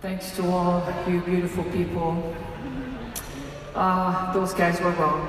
Thanks 0.00 0.30
to 0.36 0.46
all 0.46 0.86
you 1.08 1.20
beautiful 1.22 1.64
people. 1.74 2.32
Uh, 3.74 4.32
those 4.32 4.54
guys 4.54 4.80
were 4.80 4.92
wrong. 4.92 5.26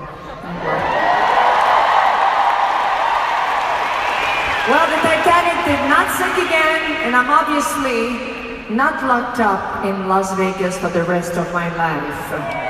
Well, 4.69 4.85
the 4.85 5.01
Titanic 5.01 5.57
did 5.65 5.81
not 5.89 6.05
sink 6.13 6.45
again, 6.45 7.01
and 7.01 7.15
I'm 7.15 7.31
obviously 7.33 8.69
not 8.69 9.03
locked 9.09 9.39
up 9.39 9.83
in 9.85 10.07
Las 10.07 10.37
Vegas 10.37 10.77
for 10.77 10.89
the 10.89 11.03
rest 11.05 11.33
of 11.33 11.51
my 11.51 11.73
life. 11.75 12.29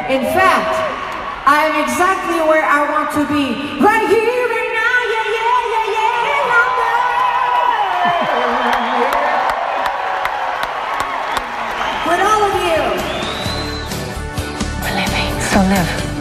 In 0.09 0.23
fact, 0.31 0.79
I 1.45 1.67
am 1.67 1.83
exactly 1.83 2.39
where 2.47 2.63
I 2.63 2.89
want 2.95 3.11
to 3.11 3.27
be, 3.27 3.83
right 3.83 4.07
here 4.07 4.38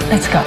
Let's 0.08 0.26
go. 0.28 0.42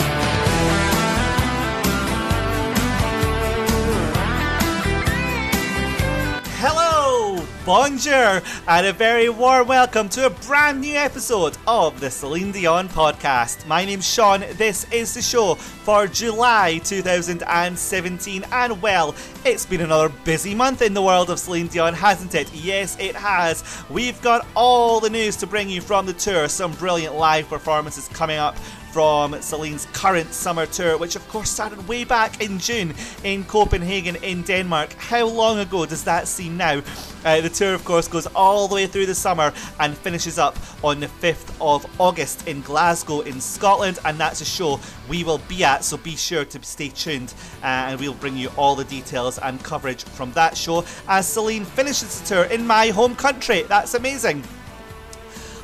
Hello, 6.58 7.46
bonjour, 7.64 8.42
and 8.68 8.88
a 8.88 8.92
very 8.92 9.30
warm 9.30 9.68
welcome 9.68 10.10
to 10.10 10.26
a 10.26 10.30
brand 10.32 10.82
new 10.82 10.96
episode 10.96 11.58
of 11.68 12.00
the 12.00 12.10
Celine 12.10 12.52
Dion 12.52 12.90
podcast. 12.90 13.68
My 13.68 13.86
name's 13.86 14.12
Sean. 14.12 14.40
This 14.54 14.92
is 14.92 15.14
the 15.14 15.22
show 15.22 15.54
for 15.84 16.06
July 16.08 16.80
2017, 16.84 18.46
and 18.52 18.82
well, 18.82 19.16
it's 19.44 19.66
been 19.66 19.82
another 19.82 20.10
busy 20.24 20.54
month 20.54 20.82
in 20.82 20.94
the 20.94 21.02
world 21.02 21.30
of 21.30 21.40
Celine 21.40 21.68
Dion, 21.68 21.94
hasn't 21.94 22.36
it? 22.36 22.54
Yes, 22.54 22.96
it 23.00 23.16
has. 23.16 23.64
We've 23.90 24.22
got 24.22 24.46
all 24.56 25.00
the 25.00 25.10
news 25.10 25.36
to 25.38 25.48
bring 25.48 25.70
you 25.70 25.82
from 25.82 26.06
the 26.06 26.14
tour, 26.14 26.48
some 26.48 26.74
brilliant 26.74 27.16
live 27.16 27.50
performances 27.50 28.08
coming 28.10 28.38
up 28.38 28.56
from 28.92 29.42
Celine's 29.42 29.88
current 29.94 30.34
summer 30.34 30.66
tour, 30.66 30.98
which 30.98 31.16
of 31.16 31.26
course 31.30 31.50
started 31.50 31.88
way 31.88 32.04
back 32.04 32.42
in 32.42 32.60
June 32.60 32.94
in 33.24 33.44
Copenhagen 33.46 34.18
in 34.18 34.44
Denmark. 34.44 34.94
How 34.94 35.26
long 35.28 35.60
ago 35.60 35.86
does 35.86 36.04
that 36.04 36.28
seem 36.28 36.58
now? 36.58 36.82
Uh, 37.24 37.40
the 37.40 37.50
tour, 37.50 37.74
of 37.74 37.86
course, 37.86 38.08
goes 38.08 38.28
all 38.28 38.68
the 38.68 38.76
way 38.76 38.88
through 38.88 39.06
the 39.06 39.16
summer 39.16 39.54
and 39.80 39.98
finishes 39.98 40.38
up 40.38 40.58
on 40.84 41.00
the 41.00 41.08
5th 41.08 41.56
of 41.62 41.86
August 42.02 42.48
in 42.48 42.62
Glasgow 42.62 43.22
in 43.22 43.40
Scotland, 43.40 44.00
and 44.04 44.20
that's 44.20 44.42
a 44.42 44.46
show 44.46 44.80
we 45.12 45.26
will 45.26 45.42
be 45.50 45.62
at, 45.62 45.84
so 45.84 45.98
be 45.98 46.16
sure 46.16 46.46
to 46.46 46.64
stay 46.64 46.88
tuned 46.88 47.34
uh, 47.62 47.66
and 47.66 48.00
we'll 48.00 48.14
bring 48.14 48.38
you 48.38 48.50
all 48.58 48.76
the 48.78 48.86
details 48.86 49.38
and 49.40 49.62
coverage 49.62 50.06
from 50.06 50.32
that 50.32 50.56
show 50.56 50.86
as 51.10 51.28
Celine 51.28 51.66
finishes 51.66 52.22
the 52.22 52.28
tour 52.28 52.44
in 52.46 52.66
my 52.66 52.88
home 52.88 53.14
country. 53.18 53.64
That's 53.64 53.94
amazing. 53.94 54.42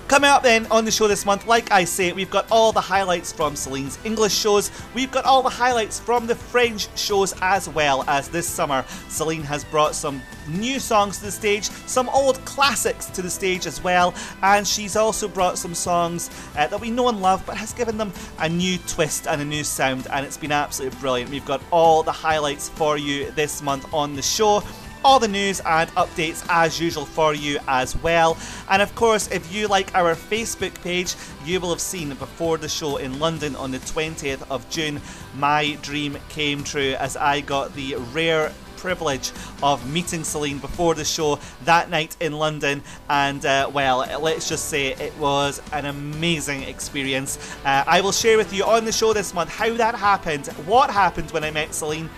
Coming 0.08 0.30
up 0.30 0.42
then 0.42 0.66
on 0.68 0.86
the 0.86 0.92
show 0.92 1.10
this 1.10 1.26
month, 1.26 1.48
like 1.48 1.70
I 1.70 1.84
say, 1.84 2.14
we've 2.14 2.30
got 2.30 2.50
all 2.50 2.72
the 2.72 2.80
highlights 2.80 3.34
from 3.34 3.58
Celine's 3.58 4.00
English 4.06 4.34
shows. 4.34 4.72
We've 4.96 5.12
got 5.12 5.26
all 5.26 5.44
the 5.44 5.50
highlights 5.50 6.00
from 6.00 6.28
the 6.28 6.34
French 6.34 6.88
shows 6.98 7.36
as 7.42 7.68
well 7.68 8.06
as 8.08 8.30
this 8.30 8.48
summer. 8.48 8.86
Celine 9.10 9.44
has 9.44 9.66
brought 9.66 9.96
some 9.96 10.22
new 10.48 10.80
songs 10.80 11.18
to 11.18 11.26
the 11.26 11.32
stage, 11.32 11.66
some 11.66 12.08
old 12.08 12.44
classics 12.46 13.08
to 13.08 13.22
the 13.22 13.30
stage 13.30 13.66
as 13.66 13.84
well, 13.84 14.14
and 14.44 14.66
she's 14.66 14.96
also 14.96 15.28
brought 15.28 15.58
some 15.58 15.76
songs 15.76 16.30
uh, 16.56 16.68
that 16.68 16.80
we 16.80 16.90
know 16.90 17.10
and 17.10 17.22
love 17.22 17.46
but 17.46 17.58
has 17.58 17.74
given 17.74 17.98
them 17.98 18.14
a 18.40 18.48
new 18.48 18.78
twist 18.88 19.28
and 19.28 19.42
a 19.42 19.46
new 19.46 19.66
sound, 19.66 20.08
and 20.14 20.26
it's 20.26 20.38
been 20.38 20.54
absolutely 20.54 20.98
brilliant. 21.02 21.30
We've 21.30 21.46
got 21.46 21.62
all 21.70 22.02
the 22.02 22.14
highlights 22.14 22.70
for 22.70 22.98
you 22.98 23.30
this 23.32 23.62
month 23.62 23.94
on 23.94 24.16
the 24.16 24.22
show 24.22 24.64
all 25.04 25.20
the 25.20 25.28
news 25.28 25.60
and 25.62 25.90
updates 25.92 26.46
as 26.50 26.80
usual 26.80 27.06
for 27.06 27.34
you 27.34 27.60
as 27.68 27.96
well. 27.98 28.38
And 28.70 28.82
of 28.82 28.94
course, 28.96 29.30
if 29.32 29.54
you 29.54 29.68
like 29.68 29.94
our 29.96 30.16
Facebook 30.16 30.74
page, 30.82 31.16
you 31.46 31.60
will 31.60 31.70
have 31.70 31.82
seen 31.82 32.10
before 32.10 32.58
the 32.58 32.70
show 32.70 32.98
in 32.98 33.20
London 33.20 33.56
on 33.56 33.72
the 33.72 33.80
20th 33.80 34.50
of 34.50 34.70
June, 34.70 35.02
my 35.36 35.78
dream 35.82 36.18
came 36.30 36.64
true 36.64 36.96
as 37.00 37.16
I 37.18 37.42
got 37.42 37.74
the 37.76 37.96
rare 38.14 38.52
privilege 38.78 39.32
of 39.62 39.92
meeting 39.92 40.24
Celine 40.24 40.60
before 40.60 40.96
the 40.96 41.04
show 41.04 41.40
that 41.66 41.90
night 41.90 42.16
in 42.20 42.34
London, 42.34 42.82
and 43.10 43.46
uh, 43.46 43.70
well, 43.74 44.00
let's 44.22 44.48
just 44.48 44.70
say 44.70 44.94
it 44.94 45.16
was 45.18 45.62
an 45.74 45.86
amazing 45.86 46.64
experience. 46.64 47.38
Uh, 47.66 47.84
I 47.86 48.02
will 48.02 48.12
share 48.12 48.38
with 48.38 48.54
you 48.54 48.64
on 48.64 48.86
the 48.86 48.92
show 48.92 49.14
this 49.14 49.34
month 49.34 49.50
how 49.50 49.74
that 49.74 49.96
happened, 49.96 50.48
what 50.66 50.90
happened 50.90 51.32
when 51.32 51.44
I 51.44 51.52
met 51.52 51.74
Celine, 51.74 52.10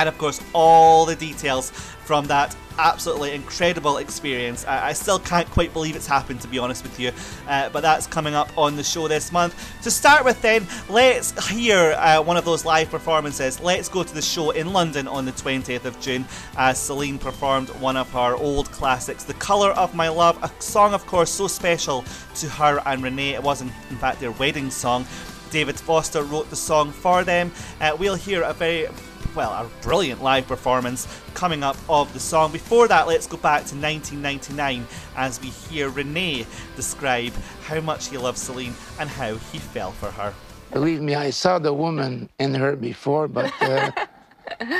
and 0.00 0.08
of 0.08 0.16
course, 0.16 0.40
all 0.54 1.04
the 1.04 1.14
details 1.14 1.70
from 1.70 2.26
that 2.26 2.56
absolutely 2.78 3.34
incredible 3.34 3.98
experience. 3.98 4.64
I, 4.64 4.94
still 4.94 5.18
can't 5.18 5.48
quite 5.50 5.74
believe 5.74 5.94
it's 5.94 6.06
happened, 6.06 6.40
to 6.40 6.48
be 6.48 6.58
honest 6.58 6.82
with 6.82 6.98
you, 6.98 7.12
uh, 7.46 7.68
but 7.68 7.82
that's 7.82 8.06
coming 8.06 8.34
up 8.34 8.50
on 8.56 8.76
the 8.76 8.82
show 8.82 9.08
this 9.08 9.30
month. 9.30 9.54
To 9.82 9.90
start 9.90 10.24
with, 10.24 10.40
then, 10.40 10.66
let's 10.88 11.48
hear 11.48 11.92
uh, 11.98 12.22
one 12.22 12.38
of 12.38 12.46
those 12.46 12.64
live 12.64 12.90
performances. 12.90 13.60
Let's 13.60 13.90
go 13.90 14.02
to 14.02 14.14
the 14.14 14.22
show 14.22 14.52
in 14.52 14.72
London 14.72 15.06
on 15.06 15.26
the 15.26 15.32
20th 15.32 15.84
of 15.84 16.00
June 16.00 16.24
as 16.56 16.78
Celine 16.78 17.18
performed 17.18 17.68
one 17.78 17.98
of 17.98 18.10
her 18.12 18.34
old 18.36 18.72
classics, 18.72 19.24
The 19.24 19.34
Colour 19.34 19.72
of 19.72 19.94
My 19.94 20.08
Love, 20.08 20.42
a 20.42 20.50
song, 20.62 20.94
of 20.94 21.06
course, 21.06 21.30
so 21.30 21.46
special 21.46 22.06
to 22.36 22.48
her 22.48 22.80
and 22.86 23.02
Renee. 23.02 23.34
It 23.34 23.42
was, 23.42 23.60
in 23.60 23.68
fact, 23.98 24.20
their 24.20 24.32
wedding 24.32 24.70
song. 24.70 25.04
David 25.50 25.78
Foster 25.78 26.22
wrote 26.22 26.48
the 26.48 26.56
song 26.56 26.92
for 26.92 27.24
them. 27.24 27.52
Uh, 27.80 27.94
we'll 27.98 28.14
hear 28.14 28.42
a 28.42 28.54
very 28.54 28.86
well, 29.34 29.50
a 29.52 29.68
brilliant 29.82 30.22
live 30.22 30.46
performance 30.46 31.06
coming 31.34 31.62
up 31.62 31.76
of 31.88 32.12
the 32.12 32.20
song. 32.20 32.52
Before 32.52 32.88
that, 32.88 33.06
let's 33.06 33.26
go 33.26 33.36
back 33.36 33.64
to 33.66 33.76
1999 33.76 34.86
as 35.16 35.40
we 35.40 35.48
hear 35.48 35.88
Renee 35.88 36.46
describe 36.76 37.32
how 37.62 37.80
much 37.80 38.08
he 38.08 38.18
loves 38.18 38.40
Celine 38.40 38.74
and 38.98 39.08
how 39.08 39.34
he 39.34 39.58
fell 39.58 39.92
for 39.92 40.10
her. 40.10 40.34
Believe 40.72 41.00
me, 41.00 41.14
I 41.14 41.30
saw 41.30 41.58
the 41.58 41.72
woman 41.72 42.28
in 42.38 42.54
her 42.54 42.76
before, 42.76 43.28
but 43.28 43.52
uh, 43.62 43.90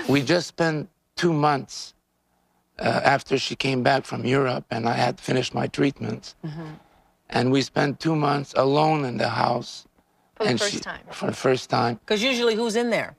we 0.08 0.22
just 0.22 0.48
spent 0.48 0.88
two 1.16 1.32
months 1.32 1.94
uh, 2.78 3.00
after 3.04 3.38
she 3.38 3.56
came 3.56 3.82
back 3.82 4.04
from 4.04 4.24
Europe 4.24 4.64
and 4.70 4.88
I 4.88 4.94
had 4.94 5.20
finished 5.20 5.54
my 5.54 5.66
treatments. 5.66 6.34
Mm-hmm. 6.44 6.66
And 7.28 7.52
we 7.52 7.62
spent 7.62 8.00
two 8.00 8.16
months 8.16 8.54
alone 8.56 9.04
in 9.04 9.16
the 9.16 9.28
house. 9.28 9.86
For 10.36 10.44
the 10.44 10.50
and 10.50 10.58
first 10.58 10.72
she, 10.72 10.80
time. 10.80 11.00
For 11.12 11.26
the 11.26 11.36
first 11.36 11.70
time. 11.70 12.00
Because 12.04 12.22
usually 12.22 12.54
who's 12.54 12.76
in 12.76 12.90
there? 12.90 13.14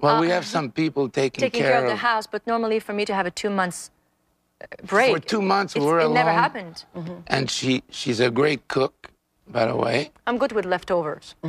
Well, 0.00 0.20
we 0.20 0.28
have 0.28 0.46
some 0.46 0.70
people 0.70 1.08
taking, 1.08 1.40
taking 1.42 1.62
care, 1.62 1.82
of 1.82 1.88
the 1.90 1.96
house, 1.96 2.26
but 2.26 2.46
normally 2.46 2.78
for 2.80 2.92
me 2.92 3.04
to 3.04 3.14
have 3.14 3.26
a 3.26 3.30
two 3.30 3.50
months 3.50 3.90
uh, 4.60 4.66
break. 4.86 5.12
For 5.14 5.18
two 5.20 5.42
months, 5.42 5.74
we 5.74 5.80
it's- 5.80 5.90
were 5.92 6.00
it 6.00 6.04
alone. 6.04 6.14
never 6.14 6.32
happened. 6.32 6.84
And 7.26 7.50
she, 7.50 7.82
she's 7.90 8.20
a 8.20 8.30
great 8.30 8.68
cook, 8.68 9.10
by 9.48 9.66
the 9.66 9.74
way. 9.76 10.10
I'm 10.26 10.38
good 10.38 10.52
with 10.52 10.64
leftovers. 10.66 11.34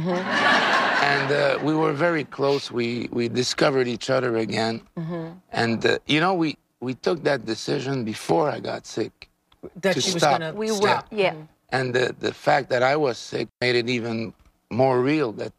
And 1.02 1.32
uh, 1.32 1.60
we 1.64 1.74
were 1.74 1.94
very 1.94 2.26
close. 2.26 2.70
We, 2.72 3.08
we 3.12 3.30
discovered 3.30 3.88
each 3.88 4.10
other 4.10 4.36
again. 4.38 4.82
And, 5.52 5.86
uh, 5.86 5.98
you 6.08 6.20
know, 6.20 6.34
we, 6.34 6.58
we 6.82 6.94
took 6.94 7.24
that 7.24 7.46
decision 7.46 8.04
before 8.04 8.50
I 8.50 8.60
got 8.60 8.86
sick. 8.86 9.30
That 9.82 9.94
To 9.96 10.02
she 10.02 10.14
was 10.14 10.22
stop. 10.22 10.40
going 10.40 10.52
to 10.54 10.58
We 10.60 10.72
were, 10.72 10.78
Stop. 10.78 11.08
yeah. 11.10 11.36
And 11.70 11.94
the, 11.96 12.14
the 12.20 12.34
fact 12.34 12.70
that 12.70 12.84
I 12.84 12.96
was 12.98 13.18
sick 13.18 13.48
made 13.62 13.76
it 13.76 13.90
even 13.90 14.34
more 14.70 15.00
real 15.02 15.32
that 15.34 15.54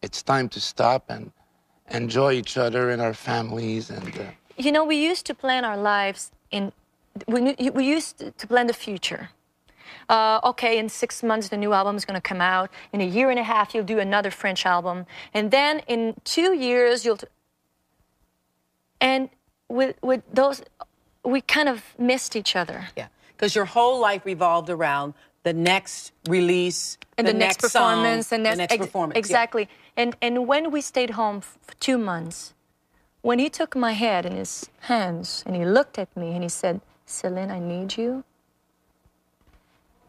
it's 0.00 0.22
time 0.22 0.48
to 0.50 0.60
stop 0.60 1.04
and 1.10 1.30
enjoy 1.92 2.32
each 2.32 2.56
other 2.56 2.90
and 2.90 3.00
our 3.00 3.14
families. 3.14 3.90
And 3.90 4.08
uh, 4.18 4.22
You 4.56 4.72
know, 4.72 4.84
we 4.84 4.96
used 4.96 5.26
to 5.26 5.34
plan 5.34 5.64
our 5.64 5.76
lives 5.76 6.30
in. 6.50 6.72
We, 7.26 7.54
we 7.74 7.84
used 7.86 8.18
to 8.38 8.46
plan 8.46 8.66
the 8.66 8.72
future. 8.72 9.30
Uh, 10.08 10.40
okay, 10.44 10.78
in 10.78 10.88
six 10.88 11.22
months 11.22 11.48
the 11.48 11.56
new 11.56 11.72
album 11.72 11.96
is 11.96 12.04
going 12.04 12.20
to 12.20 12.28
come 12.28 12.40
out. 12.40 12.70
In 12.92 13.00
a 13.00 13.06
year 13.06 13.30
and 13.30 13.38
a 13.38 13.42
half, 13.42 13.74
you'll 13.74 13.84
do 13.84 13.98
another 13.98 14.30
French 14.30 14.66
album, 14.66 15.06
and 15.34 15.50
then 15.50 15.80
in 15.86 16.14
two 16.24 16.54
years 16.54 17.04
you'll. 17.04 17.18
T- 17.18 17.26
and 19.00 19.28
with 19.68 19.96
with 20.02 20.22
those, 20.32 20.62
we 21.24 21.40
kind 21.40 21.68
of 21.68 21.82
missed 21.98 22.34
each 22.36 22.56
other. 22.56 22.88
Yeah. 22.96 23.08
Because 23.36 23.54
your 23.54 23.64
whole 23.64 24.00
life 24.00 24.24
revolved 24.24 24.70
around 24.70 25.14
the 25.42 25.52
next 25.52 26.12
release, 26.28 26.98
and 27.18 27.26
the, 27.26 27.32
next, 27.32 27.60
performance, 27.60 28.28
song, 28.28 28.38
and 28.38 28.46
the 28.46 28.56
next 28.56 28.72
ex- 28.74 28.86
performance. 28.86 29.18
yeah. 29.30 29.66
Exactly. 29.96 30.02
And 30.02 30.16
and 30.20 30.48
when 30.48 30.70
we 30.70 30.80
stayed 30.80 31.10
home 31.10 31.40
for 31.40 31.74
two 31.80 31.98
months, 31.98 32.54
when 33.22 33.38
he 33.38 33.48
took 33.48 33.76
my 33.76 33.92
head 33.92 34.26
in 34.26 34.36
his 34.36 34.70
hands 34.80 35.42
and 35.46 35.56
he 35.56 35.64
looked 35.64 35.98
at 35.98 36.16
me 36.16 36.32
and 36.34 36.42
he 36.42 36.48
said, 36.48 36.80
"Celine, 37.06 37.50
I 37.50 37.58
need 37.58 37.96
you." 37.96 38.24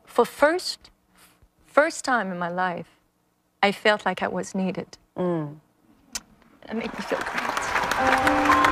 For 0.05 0.25
first 0.25 0.91
first 1.65 2.05
time 2.05 2.31
in 2.31 2.39
my 2.39 2.49
life, 2.49 2.87
I 3.61 3.71
felt 3.71 4.05
like 4.05 4.21
I 4.21 4.27
was 4.27 4.53
needed. 4.55 4.97
Mm. 5.17 5.59
That 6.65 6.75
made 6.75 6.93
me 6.93 7.01
feel 7.01 7.19
great. 7.19 7.59
I 7.95 8.62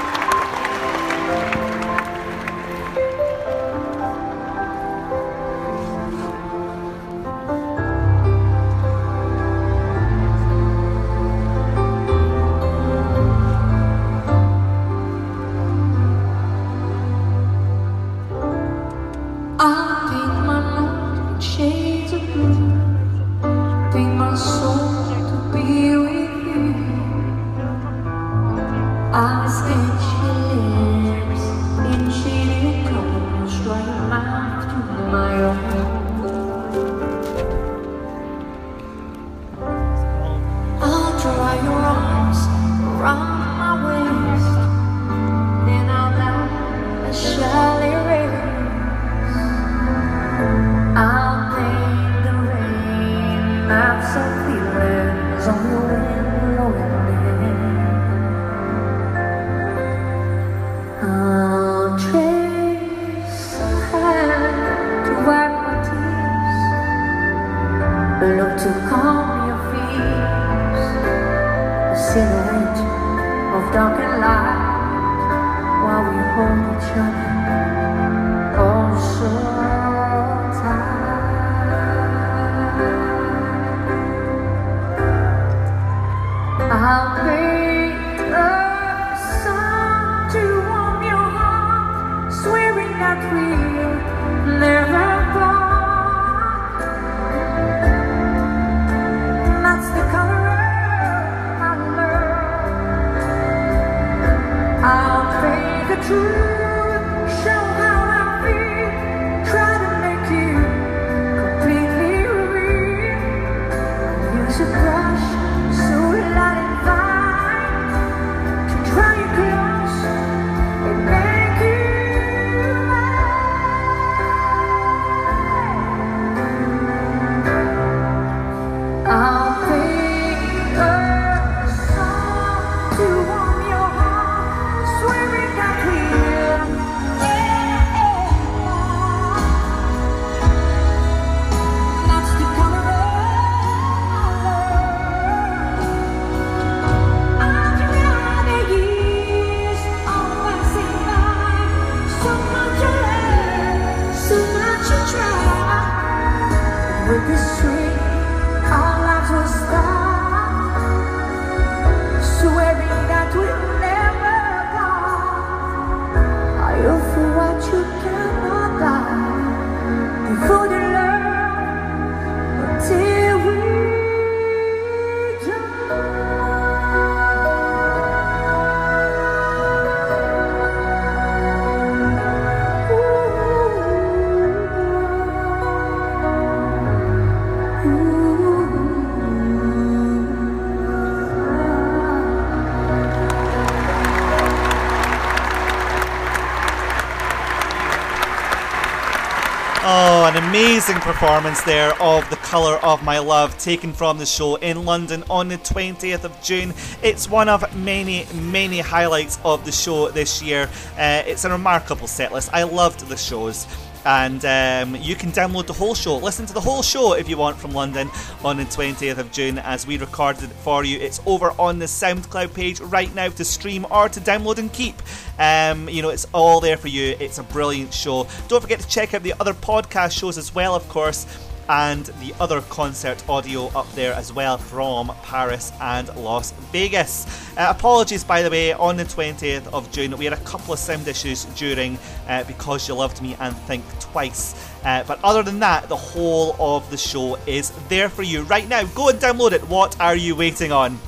performance 201.31 201.61
there 201.61 201.93
of 202.01 202.29
The 202.29 202.35
Colour 202.35 202.75
of 202.83 203.05
My 203.05 203.19
Love, 203.19 203.57
taken 203.57 203.93
from 203.93 204.17
the 204.17 204.25
show 204.25 204.55
in 204.55 204.83
London 204.83 205.23
on 205.29 205.47
the 205.47 205.57
20th 205.59 206.25
of 206.25 206.41
June. 206.43 206.73
It's 207.01 207.29
one 207.29 207.47
of 207.47 207.73
many, 207.73 208.25
many 208.33 208.79
highlights 208.79 209.39
of 209.45 209.63
the 209.63 209.71
show 209.71 210.09
this 210.09 210.41
year. 210.41 210.63
Uh, 210.97 211.23
it's 211.25 211.45
a 211.45 211.49
remarkable 211.49 212.07
set 212.07 212.33
list. 212.33 212.49
I 212.51 212.63
loved 212.63 213.07
the 213.07 213.15
shows. 213.15 213.65
And 214.03 214.43
um, 214.43 214.95
you 214.95 215.15
can 215.15 215.31
download 215.31 215.67
the 215.67 215.73
whole 215.73 215.93
show, 215.93 216.17
listen 216.17 216.47
to 216.47 216.53
the 216.53 216.59
whole 216.59 216.81
show 216.81 217.13
if 217.13 217.29
you 217.29 217.37
want 217.37 217.55
from 217.57 217.71
London 217.71 218.09
on 218.43 218.57
the 218.57 218.63
20th 218.63 219.19
of 219.19 219.31
June 219.31 219.59
as 219.59 219.85
we 219.85 219.97
recorded 219.97 220.45
it 220.45 220.53
for 220.53 220.83
you. 220.83 220.99
It's 220.99 221.21
over 221.25 221.51
on 221.59 221.77
the 221.79 221.85
SoundCloud 221.85 222.53
page 222.53 222.81
right 222.81 223.13
now 223.13 223.29
to 223.29 223.45
stream 223.45 223.85
or 223.91 224.09
to 224.09 224.19
download 224.19 224.57
and 224.57 224.73
keep. 224.73 225.01
Um, 225.41 225.89
you 225.89 226.01
know, 226.03 226.09
it's 226.09 226.27
all 226.33 226.59
there 226.59 226.77
for 226.77 226.87
you. 226.87 227.15
It's 227.19 227.39
a 227.39 227.43
brilliant 227.43 227.93
show. 227.93 228.27
Don't 228.47 228.61
forget 228.61 228.79
to 228.79 228.87
check 228.87 229.15
out 229.15 229.23
the 229.23 229.33
other 229.39 229.53
podcast 229.53 230.17
shows 230.17 230.37
as 230.37 230.53
well, 230.53 230.75
of 230.75 230.87
course 230.87 231.25
and 231.71 232.05
the 232.19 232.33
other 232.39 232.59
concert 232.61 233.23
audio 233.29 233.67
up 233.67 233.89
there 233.93 234.13
as 234.13 234.33
well 234.33 234.57
from 234.57 235.09
Paris 235.23 235.71
and 235.79 236.13
Las 236.17 236.51
Vegas. 236.73 237.25
Uh, 237.57 237.67
apologies, 237.69 238.25
by 238.25 238.41
the 238.41 238.49
way, 238.49 238.73
on 238.73 238.97
the 238.97 239.05
20th 239.05 239.67
of 239.67 239.89
June, 239.91 240.17
we 240.17 240.25
had 240.25 240.33
a 240.33 240.43
couple 240.43 240.73
of 240.73 240.79
sound 240.79 241.07
issues 241.07 241.45
during 241.55 241.97
uh, 242.27 242.43
Because 242.43 242.89
You 242.89 242.95
Loved 242.95 243.21
Me 243.21 243.37
and 243.39 243.55
Think 243.55 243.85
Twice. 244.01 244.53
Uh, 244.83 245.03
but 245.07 245.23
other 245.23 245.43
than 245.43 245.59
that, 245.59 245.87
the 245.87 245.95
whole 245.95 246.57
of 246.59 246.89
the 246.91 246.97
show 246.97 247.37
is 247.47 247.71
there 247.87 248.09
for 248.09 248.23
you 248.23 248.41
right 248.43 248.67
now. 248.67 248.83
Go 248.87 249.07
and 249.07 249.19
download 249.19 249.53
it. 249.53 249.65
What 249.69 249.99
are 250.01 250.15
you 250.15 250.35
waiting 250.35 250.73
on? 250.73 250.99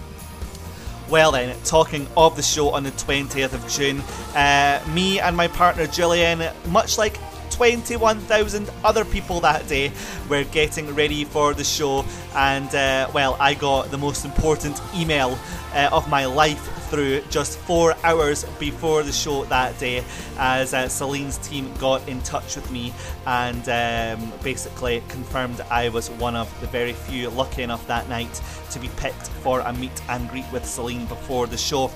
Well, 1.09 1.33
then, 1.33 1.55
talking 1.65 2.07
of 2.15 2.35
the 2.35 2.41
show 2.41 2.69
on 2.69 2.83
the 2.83 2.91
20th 2.91 3.53
of 3.53 3.67
June, 3.67 3.99
uh, 4.35 4.81
me 4.93 5.19
and 5.19 5.35
my 5.35 5.47
partner 5.47 5.85
Julian, 5.85 6.43
much 6.69 6.97
like 6.97 7.19
21,000 7.51 8.69
other 8.83 9.05
people 9.05 9.39
that 9.41 9.67
day 9.67 9.91
were 10.29 10.43
getting 10.45 10.95
ready 10.95 11.23
for 11.25 11.53
the 11.53 11.63
show, 11.63 12.05
and 12.35 12.73
uh, 12.73 13.09
well, 13.13 13.37
I 13.39 13.53
got 13.53 13.91
the 13.91 13.97
most 13.97 14.25
important 14.25 14.81
email 14.95 15.37
uh, 15.73 15.89
of 15.91 16.09
my 16.09 16.25
life 16.25 16.82
through 16.93 17.21
just 17.31 17.57
four 17.57 17.95
hours 18.03 18.43
before 18.59 19.01
the 19.01 19.11
show 19.11 19.45
that 19.45 19.75
day 19.79 20.03
as 20.37 20.75
uh, 20.75 20.87
Celine's 20.87 21.39
team 21.39 21.73
got 21.79 22.07
in 22.07 22.21
touch 22.21 22.55
with 22.55 22.69
me 22.69 22.93
and 23.25 23.67
um, 23.67 24.31
basically 24.43 25.01
confirmed 25.07 25.59
I 25.71 25.89
was 25.89 26.11
one 26.11 26.35
of 26.35 26.47
the 26.61 26.67
very 26.67 26.93
few 26.93 27.31
lucky 27.31 27.63
enough 27.63 27.87
that 27.87 28.07
night 28.09 28.39
to 28.69 28.79
be 28.79 28.89
picked 28.97 29.29
for 29.41 29.61
a 29.61 29.73
meet 29.73 30.03
and 30.07 30.29
greet 30.29 30.45
with 30.51 30.67
Celine 30.67 31.07
before 31.07 31.47
the 31.47 31.57
show. 31.57 31.89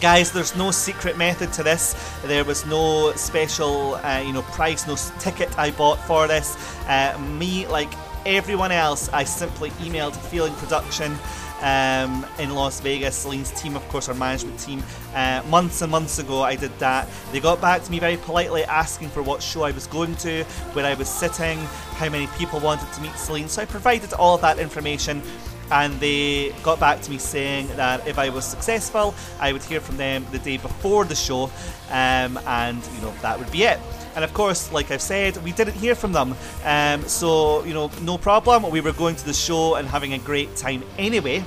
Guys, 0.00 0.30
there's 0.30 0.54
no 0.54 0.70
secret 0.70 1.18
method 1.18 1.52
to 1.54 1.64
this. 1.64 1.96
There 2.24 2.44
was 2.44 2.64
no 2.64 3.12
special, 3.16 3.96
uh, 3.96 4.22
you 4.24 4.32
know, 4.32 4.42
price, 4.42 4.86
no 4.86 4.94
ticket 5.18 5.58
I 5.58 5.72
bought 5.72 5.98
for 5.98 6.28
this. 6.28 6.56
Uh, 6.86 7.18
me, 7.38 7.66
like 7.66 7.92
everyone 8.24 8.70
else, 8.70 9.08
I 9.08 9.24
simply 9.24 9.70
emailed 9.82 10.14
Feeling 10.14 10.54
Production 10.54 11.18
um, 11.62 12.26
in 12.38 12.54
Las 12.54 12.80
Vegas. 12.80 13.16
Celine's 13.16 13.50
team, 13.52 13.76
of 13.76 13.88
course, 13.88 14.08
our 14.08 14.14
management 14.14 14.58
team. 14.58 14.82
Uh, 15.14 15.42
months 15.48 15.80
and 15.82 15.90
months 15.90 16.18
ago, 16.18 16.42
I 16.42 16.56
did 16.56 16.76
that. 16.78 17.08
They 17.32 17.40
got 17.40 17.60
back 17.60 17.82
to 17.84 17.90
me 17.90 17.98
very 17.98 18.16
politely, 18.16 18.64
asking 18.64 19.08
for 19.08 19.22
what 19.22 19.42
show 19.42 19.62
I 19.62 19.70
was 19.70 19.86
going 19.86 20.16
to, 20.16 20.44
where 20.74 20.84
I 20.84 20.94
was 20.94 21.08
sitting, 21.08 21.58
how 21.96 22.08
many 22.08 22.26
people 22.38 22.60
wanted 22.60 22.92
to 22.92 23.00
meet 23.00 23.14
Celine. 23.16 23.48
So 23.48 23.62
I 23.62 23.64
provided 23.64 24.12
all 24.14 24.34
of 24.34 24.40
that 24.42 24.58
information 24.58 25.22
and 25.72 25.98
they 26.00 26.50
got 26.62 26.78
back 26.78 27.00
to 27.00 27.10
me 27.10 27.16
saying 27.16 27.66
that 27.76 28.06
if 28.06 28.18
I 28.18 28.28
was 28.28 28.44
successful, 28.44 29.14
I 29.40 29.52
would 29.52 29.62
hear 29.62 29.80
from 29.80 29.96
them 29.96 30.26
the 30.30 30.38
day 30.38 30.58
before 30.58 31.06
the 31.06 31.14
show, 31.14 31.44
um, 31.90 32.38
and 32.46 32.86
you 32.94 33.00
know 33.00 33.12
that 33.22 33.38
would 33.38 33.50
be 33.50 33.64
it. 33.64 33.78
And 34.14 34.22
of 34.22 34.34
course, 34.34 34.70
like 34.70 34.90
I've 34.90 35.00
said, 35.00 35.38
we 35.38 35.52
didn't 35.52 35.74
hear 35.74 35.94
from 35.94 36.12
them, 36.12 36.36
um, 36.64 37.02
so 37.08 37.64
you 37.64 37.72
know 37.72 37.90
no 38.02 38.18
problem. 38.18 38.70
We 38.70 38.82
were 38.82 38.92
going 38.92 39.16
to 39.16 39.24
the 39.24 39.32
show 39.32 39.76
and 39.76 39.88
having 39.88 40.12
a 40.12 40.18
great 40.18 40.54
time 40.56 40.84
anyway. 40.98 41.42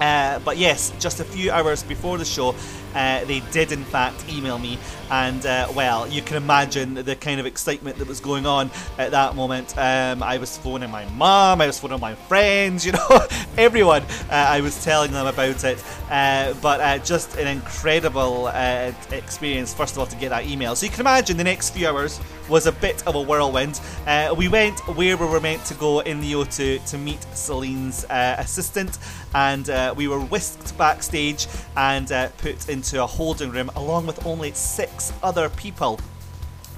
Uh, 0.00 0.40
but 0.40 0.58
yes, 0.58 0.92
just 0.98 1.20
a 1.20 1.24
few 1.24 1.50
hours 1.50 1.82
before 1.84 2.18
the 2.18 2.24
show, 2.24 2.54
uh, 2.96 3.24
they 3.26 3.40
did 3.52 3.72
in 3.72 3.84
fact 3.84 4.24
email 4.28 4.58
me, 4.58 4.78
and 5.10 5.44
uh, 5.44 5.68
well, 5.74 6.08
you 6.08 6.22
can 6.22 6.36
imagine 6.36 6.94
the 6.94 7.14
kind 7.14 7.38
of 7.38 7.46
excitement 7.46 7.98
that 7.98 8.08
was 8.08 8.20
going 8.20 8.46
on 8.46 8.70
at 8.98 9.10
that 9.10 9.36
moment. 9.36 9.76
Um, 9.76 10.22
I 10.22 10.38
was 10.38 10.56
phoning 10.56 10.90
my 10.90 11.04
mom, 11.10 11.60
I 11.60 11.66
was 11.66 11.78
phoning 11.78 12.00
my 12.00 12.14
friends, 12.14 12.86
you 12.86 12.92
know, 12.92 13.20
everyone. 13.58 14.02
Uh, 14.30 14.46
I 14.48 14.60
was 14.60 14.82
telling 14.82 15.12
them 15.12 15.26
about 15.26 15.62
it, 15.64 15.84
uh, 16.10 16.54
but 16.62 16.80
uh, 16.80 16.98
just 16.98 17.36
an 17.36 17.46
incredible 17.46 18.46
uh, 18.46 18.92
experience. 19.10 19.74
First 19.74 19.92
of 19.94 19.98
all, 19.98 20.06
to 20.06 20.16
get 20.16 20.30
that 20.30 20.46
email, 20.46 20.74
so 20.74 20.86
you 20.86 20.90
can 20.90 21.00
imagine 21.00 21.36
the 21.36 21.44
next 21.44 21.70
few 21.70 21.88
hours 21.88 22.20
was 22.48 22.66
a 22.66 22.72
bit 22.72 23.06
of 23.06 23.14
a 23.14 23.20
whirlwind. 23.20 23.80
Uh, 24.06 24.34
we 24.36 24.48
went 24.48 24.78
where 24.96 25.16
we 25.16 25.26
were 25.26 25.40
meant 25.40 25.64
to 25.66 25.74
go 25.74 26.00
in 26.00 26.20
the 26.20 26.32
O2 26.32 26.88
to 26.90 26.98
meet 26.98 27.20
Celine's 27.34 28.04
uh, 28.04 28.36
assistant, 28.38 28.98
and 29.34 29.68
uh, 29.68 29.92
we 29.96 30.08
were 30.08 30.20
whisked 30.20 30.76
backstage 30.78 31.46
and 31.76 32.08
put 32.38 32.68
into 32.68 32.85
a 32.94 33.06
holding 33.06 33.50
room 33.50 33.70
along 33.76 34.06
with 34.06 34.24
only 34.26 34.52
six 34.52 35.12
other 35.22 35.48
people 35.50 35.98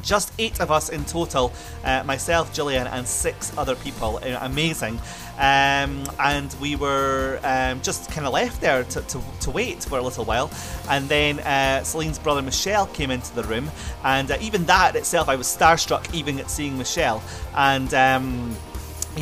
just 0.03 0.33
eight 0.39 0.61
of 0.61 0.71
us 0.71 0.89
in 0.89 1.05
total 1.05 1.53
uh, 1.85 2.03
myself, 2.05 2.55
Gillian, 2.55 2.87
and 2.87 3.07
six 3.07 3.53
other 3.59 3.75
people. 3.77 4.21
Uh, 4.23 4.39
amazing. 4.41 4.99
Um, 5.37 6.05
and 6.19 6.55
we 6.61 6.77
were 6.77 7.39
um, 7.45 7.81
just 7.83 8.11
kind 8.11 8.27
of 8.27 8.33
left 8.33 8.61
there 8.61 8.85
to, 8.85 9.01
to, 9.03 9.23
to, 9.41 9.51
wait 9.51 9.85
for 9.85 9.99
a 9.99 10.03
little 10.03 10.25
while. 10.25 10.51
And 10.89 11.09
then 11.09 11.41
uh, 11.41 11.85
Celine's 11.85 12.19
brother 12.19 12.43
Michel 12.43 12.87
came 12.87 13.11
into 13.11 13.35
the 13.35 13.45
room, 13.45 13.71
and 14.05 14.31
uh, 14.31 14.39
even 14.41 14.65
that 14.67 14.97
itself, 14.97 15.29
I 15.29 15.37
was 15.37 15.47
starstruck 15.47 16.13
even 16.15 16.39
at 16.41 16.51
seeing 16.51 16.77
Michel. 16.77 17.23
And 17.55 17.93
um, 17.95 18.57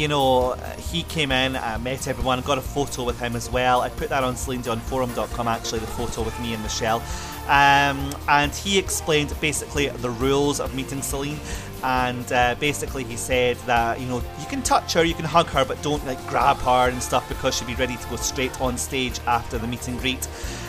you 0.00 0.08
know, 0.08 0.54
he 0.78 1.02
came 1.04 1.32
in, 1.32 1.56
uh, 1.56 1.78
met 1.82 2.08
everyone, 2.08 2.40
got 2.42 2.58
a 2.58 2.62
photo 2.62 3.04
with 3.04 3.18
him 3.18 3.36
as 3.36 3.50
well. 3.50 3.80
I 3.80 3.88
put 3.88 4.08
that 4.10 4.24
on 4.24 4.34
CelineDionForum.com 4.34 5.48
actually, 5.48 5.80
the 5.80 5.86
photo 5.86 6.22
with 6.22 6.38
me 6.40 6.54
and 6.54 6.62
Michel. 6.62 7.02
Um, 7.48 8.12
and 8.28 8.52
he 8.52 8.78
explained 8.78 9.32
basically 9.40 9.88
the 9.88 10.10
rules 10.10 10.58
of 10.58 10.74
meeting 10.74 11.02
Celine. 11.02 11.38
And 11.84 12.30
uh, 12.32 12.56
basically, 12.58 13.04
he 13.04 13.16
said 13.16 13.56
that 13.66 14.00
you 14.00 14.06
know 14.06 14.22
you 14.40 14.46
can 14.46 14.62
touch 14.62 14.94
her, 14.94 15.04
you 15.04 15.14
can 15.14 15.24
hug 15.24 15.46
her, 15.48 15.64
but 15.64 15.80
don't 15.82 16.04
like 16.06 16.24
grab 16.26 16.56
her 16.58 16.90
and 16.90 17.00
stuff 17.02 17.28
because 17.28 17.56
she'd 17.56 17.68
be 17.68 17.74
ready 17.76 17.96
to 17.96 18.08
go 18.08 18.16
straight 18.16 18.60
on 18.60 18.76
stage 18.76 19.20
after 19.26 19.58
the 19.58 19.66
meet 19.66 19.86
and 19.86 20.00
greet. 20.00 20.26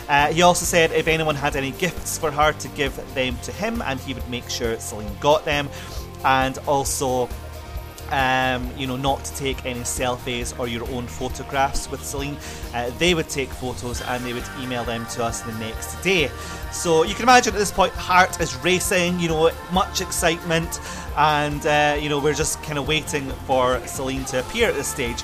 Uh, 0.08 0.32
he 0.32 0.42
also 0.42 0.64
said 0.64 0.92
if 0.92 1.08
anyone 1.08 1.34
had 1.34 1.56
any 1.56 1.72
gifts 1.72 2.18
for 2.18 2.30
her 2.30 2.52
to 2.52 2.68
give 2.68 2.94
them 3.14 3.36
to 3.42 3.52
him, 3.52 3.82
and 3.82 3.98
he 4.00 4.14
would 4.14 4.28
make 4.28 4.48
sure 4.48 4.78
Celine 4.78 5.16
got 5.18 5.44
them. 5.44 5.68
And 6.24 6.58
also, 6.66 7.28
um, 8.10 8.70
you 8.76 8.86
know, 8.86 8.96
not 8.96 9.24
to 9.24 9.34
take 9.36 9.64
any 9.64 9.80
selfies 9.80 10.58
or 10.58 10.68
your 10.68 10.88
own 10.90 11.06
photographs 11.06 11.90
with 11.90 12.04
Celine. 12.04 12.36
Uh, 12.74 12.90
they 12.98 13.14
would 13.14 13.28
take 13.28 13.48
photos 13.48 14.02
and 14.02 14.24
they 14.24 14.32
would 14.32 14.44
email 14.60 14.84
them 14.84 15.06
to 15.06 15.24
us 15.24 15.40
the 15.42 15.52
next 15.58 16.00
day. 16.02 16.30
So 16.72 17.02
you 17.02 17.14
can 17.14 17.22
imagine 17.22 17.54
at 17.54 17.58
this 17.58 17.72
point, 17.72 17.92
heart 17.92 18.40
is 18.40 18.54
racing, 18.56 19.18
you 19.20 19.28
know, 19.28 19.50
much 19.72 20.00
excitement, 20.00 20.80
and 21.16 21.64
uh, 21.66 21.98
you 22.00 22.08
know, 22.08 22.18
we're 22.18 22.34
just 22.34 22.62
kind 22.62 22.78
of 22.78 22.86
waiting 22.86 23.28
for 23.46 23.80
Celine 23.86 24.24
to 24.26 24.40
appear 24.40 24.68
at 24.68 24.74
this 24.74 24.88
stage. 24.88 25.22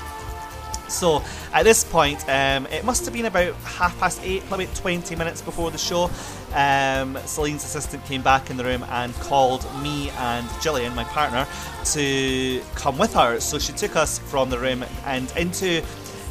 So 0.87 1.23
at 1.53 1.63
this 1.63 1.83
point, 1.83 2.27
um, 2.29 2.65
it 2.67 2.83
must 2.85 3.05
have 3.05 3.13
been 3.13 3.25
about 3.25 3.53
half 3.55 3.97
past 3.99 4.19
eight, 4.23 4.45
probably 4.47 4.67
20 4.67 5.15
minutes 5.15 5.41
before 5.41 5.71
the 5.71 5.77
show. 5.77 6.09
Um, 6.53 7.17
Celine's 7.25 7.63
assistant 7.63 8.05
came 8.05 8.21
back 8.21 8.49
in 8.49 8.57
the 8.57 8.63
room 8.63 8.83
and 8.89 9.13
called 9.15 9.65
me 9.81 10.09
and 10.11 10.47
Gillian, 10.61 10.95
my 10.95 11.03
partner, 11.05 11.47
to 11.93 12.61
come 12.75 12.97
with 12.97 13.13
her. 13.13 13.39
So 13.39 13.59
she 13.59 13.73
took 13.73 13.95
us 13.95 14.19
from 14.19 14.49
the 14.49 14.59
room 14.59 14.85
and 15.05 15.31
into 15.35 15.81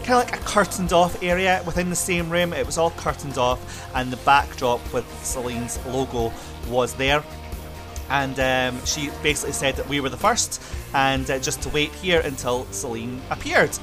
kind 0.05 0.23
of 0.23 0.31
like 0.31 0.41
a 0.41 0.45
curtained 0.45 0.93
off 0.93 1.23
area 1.23 1.63
within 1.65 1.91
the 1.91 1.97
same 1.97 2.31
room. 2.31 2.53
It 2.53 2.67
was 2.67 2.79
all 2.79 2.91
curtained 2.91 3.39
off, 3.39 3.91
and 3.95 4.11
the 4.11 4.19
backdrop 4.19 4.93
with 4.93 5.07
Celine's 5.25 5.85
logo 5.87 6.33
was 6.69 6.95
there. 6.95 7.25
And 8.11 8.39
um, 8.39 8.85
she 8.85 9.11
basically 9.23 9.53
said 9.53 9.77
that 9.77 9.89
we 9.89 10.01
were 10.01 10.11
the 10.11 10.17
first, 10.17 10.63
and 10.93 11.29
uh, 11.31 11.39
just 11.39 11.63
to 11.63 11.71
wait 11.71 11.91
here 11.93 12.21
until 12.21 12.67
Celine 12.67 13.21
appeared. 13.31 13.77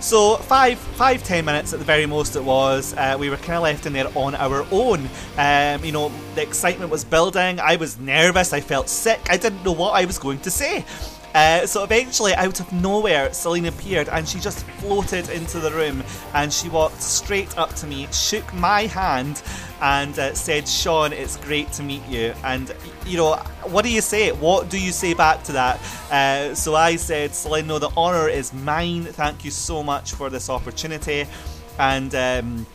So 0.00 0.36
five, 0.36 0.78
five, 0.78 1.24
ten 1.24 1.44
minutes 1.44 1.72
at 1.72 1.80
the 1.80 1.84
very 1.84 2.06
most 2.06 2.36
it 2.36 2.44
was. 2.44 2.94
Uh, 2.94 3.16
we 3.18 3.30
were 3.30 3.36
kind 3.36 3.56
of 3.56 3.62
left 3.64 3.84
in 3.84 3.92
there 3.92 4.06
on 4.14 4.36
our 4.36 4.64
own. 4.70 5.08
Um, 5.36 5.84
you 5.84 5.90
know, 5.90 6.12
the 6.36 6.42
excitement 6.42 6.90
was 6.90 7.04
building. 7.04 7.58
I 7.58 7.76
was 7.76 7.98
nervous. 7.98 8.52
I 8.52 8.60
felt 8.60 8.88
sick. 8.88 9.20
I 9.28 9.36
didn't 9.36 9.64
know 9.64 9.72
what 9.72 9.94
I 10.00 10.04
was 10.04 10.18
going 10.18 10.38
to 10.40 10.50
say. 10.50 10.84
Uh, 11.34 11.66
so 11.66 11.84
eventually, 11.84 12.34
out 12.34 12.60
of 12.60 12.72
nowhere, 12.72 13.32
Celine 13.32 13.66
appeared 13.66 14.08
and 14.08 14.26
she 14.26 14.40
just 14.40 14.64
floated 14.80 15.28
into 15.30 15.60
the 15.60 15.70
room 15.70 16.02
and 16.34 16.52
she 16.52 16.68
walked 16.68 17.02
straight 17.02 17.56
up 17.58 17.74
to 17.76 17.86
me, 17.86 18.08
shook 18.12 18.52
my 18.54 18.86
hand, 18.86 19.42
and 19.80 20.18
uh, 20.18 20.34
said, 20.34 20.66
Sean, 20.66 21.12
it's 21.12 21.36
great 21.36 21.70
to 21.72 21.82
meet 21.82 22.06
you. 22.08 22.34
And, 22.44 22.74
you 23.06 23.16
know, 23.16 23.36
what 23.64 23.84
do 23.84 23.90
you 23.90 24.00
say? 24.00 24.32
What 24.32 24.70
do 24.70 24.80
you 24.80 24.90
say 24.90 25.14
back 25.14 25.44
to 25.44 25.52
that? 25.52 25.80
Uh, 26.10 26.54
so 26.54 26.74
I 26.74 26.96
said, 26.96 27.34
Celine, 27.34 27.66
no, 27.66 27.78
the 27.78 27.90
honour 27.90 28.28
is 28.28 28.52
mine. 28.52 29.04
Thank 29.04 29.44
you 29.44 29.50
so 29.50 29.82
much 29.82 30.12
for 30.12 30.30
this 30.30 30.50
opportunity. 30.50 31.26
And, 31.78 32.14
um, 32.14 32.66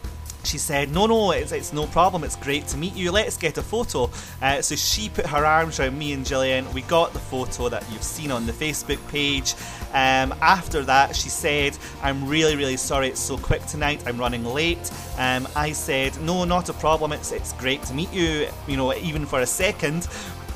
she 0.44 0.58
said, 0.58 0.92
No, 0.92 1.06
no, 1.06 1.32
it's, 1.32 1.52
it's 1.52 1.74
no 1.74 1.88
problem. 1.88 2.24
It's 2.24 2.36
great 2.36 2.68
to 2.68 2.78
meet 2.78 2.96
you. 2.96 3.12
Let's 3.12 3.38
get 3.38 3.58
a 3.58 3.62
photo. 3.62 4.10
Uh, 4.42 4.62
so 4.62 4.76
she 4.76 5.10
put 5.10 5.26
her 5.26 5.46
arms 5.46 5.80
around 5.80 5.98
me 5.98 6.14
and 6.14 6.26
Gillian. 6.26 6.72
We 6.74 6.82
got 6.84 7.14
the 7.14 7.20
photo 7.20 7.70
that 7.70 7.86
you've 7.92 8.04
seen 8.04 8.32
on 8.32 8.46
the 8.46 8.52
Facebook 8.52 9.06
page. 9.10 9.56
Um, 9.94 10.34
after 10.42 10.84
that, 10.84 11.16
she 11.16 11.30
said, 11.30 11.78
I'm 12.02 12.28
really, 12.28 12.56
really 12.56 12.78
sorry 12.78 13.10
it's 13.10 13.20
so 13.20 13.38
quick 13.38 13.66
tonight. 13.66 14.04
I'm 14.06 14.18
running 14.18 14.44
late. 14.46 14.92
Um, 15.18 15.48
I 15.56 15.72
said, 15.72 16.20
No, 16.22 16.44
not 16.44 16.70
a 16.70 16.74
problem. 16.74 17.14
It's, 17.14 17.32
it's 17.32 17.54
great 17.54 17.82
to 17.84 17.94
meet 17.94 18.12
you, 18.12 18.48
you 18.68 18.78
know, 18.78 18.94
even 18.96 19.26
for 19.26 19.40
a 19.42 19.48
second. 19.48 20.08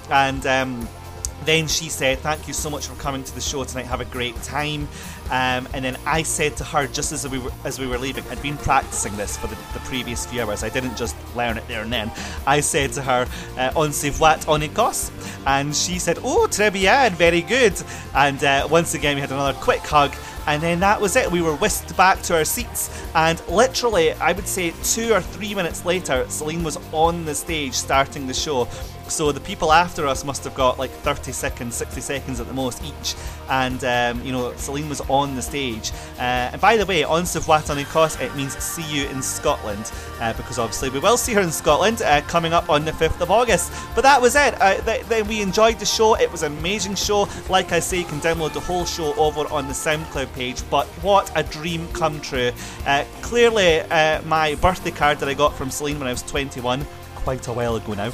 And, 0.09 0.45
um, 0.45 0.87
then 1.45 1.67
she 1.67 1.87
said, 1.89 2.19
Thank 2.19 2.47
you 2.47 2.53
so 2.53 2.69
much 2.69 2.87
for 2.87 2.95
coming 2.95 3.23
to 3.23 3.33
the 3.33 3.41
show 3.41 3.63
tonight. 3.63 3.85
Have 3.85 4.01
a 4.01 4.05
great 4.05 4.35
time. 4.43 4.87
Um, 5.29 5.67
and 5.73 5.83
then 5.83 5.97
I 6.05 6.23
said 6.23 6.55
to 6.57 6.63
her, 6.63 6.87
just 6.87 7.11
as 7.11 7.27
we 7.27 7.39
were, 7.39 7.51
as 7.65 7.79
we 7.79 7.87
were 7.87 7.97
leaving, 7.97 8.23
I'd 8.29 8.41
been 8.41 8.57
practicing 8.57 9.15
this 9.17 9.37
for 9.37 9.47
the, 9.47 9.55
the 9.73 9.79
previous 9.79 10.25
few 10.25 10.41
hours. 10.41 10.63
I 10.63 10.69
didn't 10.69 10.95
just 10.95 11.15
learn 11.35 11.57
it 11.57 11.67
there 11.67 11.81
and 11.81 11.91
then. 11.91 12.11
I 12.45 12.61
said 12.61 12.93
to 12.93 13.01
her, 13.01 13.27
uh, 13.57 13.71
On 13.75 13.91
se 13.91 14.09
voit 14.09 14.47
en 14.47 14.61
Écosse. 14.61 15.11
And 15.45 15.75
she 15.75 15.99
said, 15.99 16.17
Oh, 16.23 16.47
très 16.49 16.71
bien, 16.71 17.13
very 17.13 17.41
good. 17.41 17.73
And 18.15 18.41
uh, 18.43 18.67
once 18.69 18.93
again, 18.93 19.15
we 19.15 19.21
had 19.21 19.31
another 19.31 19.57
quick 19.59 19.81
hug. 19.81 20.13
And 20.47 20.63
then 20.63 20.79
that 20.79 21.01
was 21.01 21.17
it. 21.17 21.29
We 21.29 21.41
were 21.41 21.55
whisked 21.55 21.95
back 21.97 22.21
to 22.23 22.35
our 22.37 22.45
seats, 22.45 22.89
and 23.13 23.45
literally, 23.49 24.13
I 24.13 24.31
would 24.31 24.47
say 24.47 24.73
two 24.81 25.11
or 25.11 25.19
three 25.19 25.53
minutes 25.53 25.83
later, 25.83 26.25
Celine 26.29 26.63
was 26.63 26.77
on 26.93 27.25
the 27.25 27.35
stage 27.35 27.73
starting 27.73 28.27
the 28.27 28.33
show. 28.33 28.65
So 29.09 29.31
the 29.31 29.39
people 29.39 29.71
after 29.71 30.05
us 30.07 30.23
must 30.23 30.43
have 30.43 30.55
got 30.55 30.77
like 30.77 30.91
30 30.91 31.31
seconds, 31.31 31.75
60 31.75 32.01
seconds 32.01 32.39
at 32.39 32.47
the 32.47 32.53
most 32.53 32.83
each. 32.83 33.15
And, 33.49 33.83
um, 33.83 34.23
you 34.25 34.31
know, 34.31 34.53
Celine 34.55 34.89
was 34.89 35.01
on 35.01 35.35
the 35.35 35.41
stage. 35.41 35.91
Uh, 36.17 36.51
and 36.51 36.61
by 36.61 36.77
the 36.77 36.85
way, 36.85 37.03
on 37.03 37.23
Écosse, 37.23 38.19
it 38.21 38.35
means 38.35 38.57
see 38.57 38.83
you 38.83 39.07
in 39.09 39.21
Scotland. 39.21 39.91
Uh, 40.19 40.33
because 40.33 40.59
obviously 40.59 40.89
we 40.89 40.99
will 40.99 41.17
see 41.17 41.33
her 41.33 41.41
in 41.41 41.51
Scotland 41.51 42.01
uh, 42.01 42.21
coming 42.21 42.53
up 42.53 42.69
on 42.69 42.85
the 42.85 42.91
5th 42.91 43.21
of 43.21 43.31
August. 43.31 43.71
But 43.95 44.01
that 44.01 44.21
was 44.21 44.35
it. 44.35 44.59
Uh, 44.61 44.81
th- 44.81 45.05
then 45.05 45.27
we 45.27 45.41
enjoyed 45.41 45.79
the 45.79 45.85
show. 45.85 46.15
It 46.15 46.31
was 46.31 46.43
an 46.43 46.57
amazing 46.57 46.95
show. 46.95 47.27
Like 47.49 47.71
I 47.71 47.79
say, 47.79 47.99
you 47.99 48.05
can 48.05 48.19
download 48.19 48.53
the 48.53 48.59
whole 48.59 48.85
show 48.85 49.13
over 49.15 49.41
on 49.51 49.67
the 49.67 49.73
SoundCloud 49.73 50.33
page. 50.33 50.61
But 50.69 50.87
what 51.03 51.31
a 51.35 51.43
dream 51.43 51.87
come 51.93 52.19
true. 52.21 52.51
Uh, 52.85 53.05
clearly, 53.21 53.79
uh, 53.81 54.21
my 54.23 54.55
birthday 54.55 54.91
card 54.91 55.19
that 55.19 55.29
I 55.29 55.33
got 55.33 55.55
from 55.55 55.69
Celine 55.69 55.99
when 55.99 56.07
I 56.07 56.11
was 56.11 56.23
21, 56.23 56.85
quite 57.15 57.47
a 57.47 57.53
while 57.53 57.75
ago 57.75 57.93
now 57.93 58.11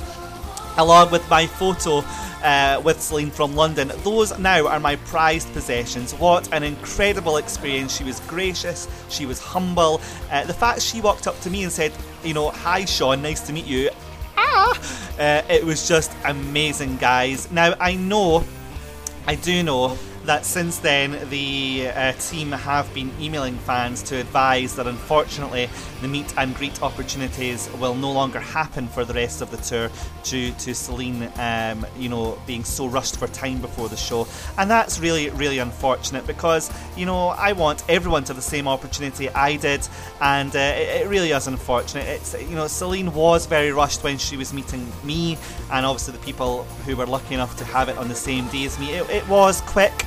along 0.77 1.11
with 1.11 1.27
my 1.29 1.45
photo 1.45 2.03
uh, 2.43 2.81
with 2.83 3.01
Celine 3.01 3.31
from 3.31 3.55
London. 3.55 3.91
Those 4.03 4.37
now 4.37 4.67
are 4.67 4.79
my 4.79 4.95
prized 4.97 5.51
possessions. 5.53 6.13
What 6.13 6.51
an 6.53 6.63
incredible 6.63 7.37
experience. 7.37 7.95
She 7.95 8.03
was 8.03 8.19
gracious, 8.21 8.87
she 9.09 9.25
was 9.25 9.39
humble. 9.39 10.01
Uh, 10.31 10.43
the 10.45 10.53
fact 10.53 10.81
she 10.81 11.01
walked 11.01 11.27
up 11.27 11.39
to 11.41 11.49
me 11.49 11.63
and 11.63 11.71
said, 11.71 11.91
you 12.23 12.33
know, 12.33 12.49
hi 12.49 12.85
Sean, 12.85 13.21
nice 13.21 13.41
to 13.47 13.53
meet 13.53 13.65
you. 13.65 13.89
Ah! 14.37 14.77
Uh, 15.19 15.41
it 15.49 15.63
was 15.63 15.87
just 15.87 16.11
amazing, 16.25 16.97
guys. 16.97 17.51
Now, 17.51 17.75
I 17.79 17.95
know, 17.95 18.43
I 19.27 19.35
do 19.35 19.63
know 19.63 19.97
that 20.25 20.45
since 20.45 20.79
then 20.79 21.29
the 21.29 21.89
uh, 21.93 22.13
team 22.13 22.51
have 22.51 22.91
been 22.93 23.11
emailing 23.19 23.57
fans 23.59 24.01
to 24.03 24.15
advise 24.17 24.75
that 24.75 24.87
unfortunately 24.87 25.69
the 26.03 26.07
meet 26.09 26.33
and 26.37 26.53
greet 26.55 26.83
opportunities 26.83 27.69
will 27.79 27.95
no 27.95 28.11
longer 28.11 28.39
happen 28.39 28.87
for 28.87 29.05
the 29.05 29.13
rest 29.13 29.41
of 29.41 29.49
the 29.49 29.57
tour 29.57 29.89
due 30.23 30.51
to 30.51 30.75
Celine, 30.75 31.31
um, 31.37 31.85
you 31.97 32.09
know, 32.09 32.37
being 32.45 32.63
so 32.63 32.85
rushed 32.87 33.17
for 33.17 33.27
time 33.29 33.59
before 33.61 33.87
the 33.89 33.97
show, 33.97 34.27
and 34.57 34.69
that's 34.69 34.99
really, 34.99 35.29
really 35.31 35.59
unfortunate 35.59 36.27
because 36.27 36.69
you 36.97 37.05
know 37.05 37.29
I 37.29 37.53
want 37.53 37.83
everyone 37.89 38.23
to 38.25 38.29
have 38.29 38.35
the 38.35 38.41
same 38.41 38.67
opportunity 38.67 39.29
I 39.29 39.55
did, 39.55 39.87
and 40.21 40.53
uh, 40.55 40.59
it, 40.59 41.03
it 41.03 41.07
really 41.07 41.31
is 41.31 41.47
unfortunate. 41.47 42.07
It's 42.07 42.33
you 42.39 42.55
know 42.55 42.67
Celine 42.67 43.13
was 43.13 43.45
very 43.45 43.71
rushed 43.71 44.03
when 44.03 44.17
she 44.17 44.35
was 44.35 44.53
meeting 44.53 44.85
me, 45.03 45.37
and 45.71 45.85
obviously 45.85 46.13
the 46.13 46.25
people 46.25 46.63
who 46.85 46.97
were 46.97 47.07
lucky 47.07 47.33
enough 47.33 47.57
to 47.57 47.65
have 47.65 47.87
it 47.87 47.97
on 47.97 48.09
the 48.09 48.15
same 48.15 48.47
day 48.49 48.65
as 48.65 48.77
me. 48.77 48.93
It, 48.93 49.09
it 49.09 49.27
was 49.29 49.61
quick 49.61 50.05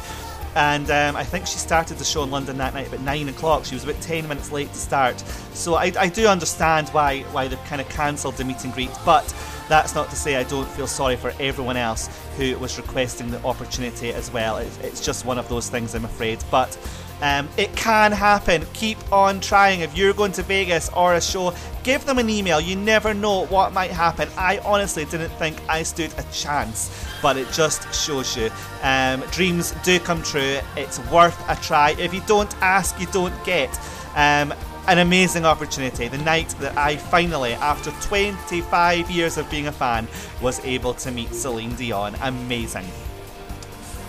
and 0.56 0.90
um, 0.90 1.14
I 1.14 1.22
think 1.22 1.46
she 1.46 1.58
started 1.58 1.98
the 1.98 2.04
show 2.04 2.24
in 2.24 2.30
London 2.32 2.58
that 2.58 2.74
night 2.74 2.88
about 2.88 3.02
nine 3.02 3.28
o'clock. 3.28 3.64
She 3.64 3.74
was 3.74 3.84
about 3.84 4.00
ten 4.00 4.26
minutes 4.26 4.50
late 4.50 4.72
to 4.72 4.78
start, 4.78 5.20
so 5.52 5.74
I, 5.74 5.92
I 5.98 6.08
do 6.08 6.26
understand 6.26 6.88
why 6.88 7.20
why 7.30 7.46
they've 7.46 7.64
kind 7.64 7.80
of 7.80 7.88
cancelled 7.88 8.34
the 8.36 8.44
meet 8.44 8.64
and 8.64 8.72
greet, 8.72 8.90
but. 9.04 9.32
That's 9.68 9.96
not 9.96 10.08
to 10.10 10.14
say 10.14 10.36
I 10.36 10.44
don't 10.44 10.68
feel 10.68 10.86
sorry 10.86 11.16
for 11.16 11.32
everyone 11.40 11.76
else 11.76 12.08
who 12.36 12.56
was 12.58 12.76
requesting 12.78 13.32
the 13.32 13.42
opportunity 13.44 14.12
as 14.12 14.32
well. 14.32 14.58
It's, 14.58 14.78
it's 14.78 15.04
just 15.04 15.24
one 15.24 15.38
of 15.38 15.48
those 15.48 15.68
things, 15.68 15.92
I'm 15.96 16.04
afraid. 16.04 16.38
But 16.52 16.78
um, 17.22 17.48
it 17.56 17.74
can 17.76 18.12
happen. 18.12 18.64
Keep 18.74 19.12
on 19.12 19.40
trying. 19.40 19.80
If 19.80 19.96
you're 19.96 20.12
going 20.12 20.32
to 20.32 20.42
Vegas 20.42 20.90
or 20.90 21.14
a 21.14 21.20
show, 21.20 21.54
give 21.82 22.04
them 22.04 22.18
an 22.18 22.28
email. 22.28 22.60
You 22.60 22.76
never 22.76 23.14
know 23.14 23.46
what 23.46 23.72
might 23.72 23.90
happen. 23.90 24.28
I 24.36 24.58
honestly 24.58 25.04
didn't 25.04 25.30
think 25.30 25.60
I 25.68 25.82
stood 25.82 26.12
a 26.18 26.22
chance, 26.32 27.06
but 27.22 27.36
it 27.36 27.50
just 27.52 27.92
shows 27.94 28.36
you. 28.36 28.50
Um, 28.82 29.20
dreams 29.30 29.74
do 29.82 29.98
come 29.98 30.22
true. 30.22 30.58
It's 30.76 30.98
worth 31.10 31.38
a 31.48 31.56
try. 31.56 31.94
If 31.98 32.12
you 32.12 32.22
don't 32.26 32.54
ask, 32.62 32.98
you 33.00 33.06
don't 33.06 33.34
get. 33.44 33.70
Um, 34.14 34.52
an 34.88 34.98
amazing 34.98 35.44
opportunity. 35.44 36.06
The 36.06 36.18
night 36.18 36.50
that 36.60 36.76
I 36.78 36.96
finally, 36.96 37.54
after 37.54 37.90
25 38.06 39.10
years 39.10 39.36
of 39.36 39.50
being 39.50 39.66
a 39.66 39.72
fan, 39.72 40.06
was 40.40 40.64
able 40.64 40.94
to 40.94 41.10
meet 41.10 41.34
Celine 41.34 41.74
Dion. 41.74 42.14
Amazing. 42.22 42.86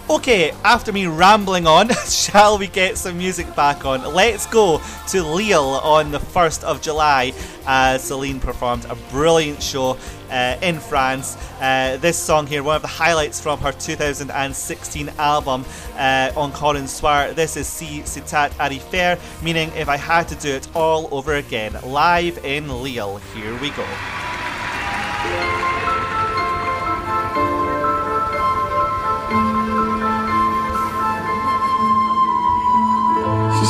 Okay, 0.09 0.51
after 0.63 0.93
me 0.93 1.05
rambling 1.05 1.67
on, 1.67 1.89
shall 2.07 2.57
we 2.57 2.67
get 2.67 2.97
some 2.97 3.17
music 3.17 3.53
back 3.57 3.83
on? 3.83 4.13
Let's 4.13 4.45
go 4.47 4.79
to 5.09 5.21
Lille 5.21 5.81
on 5.83 6.11
the 6.11 6.19
1st 6.19 6.63
of 6.63 6.81
July 6.81 7.33
as 7.65 8.05
Celine 8.05 8.39
performed 8.39 8.85
a 8.85 8.95
brilliant 9.11 9.61
show 9.61 9.97
uh, 10.31 10.55
in 10.61 10.79
France. 10.79 11.35
Uh, 11.59 11.97
this 11.97 12.17
song 12.17 12.47
here, 12.47 12.63
one 12.63 12.77
of 12.77 12.81
the 12.81 12.87
highlights 12.87 13.41
from 13.41 13.59
her 13.59 13.73
2016 13.73 15.09
album 15.17 15.65
uh, 15.97 16.31
Encore 16.37 16.77
un 16.77 16.87
soir. 16.87 17.33
This 17.33 17.57
is 17.57 17.67
Si 17.67 18.01
C'était 18.05 18.49
à 18.57 18.69
refaire, 18.69 19.19
meaning 19.43 19.69
if 19.75 19.89
I 19.89 19.97
had 19.97 20.29
to 20.29 20.35
do 20.35 20.55
it 20.55 20.69
all 20.73 21.09
over 21.11 21.33
again. 21.35 21.77
Live 21.83 22.37
in 22.45 22.69
Lille. 22.81 23.17
Here 23.35 23.59
we 23.59 23.71
go. 23.71 23.85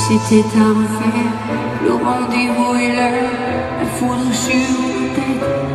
C'était 0.07 0.45
à 0.57 0.69
refaire, 0.79 1.35
le 1.83 1.93
rendez-vous 2.07 2.73
est 2.75 2.95
l'heure, 2.95 3.31
la 3.79 3.87
foudre 3.97 4.33
sur 4.33 4.71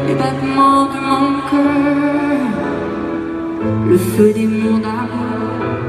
les 0.07 0.15
battements 0.15 0.87
de 0.95 1.01
mon 1.11 1.27
cœur, 1.51 2.41
le 3.91 3.99
feu 3.99 4.33
des 4.33 4.47
monts 4.47 4.79
d'amour, 4.79 5.43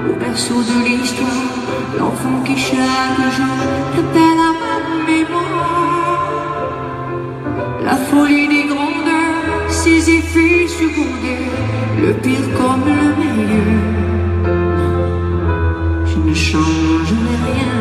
au 0.09 0.13
berceau 0.19 0.59
de 0.61 0.77
l'histoire, 0.85 1.53
l'enfant 1.97 2.37
qui 2.45 2.57
chaque 2.57 3.31
jour 3.37 3.59
rappelle 3.95 4.41
à 4.49 4.53
ma 4.61 4.75
mémoire, 5.07 6.63
la 7.85 7.95
folie 7.95 8.49
des 8.49 8.65
grandeurs, 8.73 9.69
ses 9.69 10.01
effets 10.17 10.67
secondaires, 10.67 11.59
le 12.01 12.11
pire 12.15 12.47
comme 12.57 12.85
le 13.01 13.09
meilleur. 13.21 14.03
Je 16.09 16.17
ne 16.29 16.33
changerai 16.33 17.35
rien 17.47 17.72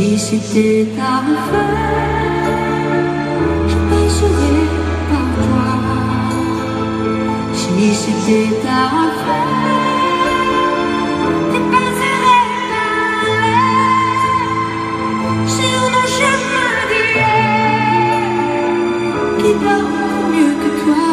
si 0.00 0.18
c'était 0.18 0.86
à 0.98 1.18
refaire. 1.28 2.48
Je 3.68 3.76
passerais 3.90 4.66
par 5.10 5.28
toi 5.36 5.68
si 7.52 7.94
c'était 8.02 8.66
à 8.66 8.82
refaire. 8.96 9.58
Tu 11.52 11.58
passerais 11.72 12.46
par 12.72 12.94
là 13.44 13.60
sur 15.56 15.80
nos 15.94 16.08
chemins 16.18 16.78
d'hier 16.90 17.44
qui 19.38 19.50
dorment 19.64 20.24
mieux 20.32 20.54
que 20.62 20.70
toi? 20.82 21.08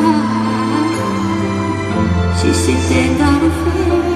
Si 2.38 2.49
c'était 2.53 3.21
à 3.21 3.31
refaire 3.43 4.07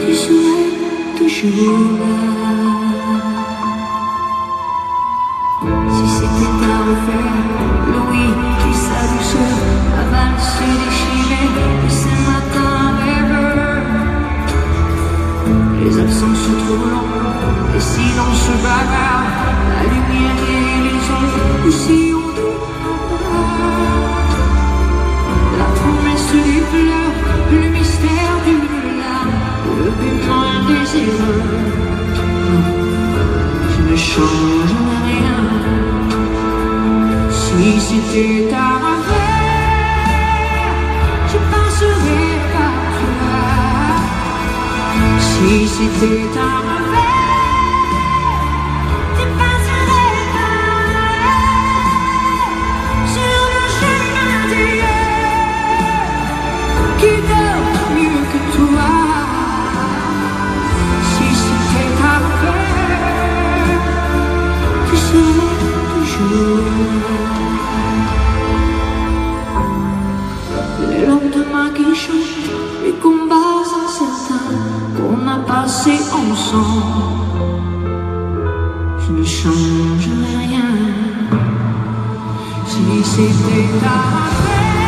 tu 0.00 0.12
serais 0.14 0.70
toujours 1.16 1.88
là. 2.00 2.33
Je 33.70 33.82
ne 33.90 33.96
change 33.96 34.74
rien. 35.04 35.83
Si 37.56 37.80
c'était 37.80 38.52
à 38.52 38.72
refaire, 38.84 39.44
je 41.28 41.38
passerais 41.52 42.36
par 42.52 42.76
toi. 42.98 43.38
Si 45.20 45.68
c'était 45.68 46.38
à 46.38 46.63
Je 79.06 79.12
ne 79.12 79.24
changerai 79.24 80.36
rien. 80.38 80.70
Si 82.68 83.02
c'était 83.02 83.70
à 83.84 83.98
refaire, 84.14 84.78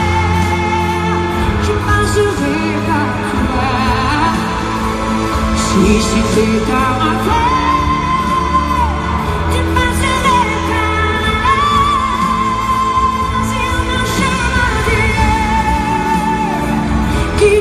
je 1.65 1.73
passerais 1.87 2.75
par 2.87 3.15
toi. 3.31 3.73
Si 5.57 5.87
c'était 6.03 6.73
à 6.73 6.87
refaire, 7.03 7.55
tu 9.51 9.61
passerais 9.75 10.53
par 10.71 10.93
là. 11.25 11.59
Sur 13.51 13.75
le 13.91 14.01
chemin 14.17 14.73
qui 17.39 17.53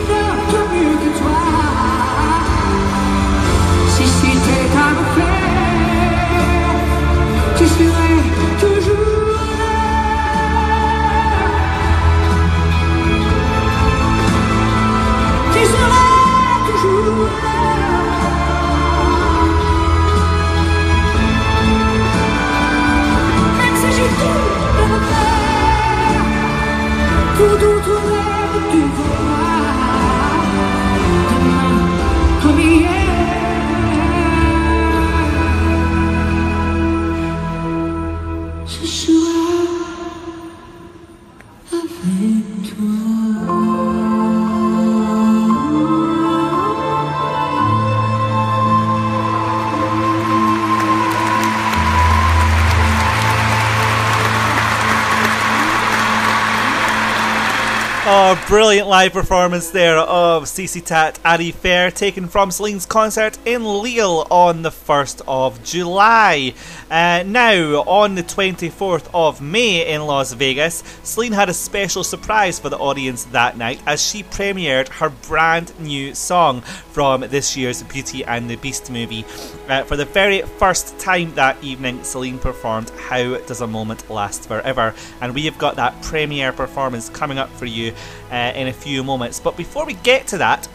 brilliant 58.76 58.90
live 58.90 59.14
performance 59.14 59.70
there 59.70 60.00
of 60.00 60.50
Si 60.50 60.66
C'était 60.66 61.14
à 61.24 61.38
refaire, 61.38 61.94
taken 61.94 62.28
from 62.28 62.52
Celine's 62.52 62.86
concert 62.86 63.38
in 63.46 63.64
Lille 63.64 64.28
on 64.30 64.64
the 64.64 64.70
1st 64.70 65.22
of 65.30 65.64
July. 65.64 66.54
Uh, 66.92 67.24
now, 67.26 67.84
on 67.88 68.16
the 68.16 68.24
24th 68.24 69.08
of 69.14 69.40
May 69.40 69.90
in 69.90 70.06
Las 70.06 70.34
Vegas, 70.34 70.84
Celine 71.04 71.32
had 71.32 71.48
a 71.48 71.54
special 71.54 72.04
surprise 72.04 72.60
for 72.60 72.68
the 72.68 72.78
audience 72.78 73.24
that 73.32 73.56
night 73.56 73.80
as 73.88 74.02
she 74.06 74.24
premiered 74.24 74.90
her 74.90 75.10
brand 75.10 75.72
new 75.80 76.14
song 76.14 76.60
from 76.60 77.22
this 77.22 77.56
year's 77.56 77.82
Beauty 77.84 78.26
and 78.26 78.50
the 78.50 78.58
Beast 78.58 78.92
movie. 78.92 79.24
Uh, 79.68 79.84
for 79.84 79.96
the 79.96 80.06
very 80.06 80.42
first 80.44 80.98
time 81.00 81.34
that 81.34 81.62
evening, 81.64 82.04
Celine 82.04 82.38
performed 82.38 82.92
How 82.92 83.38
Does 83.40 83.62
a 83.62 83.68
Moment 83.68 84.08
Last 84.12 84.48
Forever? 84.48 84.94
And 85.22 85.34
we 85.34 85.46
have 85.46 85.58
got 85.58 85.76
that 85.78 86.00
premiere 86.04 86.54
performance 86.54 87.10
coming 87.10 87.40
up 87.40 87.50
for 87.50 87.66
you 87.66 87.92
uh, 88.32 88.54
in 88.56 88.68
a 88.68 88.74
few 88.74 89.04
moments. 89.04 89.40
But 89.40 89.58
before 89.58 89.86
we 89.86 89.94
get 89.94 90.28
to 90.28 90.38
that, 90.38 90.68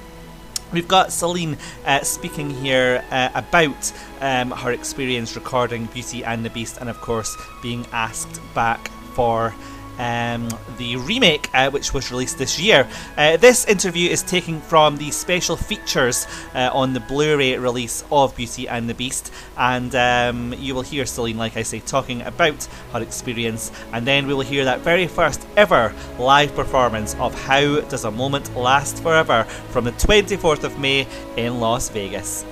We've 0.72 0.86
got 0.86 1.12
Celine 1.12 1.58
uh, 1.84 2.02
speaking 2.02 2.48
here 2.48 3.04
uh, 3.10 3.30
about 3.34 3.92
um, 4.20 4.52
her 4.52 4.70
experience 4.70 5.34
recording 5.34 5.86
Beauty 5.86 6.24
and 6.24 6.44
the 6.44 6.50
Beast, 6.50 6.78
and 6.80 6.88
of 6.88 7.00
course, 7.00 7.36
being 7.60 7.84
asked 7.90 8.40
back 8.54 8.88
for 9.14 9.52
um, 9.98 10.48
the 10.78 10.96
remake, 10.96 11.48
uh, 11.54 11.70
which 11.70 11.92
was 11.92 12.10
released 12.10 12.38
this 12.38 12.60
year. 12.60 12.88
Uh, 13.16 13.36
this 13.36 13.66
interview 13.66 14.08
is 14.08 14.22
taken 14.22 14.60
from 14.60 14.96
the 14.96 15.10
special 15.10 15.56
features 15.56 16.26
uh, 16.54 16.70
on 16.72 16.92
the 16.92 17.00
Blu 17.00 17.36
ray 17.36 17.58
release 17.58 18.04
of 18.10 18.36
Beauty 18.36 18.68
and 18.68 18.88
the 18.88 18.94
Beast, 18.94 19.32
and 19.56 19.94
um, 19.94 20.54
you 20.58 20.74
will 20.74 20.82
hear 20.82 21.06
Celine, 21.06 21.38
like 21.38 21.56
I 21.56 21.62
say, 21.62 21.80
talking 21.80 22.22
about 22.22 22.64
her 22.92 23.02
experience, 23.02 23.72
and 23.92 24.06
then 24.06 24.26
we 24.26 24.34
will 24.34 24.40
hear 24.40 24.64
that 24.64 24.80
very 24.80 25.06
first 25.06 25.46
ever 25.56 25.94
live 26.18 26.54
performance 26.54 27.14
of 27.16 27.34
How 27.44 27.80
Does 27.80 28.04
a 28.04 28.10
Moment 28.10 28.54
Last 28.56 29.02
Forever 29.02 29.44
from 29.70 29.84
the 29.84 29.92
24th 29.92 30.64
of 30.64 30.78
May 30.78 31.06
in 31.36 31.60
Las 31.60 31.88
Vegas. 31.88 32.44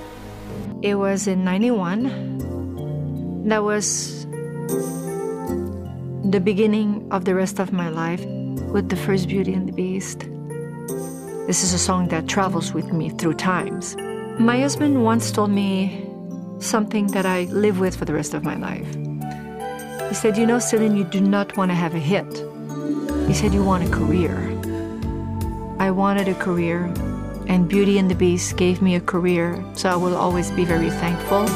It 0.81 0.95
was 0.95 1.27
in 1.27 1.43
91. 1.43 3.47
That 3.49 3.63
was 3.63 4.25
the 6.29 6.39
beginning 6.39 7.07
of 7.09 7.25
the 7.25 7.33
rest 7.33 7.57
of 7.57 7.73
my 7.73 7.89
life 7.89 8.23
with 8.71 8.89
the 8.89 8.95
first 8.95 9.27
Beauty 9.27 9.51
and 9.51 9.67
the 9.67 9.71
Beast. 9.71 10.19
This 11.47 11.63
is 11.63 11.73
a 11.73 11.79
song 11.79 12.07
that 12.09 12.27
travels 12.27 12.71
with 12.71 12.93
me 12.93 13.09
through 13.09 13.33
times. 13.33 13.95
My 14.37 14.59
husband 14.59 15.03
once 15.03 15.31
told 15.31 15.49
me 15.49 16.07
something 16.59 17.07
that 17.07 17.25
I 17.25 17.45
live 17.45 17.79
with 17.79 17.95
for 17.95 18.05
the 18.05 18.13
rest 18.13 18.35
of 18.35 18.43
my 18.43 18.55
life. 18.55 18.87
He 20.09 20.13
said, 20.13 20.37
You 20.37 20.45
know, 20.45 20.59
Celine, 20.59 20.95
you 20.95 21.03
do 21.03 21.19
not 21.19 21.57
want 21.57 21.71
to 21.71 21.75
have 21.75 21.95
a 21.95 21.99
hit. 21.99 22.31
He 23.27 23.33
said, 23.33 23.51
You 23.51 23.63
want 23.63 23.87
a 23.87 23.89
career. 23.89 24.37
I 25.79 25.89
wanted 25.89 26.27
a 26.27 26.35
career, 26.35 26.93
and 27.47 27.67
Beauty 27.67 27.97
and 27.97 28.11
the 28.11 28.15
Beast 28.15 28.55
gave 28.55 28.83
me 28.83 28.93
a 28.93 29.01
career, 29.01 29.65
so 29.73 29.89
I 29.89 29.95
will 29.95 30.15
always 30.15 30.51
be 30.51 30.63
very 30.63 30.91
thankful. 30.91 31.47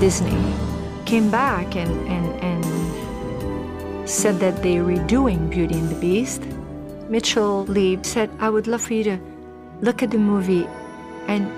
Disney 0.00 0.54
came 1.06 1.30
back 1.30 1.74
and, 1.74 1.90
and, 2.08 2.26
and 2.42 4.08
said 4.08 4.38
that 4.40 4.62
they're 4.62 4.84
redoing 4.84 5.48
Beauty 5.48 5.78
and 5.78 5.88
the 5.88 5.94
Beast. 5.94 6.42
Mitchell 7.08 7.64
Leib 7.64 8.04
said, 8.04 8.30
I 8.38 8.50
would 8.50 8.66
love 8.66 8.82
for 8.82 8.92
you 8.92 9.04
to 9.04 9.18
look 9.80 10.02
at 10.02 10.10
the 10.10 10.18
movie 10.18 10.66
and 11.28 11.50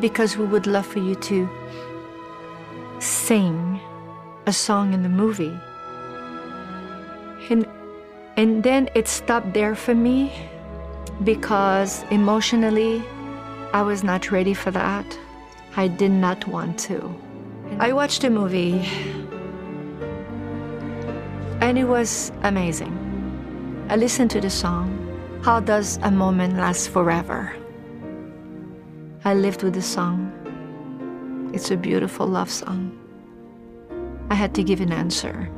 because 0.00 0.36
we 0.36 0.44
would 0.44 0.66
love 0.66 0.86
for 0.86 0.98
you 0.98 1.14
to 1.14 1.48
sing 2.98 3.80
a 4.46 4.52
song 4.52 4.92
in 4.92 5.02
the 5.02 5.08
movie. 5.08 5.58
And, 7.48 7.66
and 8.36 8.62
then 8.62 8.90
it 8.94 9.08
stopped 9.08 9.54
there 9.54 9.74
for 9.74 9.94
me 9.94 10.32
because 11.22 12.04
emotionally 12.10 13.02
I 13.72 13.82
was 13.82 14.04
not 14.04 14.30
ready 14.30 14.52
for 14.52 14.70
that. 14.72 15.18
I 15.76 15.88
did 15.88 16.10
not 16.10 16.46
want 16.46 16.78
to. 16.80 17.23
I 17.80 17.92
watched 17.92 18.22
the 18.22 18.30
movie 18.30 18.80
and 21.60 21.78
it 21.78 21.84
was 21.84 22.30
amazing. 22.42 22.94
I 23.88 23.96
listened 23.96 24.30
to 24.32 24.40
the 24.40 24.50
song, 24.50 24.86
How 25.42 25.60
Does 25.60 25.98
a 26.02 26.10
Moment 26.10 26.56
Last 26.56 26.90
Forever? 26.90 27.56
I 29.24 29.34
lived 29.34 29.62
with 29.62 29.74
the 29.74 29.82
song. 29.82 30.30
It's 31.52 31.70
a 31.70 31.76
beautiful 31.76 32.26
love 32.26 32.50
song. 32.50 32.96
I 34.30 34.34
had 34.34 34.54
to 34.56 34.62
give 34.62 34.80
an 34.80 34.92
answer. 34.92 35.50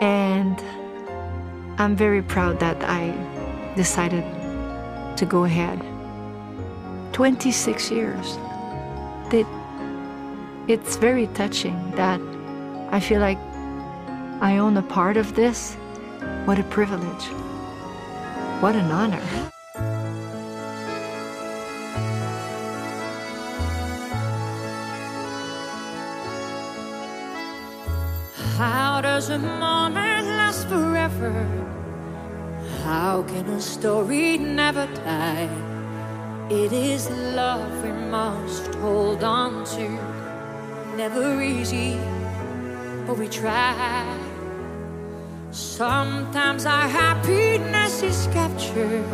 And 0.00 0.62
I'm 1.80 1.96
very 1.96 2.22
proud 2.22 2.60
that 2.60 2.84
I 2.84 3.12
decided 3.76 4.24
to 5.16 5.26
go 5.26 5.44
ahead. 5.44 5.80
26 7.12 7.90
years 7.90 8.38
it's 10.68 10.96
very 10.96 11.26
touching 11.28 11.90
that 11.92 12.20
I 12.90 13.00
feel 13.00 13.20
like 13.20 13.38
I 14.40 14.58
own 14.58 14.76
a 14.76 14.82
part 14.82 15.16
of 15.16 15.34
this. 15.34 15.74
What 16.44 16.58
a 16.58 16.64
privilege. 16.64 17.24
What 18.60 18.76
an 18.76 18.90
honor. 18.90 19.22
How 28.56 29.00
does 29.00 29.30
a 29.30 29.38
moment 29.38 30.26
last 30.26 30.68
forever? 30.68 31.32
How 32.84 33.22
can 33.22 33.48
a 33.48 33.60
story 33.60 34.38
never 34.38 34.86
die? 34.86 35.73
It 36.50 36.72
is 36.74 37.08
love 37.08 37.82
we 37.82 37.90
must 37.90 38.74
hold 38.74 39.24
on 39.24 39.64
to. 39.64 39.88
Never 40.94 41.40
easy, 41.40 41.98
but 43.06 43.16
we 43.16 43.28
try. 43.28 44.04
Sometimes 45.50 46.66
our 46.66 46.86
happiness 46.86 48.02
is 48.02 48.26
captured. 48.34 49.06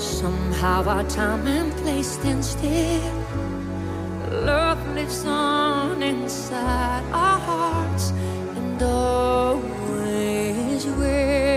Somehow 0.00 0.88
our 0.88 1.04
time 1.04 1.46
and 1.46 1.70
place 1.82 2.12
stand 2.12 2.42
still. 2.42 3.12
Love 4.30 4.80
lives 4.94 5.26
on 5.26 6.02
inside 6.02 7.04
our 7.12 7.38
hearts 7.40 8.10
and 8.56 8.82
always 8.82 9.66
will. 10.86 11.51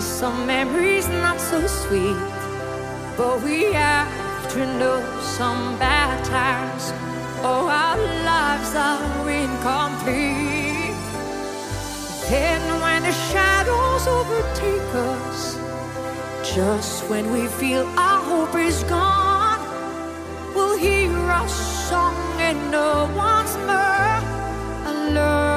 Some 0.00 0.46
memories 0.46 1.08
not 1.08 1.40
so 1.40 1.66
sweet. 1.66 2.16
But 3.16 3.42
we 3.42 3.72
have 3.72 4.52
to 4.52 4.60
know 4.78 4.98
some 5.20 5.78
bad 5.78 6.24
times. 6.24 6.92
Oh, 7.42 7.68
our 7.68 7.98
lives 8.24 8.74
are 8.74 9.30
incomplete. 9.30 10.94
Then 12.30 12.62
when 12.80 13.02
the 13.02 13.12
shadows 13.12 14.06
overtake 14.06 14.94
us, 14.94 15.58
just 16.54 17.08
when 17.10 17.32
we 17.32 17.46
feel 17.46 17.84
our 17.98 18.22
hope 18.22 18.54
is 18.54 18.82
gone, 18.84 19.60
we'll 20.54 20.78
hear 20.78 21.10
a 21.10 21.48
song 21.48 22.14
and 22.38 22.70
no 22.70 23.10
one's 23.16 23.56
more 23.66 23.98
our 24.86 25.47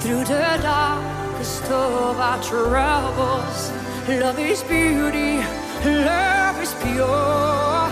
through 0.00 0.24
the 0.24 0.58
darkest 0.62 1.64
of 1.70 2.18
our 2.18 2.42
troubles. 2.42 3.70
Love 4.08 4.38
is 4.38 4.62
beauty, 4.64 5.38
love 5.84 6.62
is 6.62 6.74
pure. 6.82 7.88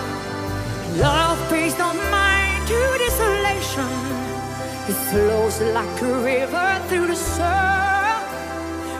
Love 1.00 1.50
pays 1.50 1.78
no 1.78 1.94
mind 2.10 2.68
to 2.68 2.98
desolation. 2.98 3.88
It 4.88 4.98
flows 5.10 5.60
like 5.60 6.02
a 6.02 6.14
river 6.22 6.82
through 6.88 7.06
the 7.06 7.16
soul. 7.16 8.20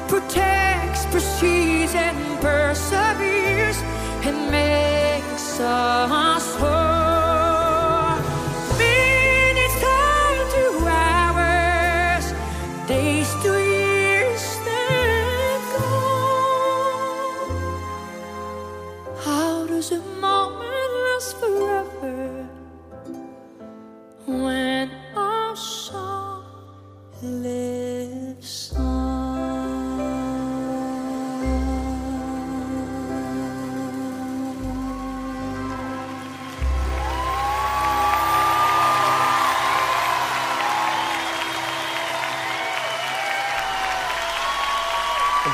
Protects, 0.09 1.05
precedes, 1.07 1.95
and 1.95 2.41
perseveres, 2.41 3.79
and 4.25 4.51
makes 4.51 5.61
us 5.61 6.57
whole. 6.57 6.86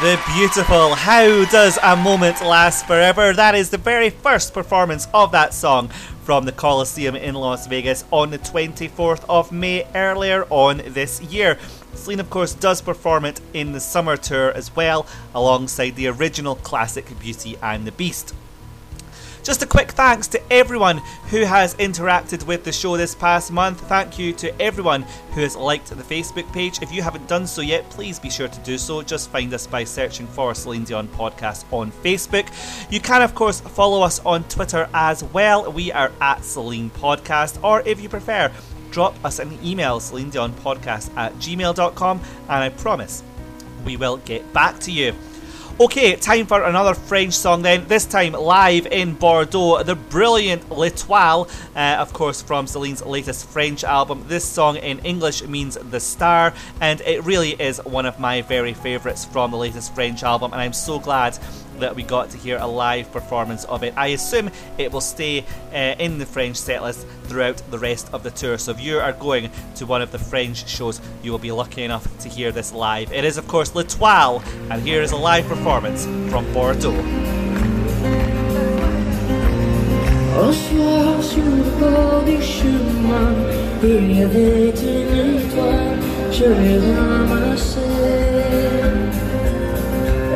The 0.02 0.20
beautiful 0.34 0.96
How 0.96 1.44
Does 1.44 1.78
a 1.80 1.94
Moment 1.94 2.40
Last 2.40 2.88
Forever? 2.88 3.32
That 3.32 3.54
is 3.54 3.70
the 3.70 3.78
very 3.78 4.10
first 4.10 4.52
performance 4.52 5.06
of 5.14 5.30
that 5.30 5.54
song 5.54 5.90
from 6.24 6.44
the 6.44 6.50
Colosseum 6.50 7.14
in 7.14 7.36
Las 7.36 7.68
Vegas 7.68 8.04
on 8.10 8.30
the 8.30 8.40
24th 8.40 9.24
of 9.28 9.52
May 9.52 9.86
earlier 9.94 10.44
on 10.50 10.78
this 10.88 11.22
year. 11.22 11.56
Celine, 11.94 12.18
of 12.18 12.30
course, 12.30 12.52
does 12.52 12.82
perform 12.82 13.24
it 13.24 13.40
in 13.54 13.70
the 13.70 13.78
summer 13.78 14.16
tour 14.16 14.50
as 14.50 14.74
well, 14.74 15.06
alongside 15.36 15.90
the 15.90 16.08
original 16.08 16.56
classic 16.56 17.06
Beauty 17.20 17.56
and 17.62 17.86
the 17.86 17.92
Beast. 17.92 18.34
Just 19.42 19.60
a 19.60 19.66
quick 19.66 19.90
thanks 19.90 20.28
to 20.28 20.52
everyone 20.52 20.98
who 21.30 21.44
has 21.44 21.74
interacted 21.74 22.46
with 22.46 22.62
the 22.62 22.70
show 22.70 22.96
this 22.96 23.12
past 23.12 23.50
month. 23.50 23.80
Thank 23.88 24.16
you 24.16 24.32
to 24.34 24.62
everyone 24.62 25.02
who 25.32 25.40
has 25.40 25.56
liked 25.56 25.88
the 25.88 26.04
Facebook 26.04 26.50
page. 26.52 26.80
If 26.80 26.92
you 26.92 27.02
haven't 27.02 27.26
done 27.26 27.48
so 27.48 27.60
yet, 27.60 27.90
please 27.90 28.20
be 28.20 28.30
sure 28.30 28.46
to 28.46 28.60
do 28.60 28.78
so. 28.78 29.02
Just 29.02 29.30
find 29.30 29.52
us 29.52 29.66
by 29.66 29.82
searching 29.82 30.28
for 30.28 30.54
Celine 30.54 30.84
Dion 30.84 31.08
Podcast 31.08 31.64
on 31.72 31.90
Facebook. 31.90 32.48
You 32.88 33.00
can, 33.00 33.20
of 33.20 33.34
course, 33.34 33.60
follow 33.60 34.02
us 34.02 34.20
on 34.20 34.44
Twitter 34.44 34.88
as 34.94 35.24
well. 35.24 35.72
We 35.72 35.90
are 35.90 36.12
at 36.20 36.44
Celine 36.44 36.90
Podcast, 36.90 37.62
or 37.64 37.82
if 37.84 38.00
you 38.00 38.08
prefer, 38.08 38.52
drop 38.92 39.16
us 39.24 39.40
an 39.40 39.58
email, 39.64 39.98
Celine 39.98 40.30
Dion 40.30 40.52
Podcast 40.52 41.14
at 41.16 41.32
gmail.com, 41.34 42.20
and 42.48 42.50
I 42.64 42.68
promise 42.68 43.24
we 43.84 43.96
will 43.96 44.18
get 44.18 44.52
back 44.52 44.78
to 44.80 44.92
you. 44.92 45.14
Okay, 45.82 46.14
time 46.14 46.46
for 46.46 46.62
another 46.62 46.94
French 46.94 47.34
song 47.34 47.62
then, 47.62 47.88
this 47.88 48.06
time 48.06 48.34
live 48.34 48.86
in 48.86 49.14
Bordeaux. 49.14 49.82
The 49.82 49.96
brilliant 49.96 50.70
L'Etoile, 50.70 51.48
uh, 51.74 51.96
of 51.98 52.12
course, 52.12 52.40
from 52.40 52.68
Celine's 52.68 53.04
latest 53.04 53.48
French 53.48 53.82
album. 53.82 54.24
This 54.28 54.44
song 54.44 54.76
in 54.76 55.00
English 55.00 55.42
means 55.42 55.76
The 55.76 55.98
Star, 55.98 56.54
and 56.80 57.00
it 57.00 57.24
really 57.24 57.60
is 57.60 57.80
one 57.84 58.06
of 58.06 58.20
my 58.20 58.42
very 58.42 58.74
favourites 58.74 59.24
from 59.24 59.50
the 59.50 59.56
latest 59.56 59.92
French 59.92 60.22
album, 60.22 60.52
and 60.52 60.62
I'm 60.62 60.72
so 60.72 61.00
glad 61.00 61.36
that 61.82 61.94
we 61.94 62.02
got 62.02 62.30
to 62.30 62.38
hear 62.38 62.58
a 62.58 62.66
live 62.66 63.10
performance 63.12 63.64
of 63.64 63.82
it. 63.82 63.92
I 63.96 64.08
assume 64.08 64.50
it 64.78 64.90
will 64.92 65.00
stay 65.00 65.44
uh, 65.72 65.94
in 65.98 66.18
the 66.18 66.26
French 66.26 66.56
setlist 66.56 67.04
throughout 67.24 67.62
the 67.70 67.78
rest 67.78 68.08
of 68.12 68.22
the 68.22 68.30
tour. 68.30 68.58
So 68.58 68.70
if 68.72 68.80
you 68.80 68.98
are 68.98 69.12
going 69.12 69.50
to 69.76 69.86
one 69.86 70.02
of 70.02 70.10
the 70.10 70.18
French 70.18 70.68
shows, 70.68 71.00
you 71.22 71.30
will 71.30 71.38
be 71.38 71.52
lucky 71.52 71.82
enough 71.82 72.06
to 72.20 72.28
hear 72.28 72.52
this 72.52 72.72
live. 72.72 73.12
It 73.12 73.24
is, 73.24 73.36
of 73.36 73.46
course, 73.48 73.74
L'Etoile, 73.74 74.42
and 74.70 74.82
here 74.82 75.02
is 75.02 75.12
a 75.12 75.16
live 75.16 75.46
performance 75.46 76.04
from 76.30 76.50
Bordeaux. 76.52 76.98
Au 80.34 80.52
soir 80.52 81.22
sur 81.22 81.44
le 81.44 81.62
bord 81.78 82.24
du 82.24 82.40
chemin, 82.42 83.34
il 83.82 84.16
y 84.16 84.22
avait 84.22 84.70
une 84.70 85.38
étoile, 85.38 85.98
je 86.32 86.46
l'ai 86.46 86.78
ramassée. 86.96 87.82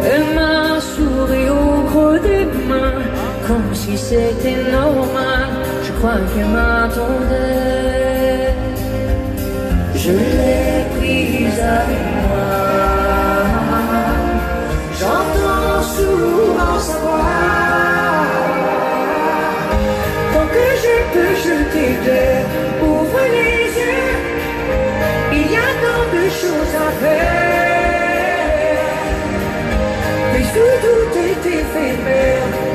Elle 0.09 0.35
m'a 0.37 0.81
souri 0.81 1.51
au 1.51 1.83
creux 1.91 2.21
des 2.21 2.45
mains, 2.69 3.03
comme 3.47 3.75
si 3.75 3.99
c'était 3.99 4.63
normal, 4.71 5.51
je 5.83 5.91
crois 5.99 6.21
qu'elle 6.29 6.47
m'attendait. 6.47 8.55
Je 9.97 10.13
l'ai 10.13 10.85
prise 10.97 11.59
avec 11.79 12.05
moi, 12.23 12.53
j'entends 15.01 15.83
souvent 15.97 16.79
sa 16.79 16.99
voix. 16.99 17.43
Tant 20.33 20.47
que 20.55 20.67
je 20.83 20.95
peux, 21.13 21.35
je. 21.45 21.57
Mais 30.57 30.63
sous 30.63 30.79
tout 30.81 31.19
est 31.19 31.47
éphémère, 31.61 32.66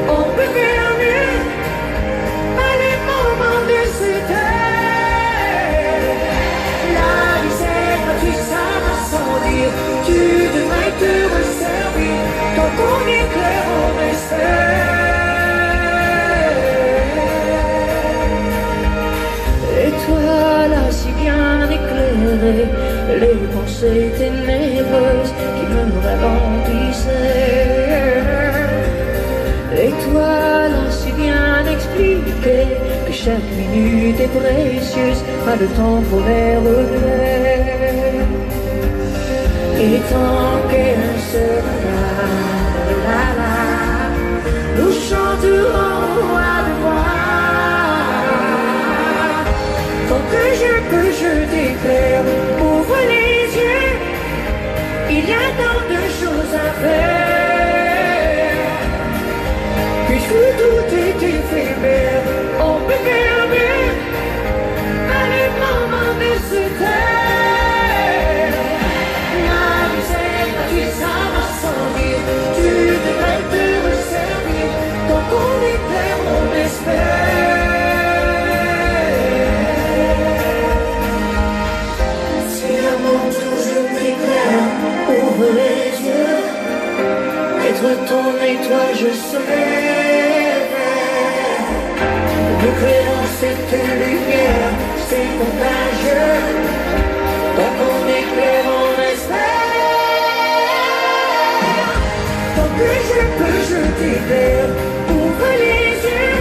chaque 33.23 33.51
minute 33.55 34.19
est 34.19 34.27
précieuse, 34.27 35.23
pas 35.45 35.55
de 35.55 35.67
temps 35.77 36.01
pour 36.09 36.21
les 36.21 36.57
regrets. 36.57 38.25
Et 39.79 39.99
tant 40.09 40.67
qu'elle 40.69 41.19
sera 41.31 41.80
ton 88.51 88.63
étoile, 88.63 88.95
je 88.95 89.11
serai. 89.29 89.69
Boucler 92.61 93.01
dans 93.09 93.27
cette 93.39 93.71
lumière, 94.01 94.71
c'est 95.07 95.29
contagieux. 95.39 96.39
Tant 97.55 97.71
qu'on 97.77 98.01
éclaire, 98.07 98.67
on 98.67 98.93
espère. 99.13 99.69
Tant 102.55 102.71
que 102.77 102.91
je 103.09 103.21
peux, 103.37 103.59
je 103.69 103.81
t'éclaire. 103.97 104.71
Ouvre 105.09 105.51
les 105.63 105.91
yeux, 106.09 106.39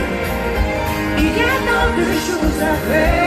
il 1.18 1.30
y 1.38 1.42
a 1.42 1.56
tant 1.68 1.90
de 1.98 2.08
choses 2.26 2.60
à 2.62 2.74
faire. 2.90 3.20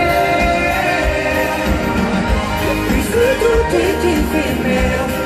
Puisque 2.90 3.26
tout 3.42 3.66
est 3.76 4.02
éphémère, 4.14 5.23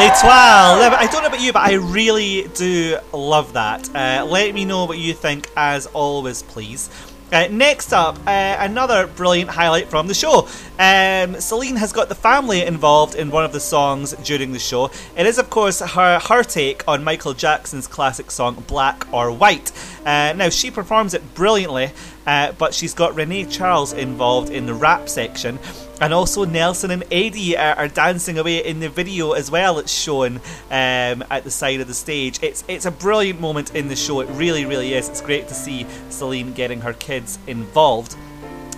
L'Etoile. 0.00 0.82
I 0.92 1.08
don't 1.12 1.22
know 1.22 1.28
about 1.28 1.40
you, 1.40 1.52
but 1.52 1.62
I 1.62 1.74
really 1.74 2.48
do 2.54 2.98
love 3.12 3.52
that. 3.52 3.88
Uh, 3.94 4.24
let 4.28 4.52
me 4.52 4.64
know 4.64 4.86
what 4.86 4.98
you 4.98 5.14
think, 5.14 5.48
as 5.56 5.86
always, 5.86 6.42
please. 6.42 6.90
Uh, 7.32 7.46
next 7.48 7.92
up, 7.92 8.18
uh, 8.26 8.56
another 8.58 9.06
brilliant 9.06 9.50
highlight 9.50 9.88
from 9.88 10.08
the 10.08 10.14
show. 10.14 10.48
Um, 10.80 11.40
Celine 11.40 11.76
has 11.76 11.92
got 11.92 12.08
the 12.08 12.14
family 12.14 12.62
involved 12.62 13.14
in 13.14 13.30
one 13.30 13.44
of 13.44 13.52
the 13.52 13.60
songs 13.60 14.12
during 14.24 14.52
the 14.52 14.58
show. 14.58 14.90
It 15.16 15.26
is, 15.26 15.38
of 15.38 15.48
course, 15.48 15.80
her, 15.80 16.18
her 16.18 16.42
take 16.42 16.86
on 16.88 17.04
Michael 17.04 17.34
Jackson's 17.34 17.86
classic 17.86 18.32
song 18.32 18.64
Black 18.66 19.06
or 19.12 19.30
White. 19.30 19.70
Uh, 20.04 20.32
now, 20.36 20.48
she 20.48 20.72
performs 20.72 21.14
it 21.14 21.34
brilliantly, 21.34 21.92
uh, 22.26 22.52
but 22.52 22.74
she's 22.74 22.94
got 22.94 23.14
Renee 23.14 23.44
Charles 23.44 23.92
involved 23.92 24.50
in 24.50 24.66
the 24.66 24.74
rap 24.74 25.08
section. 25.08 25.60
And 26.00 26.14
also 26.14 26.44
Nelson 26.46 26.90
and 26.90 27.04
Eddy 27.12 27.56
are, 27.56 27.74
are, 27.76 27.88
dancing 27.88 28.38
away 28.38 28.64
in 28.64 28.80
the 28.80 28.88
video 28.88 29.32
as 29.32 29.50
well. 29.50 29.78
It's 29.78 29.92
shown 29.92 30.36
um, 30.70 31.22
at 31.30 31.44
the 31.44 31.50
side 31.50 31.80
of 31.80 31.88
the 31.88 31.94
stage. 31.94 32.38
It's 32.42 32.64
it's 32.68 32.86
a 32.86 32.90
brilliant 32.90 33.40
moment 33.40 33.74
in 33.74 33.88
the 33.88 33.96
show. 33.96 34.20
It 34.20 34.28
really, 34.30 34.64
really 34.64 34.94
is. 34.94 35.10
It's 35.10 35.20
great 35.20 35.46
to 35.48 35.54
see 35.54 35.86
Celine 36.08 36.54
getting 36.54 36.80
her 36.80 36.94
kids 36.94 37.38
involved. 37.46 38.16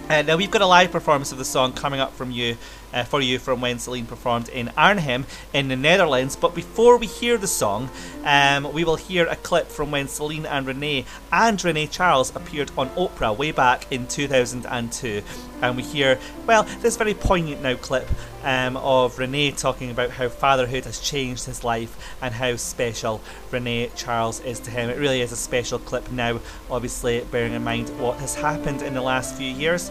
Uh, 0.08 0.22
now 0.22 0.36
we've 0.36 0.50
got 0.50 0.62
a 0.62 0.66
live 0.66 0.90
performance 0.90 1.30
of 1.30 1.38
the 1.38 1.44
song 1.44 1.72
coming 1.72 2.00
up 2.00 2.12
from 2.12 2.32
you 2.32 2.56
uh, 2.92 3.04
for 3.04 3.20
you 3.20 3.38
from 3.38 3.60
when 3.60 3.78
Celine 3.78 4.06
performed 4.06 4.48
in 4.48 4.70
Arnhem 4.76 5.26
in 5.52 5.68
the 5.68 5.76
Netherlands. 5.76 6.36
But 6.36 6.54
before 6.54 6.96
we 6.96 7.06
hear 7.06 7.36
the 7.36 7.46
song, 7.46 7.90
um, 8.24 8.72
we 8.72 8.84
will 8.84 8.96
hear 8.96 9.26
a 9.26 9.36
clip 9.36 9.68
from 9.68 9.90
when 9.90 10.08
Celine 10.08 10.46
and 10.46 10.66
Renee 10.66 11.04
and 11.30 11.62
Renee 11.62 11.86
Charles 11.86 12.34
appeared 12.34 12.70
on 12.76 12.88
Oprah 12.90 13.36
way 13.36 13.52
back 13.52 13.90
in 13.90 14.06
2002. 14.06 15.22
And 15.62 15.76
we 15.76 15.82
hear, 15.82 16.18
well, 16.46 16.64
this 16.80 16.96
very 16.96 17.14
poignant 17.14 17.62
now 17.62 17.76
clip 17.76 18.08
um, 18.42 18.76
of 18.76 19.18
Renee 19.18 19.52
talking 19.52 19.90
about 19.90 20.10
how 20.10 20.28
fatherhood 20.28 20.84
has 20.84 21.00
changed 21.00 21.46
his 21.46 21.62
life 21.62 22.16
and 22.20 22.34
how 22.34 22.56
special 22.56 23.20
Renee 23.50 23.90
Charles 23.94 24.40
is 24.40 24.60
to 24.60 24.70
him. 24.70 24.90
It 24.90 24.98
really 24.98 25.20
is 25.20 25.32
a 25.32 25.36
special 25.36 25.78
clip 25.78 26.10
now, 26.10 26.40
obviously, 26.70 27.20
bearing 27.30 27.52
in 27.52 27.62
mind 27.62 27.88
what 28.00 28.18
has 28.18 28.34
happened 28.34 28.82
in 28.82 28.94
the 28.94 29.02
last 29.02 29.36
few 29.36 29.48
years. 29.48 29.90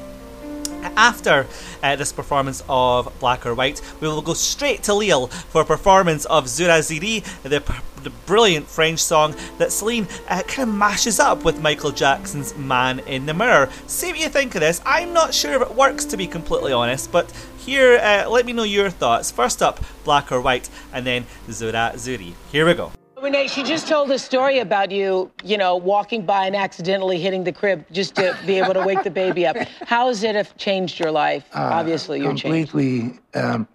After 0.97 1.47
uh, 1.81 1.95
this 1.95 2.11
performance 2.11 2.63
of 2.67 3.11
Black 3.19 3.45
or 3.45 3.55
White, 3.55 3.81
we 3.99 4.07
will 4.07 4.21
go 4.21 4.33
straight 4.33 4.83
to 4.83 4.93
Lille 4.93 5.27
for 5.27 5.61
a 5.61 5.65
performance 5.65 6.25
of 6.25 6.47
Zora 6.47 6.79
sourit, 6.79 7.23
the, 7.43 7.63
the 8.03 8.09
brilliant 8.25 8.67
French 8.67 8.99
song 8.99 9.35
that 9.57 9.71
Celine 9.71 10.07
uh, 10.27 10.41
kind 10.43 10.69
of 10.69 10.75
mashes 10.75 11.19
up 11.19 11.43
with 11.43 11.61
Michael 11.61 11.91
Jackson's 11.91 12.55
Man 12.57 12.99
in 12.99 13.25
the 13.25 13.33
Mirror. 13.33 13.69
See 13.87 14.11
what 14.11 14.19
you 14.19 14.29
think 14.29 14.55
of 14.55 14.61
this. 14.61 14.81
I'm 14.85 15.13
not 15.13 15.33
sure 15.33 15.53
if 15.53 15.61
it 15.61 15.75
works, 15.75 16.05
to 16.05 16.17
be 16.17 16.27
completely 16.27 16.73
honest, 16.73 17.11
but 17.11 17.31
here, 17.57 17.97
uh, 17.97 18.29
let 18.29 18.45
me 18.45 18.53
know 18.53 18.63
your 18.63 18.89
thoughts. 18.89 19.31
First 19.31 19.61
up, 19.61 19.79
Black 20.03 20.31
or 20.31 20.41
White, 20.41 20.69
and 20.91 21.05
then 21.05 21.25
Zora 21.49 21.93
sourit. 21.95 22.33
Here 22.51 22.65
we 22.65 22.73
go. 22.73 22.91
Renee, 23.21 23.47
she 23.47 23.61
just 23.61 23.87
told 23.87 24.09
a 24.09 24.17
story 24.17 24.59
about 24.59 24.89
you, 24.89 25.31
you 25.43 25.55
know, 25.55 25.77
walking 25.77 26.25
by 26.25 26.47
and 26.47 26.55
accidentally 26.55 27.19
hitting 27.19 27.43
the 27.43 27.51
crib 27.51 27.85
just 27.91 28.15
to 28.15 28.35
be 28.47 28.57
able 28.57 28.73
to 28.73 28.83
wake 28.83 29.03
the 29.03 29.11
baby 29.11 29.45
up. 29.45 29.55
How 29.85 30.07
has 30.07 30.23
it 30.23 30.35
have 30.35 30.57
changed 30.57 30.99
your 30.99 31.11
life? 31.11 31.45
Uh, 31.53 31.69
Obviously, 31.71 32.19
you're 32.19 32.33
changed. 32.33 32.71
completely. 32.71 33.19
Um, 33.35 33.67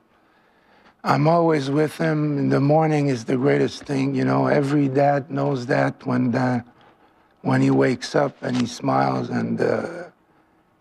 I'm 1.04 1.28
always 1.28 1.70
with 1.70 1.96
him. 1.96 2.38
In 2.38 2.48
the 2.48 2.58
morning 2.58 3.06
is 3.06 3.24
the 3.24 3.36
greatest 3.36 3.84
thing, 3.84 4.16
you 4.16 4.24
know. 4.24 4.48
Every 4.48 4.88
dad 4.88 5.30
knows 5.30 5.66
that 5.66 6.04
when 6.04 6.32
the, 6.32 6.64
when 7.42 7.60
he 7.62 7.70
wakes 7.70 8.16
up 8.16 8.36
and 8.42 8.56
he 8.56 8.66
smiles, 8.66 9.30
and 9.30 9.60
uh, 9.60 10.04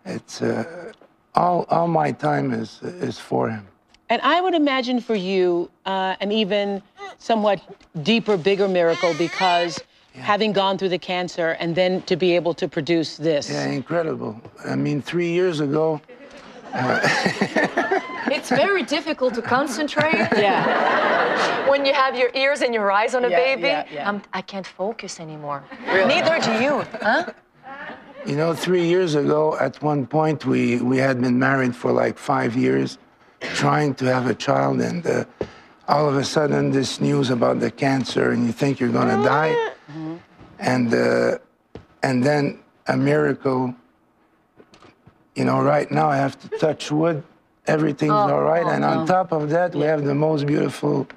it's 0.06 0.42
uh, 0.42 0.92
all 1.36 1.68
all 1.70 1.88
my 1.88 2.12
time 2.12 2.52
is 2.52 2.80
is 2.82 3.20
for 3.20 3.50
him. 3.52 3.68
And 4.10 4.22
I 4.22 4.40
would 4.42 4.54
imagine 4.54 5.00
for 5.02 5.16
you 5.16 5.70
uh, 5.86 6.16
an 6.20 6.32
even 6.32 6.82
somewhat 7.18 7.60
deeper, 8.04 8.38
bigger 8.38 8.68
miracle 8.68 9.14
because 9.18 9.80
having 10.14 10.54
gone 10.54 10.78
through 10.78 10.90
the 10.90 11.00
cancer 11.00 11.58
and 11.60 11.76
then 11.76 12.02
to 12.04 12.16
be 12.16 12.36
able 12.36 12.54
to 12.54 12.68
produce 12.68 13.18
this. 13.18 13.50
Yeah, 13.50 13.66
incredible. 13.66 14.40
I 14.64 14.76
mean, 14.76 15.02
three 15.02 15.32
years 15.32 15.60
ago. 15.60 16.02
It's 18.28 18.50
very 18.50 18.84
difficult 18.84 19.34
to 19.36 19.42
concentrate. 19.42 20.16
Yeah. 20.38 21.70
When 21.70 21.86
you 21.86 21.94
have 21.94 22.16
your 22.16 22.30
ears 22.34 22.62
and 22.62 22.74
your 22.74 22.92
eyes 22.92 23.16
on 23.16 23.26
a 23.26 23.30
Yeah, 23.30 23.38
baby, 23.38 23.68
yeah, 23.68 23.86
yeah. 23.92 24.10
I'm, 24.10 24.22
I 24.34 24.42
can't 24.42 24.68
focus 24.68 25.20
anymore. 25.20 25.64
Neither 25.86 26.40
do 26.40 26.64
you, 26.64 26.84
huh? 27.02 27.32
You 28.26 28.36
know, 28.36 28.54
three 28.54 28.86
years 28.88 29.16
ago, 29.16 29.58
at 29.60 29.82
one 29.82 30.06
point, 30.06 30.46
we, 30.46 30.82
we 30.82 30.98
had 30.98 31.22
been 31.22 31.38
married 31.40 31.76
for 31.76 31.92
like 31.92 32.18
five 32.18 32.56
years, 32.56 32.98
trying 33.54 33.94
to 33.96 34.06
have 34.06 34.28
a 34.28 34.34
child, 34.34 34.82
and 34.82 35.06
uh, 35.06 35.26
all 35.88 36.10
of 36.10 36.18
a 36.18 36.24
sudden, 36.24 36.72
this 36.72 37.00
news 37.00 37.30
about 37.30 37.60
the 37.60 37.72
cancer, 37.72 38.32
and 38.32 38.46
you 38.46 38.52
think 38.52 38.80
you're 38.80 38.92
going 38.92 39.10
to 39.10 39.24
die, 39.24 39.56
and 40.60 40.94
uh, 40.94 41.38
and 42.04 42.24
then 42.24 42.60
a 42.88 42.98
miracle. 42.98 43.74
You 45.36 45.46
know, 45.46 45.62
right 45.62 45.90
now 45.92 46.08
I 46.08 46.18
have 46.18 46.40
to 46.40 46.48
touch 46.58 46.92
wood. 46.92 47.24
Everything's 47.68 48.12
all 48.12 48.42
right, 48.44 48.66
and 48.66 48.84
on 48.84 49.06
top 49.06 49.32
of 49.32 49.50
that, 49.50 49.76
we 49.76 49.82
have 49.84 50.04
the 50.06 50.16
most 50.16 50.46
beautiful, 50.46 51.08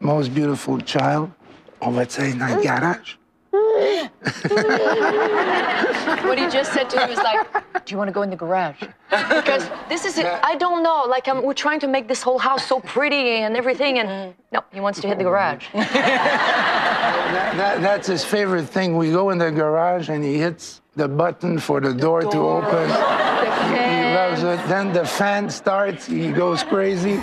most 0.00 0.34
beautiful 0.34 0.80
child. 0.80 1.30
On 1.80 1.92
va 1.92 2.04
dire 2.04 2.34
dans 2.36 2.56
le 2.56 2.62
garage. 2.62 3.17
What 6.28 6.38
he 6.38 6.48
just 6.48 6.72
said 6.72 6.88
to 6.90 6.96
me 7.06 7.14
was 7.14 7.18
like, 7.18 7.84
"Do 7.84 7.92
you 7.92 7.98
want 7.98 8.08
to 8.08 8.12
go 8.12 8.22
in 8.22 8.30
the 8.30 8.36
garage?" 8.36 8.82
Because 9.10 9.68
this 9.88 10.04
is 10.04 10.18
it. 10.18 10.26
I 10.26 10.56
don't 10.56 10.82
know. 10.82 11.04
Like 11.08 11.28
I'm, 11.28 11.42
we're 11.42 11.54
trying 11.54 11.80
to 11.80 11.86
make 11.88 12.08
this 12.08 12.22
whole 12.22 12.38
house 12.38 12.66
so 12.66 12.80
pretty 12.80 13.42
and 13.44 13.56
everything, 13.56 13.98
and 13.98 14.34
no, 14.52 14.62
he 14.72 14.80
wants 14.80 15.00
to 15.00 15.08
hit 15.08 15.18
the 15.18 15.24
garage. 15.24 15.66
That, 17.28 17.56
that- 17.58 17.80
that's 17.82 18.06
his 18.08 18.24
favorite 18.24 18.66
thing. 18.68 18.96
We 18.96 19.10
go 19.10 19.28
in 19.30 19.38
the 19.38 19.50
garage 19.50 20.08
and 20.08 20.24
he 20.24 20.38
hits 20.38 20.80
the 20.96 21.06
button 21.08 21.58
for 21.58 21.78
the 21.80 21.92
door, 21.92 22.22
to 22.22 22.38
open. 22.38 22.88
He, 22.88 23.76
he 23.76 24.14
loves 24.14 24.42
it. 24.42 24.58
Then 24.68 24.92
the 24.94 25.04
fan 25.04 25.50
starts, 25.50 26.06
he 26.06 26.32
goes 26.32 26.62
crazy. 26.64 27.20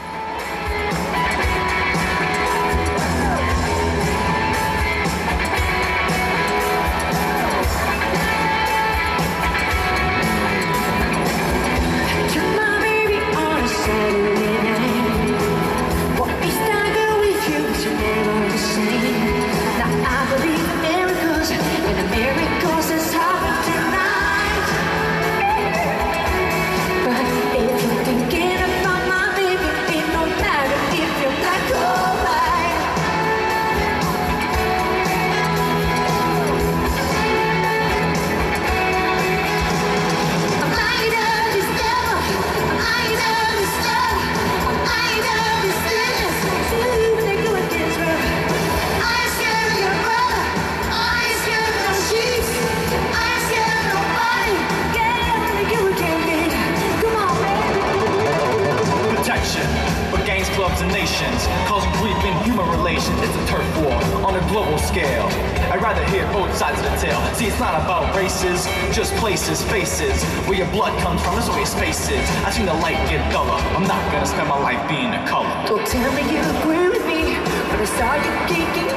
Relations. 63.09 63.29
It's 63.29 63.35
a 63.35 63.51
turf 63.51 63.77
war 63.77 64.25
on 64.25 64.35
a 64.35 64.47
global 64.49 64.77
scale. 64.77 65.27
I'd 65.71 65.81
rather 65.81 66.03
hear 66.05 66.25
both 66.31 66.55
sides 66.55 66.79
of 66.79 66.85
the 66.85 66.97
tale. 66.97 67.21
See, 67.35 67.45
it's 67.45 67.59
not 67.59 67.75
about 67.75 68.15
races, 68.15 68.65
just 68.95 69.13
places, 69.15 69.61
faces. 69.63 70.23
Where 70.47 70.57
your 70.57 70.69
blood 70.71 70.97
comes 71.01 71.21
from 71.21 71.37
is 71.37 71.49
always 71.49 71.69
spaces. 71.69 72.23
I 72.45 72.51
seen 72.51 72.65
the 72.65 72.73
light 72.73 72.97
get 73.09 73.31
duller. 73.31 73.59
I'm 73.75 73.87
not 73.87 74.01
gonna 74.11 74.25
spend 74.25 74.47
my 74.47 74.59
life 74.59 74.81
being 74.89 75.13
a 75.13 75.27
color. 75.27 75.49
Don't 75.67 75.85
tell 75.87 76.11
me 76.13 76.21
you 76.31 76.41
agree 76.59 76.89
with 76.89 77.05
me, 77.05 77.35
but 77.69 77.79
I 77.79 77.85
saw 77.85 78.15
you 78.15 78.31
kicking 78.47 78.95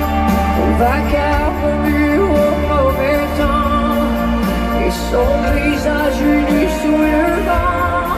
au 0.62 0.68
vacarme, 0.78 1.62
au 1.68 1.74
mur, 1.86 2.24
au 2.24 2.54
mauvais 2.72 3.22
temps, 3.38 4.08
et 4.84 4.92
son 5.10 5.32
visage 5.54 6.20
uni 6.20 6.64
sous 6.80 7.00
le 7.14 7.26
vent, 7.48 8.10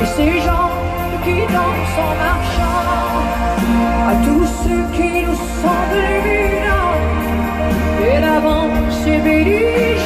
et 0.00 0.06
ces 0.16 0.34
gens 0.46 0.70
qui 1.24 1.38
dansent 1.52 2.00
en 2.06 2.14
marchant, 2.24 2.86
à 4.08 4.14
tous 4.24 4.46
ceux 4.62 4.84
qui 4.96 5.08
nous 5.26 5.38
semblent 5.60 6.08
évidents, 6.18 6.98
et 8.06 8.20
l'avance 8.20 9.04
bénie 9.24 9.97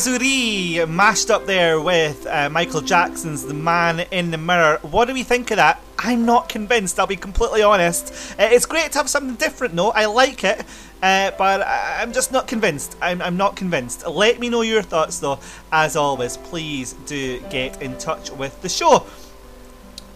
beaucoup. 0.00 0.10
Zora 0.10 0.18
sourit 0.18 0.88
mashed 0.88 1.30
up 1.30 1.46
there 1.46 1.80
with 1.80 2.26
uh, 2.26 2.48
Michael 2.50 2.80
Jackson's 2.80 3.44
The 3.44 3.54
Man 3.54 4.00
in 4.10 4.30
the 4.30 4.38
Mirror. 4.38 4.78
What 4.82 5.06
do 5.08 5.14
we 5.14 5.22
think 5.22 5.50
of 5.50 5.56
that? 5.56 5.80
I'm 5.98 6.24
not 6.24 6.48
convinced, 6.48 6.98
I'll 6.98 7.06
be 7.06 7.16
completely 7.16 7.62
honest. 7.62 8.34
Uh, 8.38 8.48
it's 8.50 8.64
great 8.66 8.92
to 8.92 8.98
have 8.98 9.10
something 9.10 9.34
different, 9.36 9.76
though. 9.76 9.90
I 9.90 10.06
like 10.06 10.44
it, 10.44 10.60
uh, 11.02 11.32
but 11.36 11.60
I- 11.60 11.98
I'm 12.00 12.12
just 12.12 12.32
not 12.32 12.46
convinced. 12.46 12.96
I'm, 13.02 13.20
I'm 13.20 13.36
not 13.36 13.56
convinced. 13.56 14.06
Let 14.06 14.40
me 14.40 14.48
know 14.48 14.62
your 14.62 14.82
thoughts, 14.82 15.18
though. 15.18 15.38
As 15.70 15.96
always, 15.96 16.38
please 16.38 16.94
do 17.06 17.40
get 17.50 17.82
in 17.82 17.98
touch 17.98 18.30
with 18.30 18.60
the 18.62 18.68
show. 18.68 19.04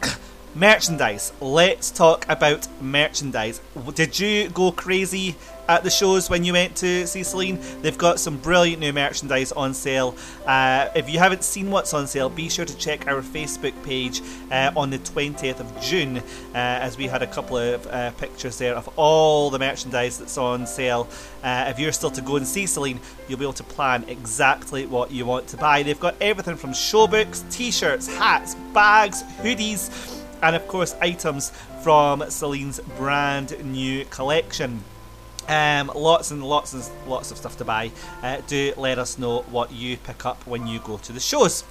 merchandise. 0.54 1.32
Let's 1.40 1.90
talk 1.90 2.24
about 2.28 2.68
merchandise. 2.80 3.60
Did 3.94 4.18
you 4.18 4.48
go 4.48 4.72
crazy 4.72 5.36
at 5.68 5.82
the 5.82 5.90
shows 5.90 6.28
when 6.28 6.44
you 6.44 6.52
went 6.52 6.76
to 6.76 7.06
see 7.06 7.22
Celine? 7.22 7.58
They've 7.82 7.96
got 7.96 8.20
some 8.20 8.38
brilliant 8.38 8.80
new 8.80 8.92
merchandise 8.92 9.52
on 9.52 9.74
sale. 9.74 10.16
Uh, 10.46 10.88
if 10.94 11.08
you 11.10 11.18
haven't 11.18 11.44
seen 11.44 11.70
what's 11.70 11.94
on 11.94 12.06
sale, 12.06 12.28
be 12.28 12.48
sure 12.48 12.64
to 12.64 12.76
check 12.76 13.06
our 13.06 13.22
Facebook 13.22 13.74
page 13.82 14.22
uh, 14.50 14.72
on 14.76 14.90
the 14.90 14.98
20th 14.98 15.60
of 15.60 15.80
June, 15.80 16.18
uh, 16.18 16.22
as 16.54 16.96
we 16.96 17.06
had 17.06 17.22
a 17.22 17.26
couple 17.26 17.56
of 17.56 17.86
uh, 17.86 18.10
pictures 18.12 18.58
there 18.58 18.74
of 18.74 18.88
all 18.96 19.50
the 19.50 19.58
merchandise 19.58 20.18
that's 20.18 20.38
on 20.38 20.66
sale. 20.66 21.08
Uh, 21.42 21.66
if 21.68 21.78
you're 21.78 21.92
still 21.92 22.10
to 22.10 22.22
go 22.22 22.36
and 22.36 22.46
see 22.46 22.66
Celine, 22.66 23.00
you'll 23.28 23.38
be 23.38 23.44
able 23.44 23.52
to 23.52 23.64
plan 23.64 24.04
exactly 24.08 24.86
what 24.86 25.10
you 25.10 25.26
want 25.26 25.46
to 25.48 25.56
buy. 25.56 25.82
They've 25.82 25.98
got 25.98 26.16
everything 26.20 26.56
from 26.56 26.72
show 26.72 27.06
books, 27.06 27.44
t 27.50 27.70
shirts, 27.70 28.06
hats, 28.06 28.54
bags, 28.72 29.22
hoodies 29.42 30.20
and 30.42 30.54
of 30.54 30.68
course 30.68 30.94
items 31.00 31.50
from 31.82 32.28
Celine's 32.28 32.78
brand 32.98 33.56
new 33.64 34.04
collection. 34.06 34.84
Um, 35.48 35.90
lots 35.94 36.30
and 36.30 36.42
lots 36.42 36.72
and 36.72 36.84
lots 37.06 37.30
of 37.30 37.36
stuff 37.36 37.56
to 37.58 37.64
buy. 37.64 37.90
Uh, 38.22 38.40
do 38.46 38.72
let 38.76 38.98
us 38.98 39.18
know 39.18 39.42
what 39.50 39.72
you 39.72 39.96
pick 39.96 40.24
up 40.24 40.46
when 40.46 40.66
you 40.66 40.78
go 40.80 40.96
to 40.98 41.12
the 41.12 41.20
shows. 41.20 41.64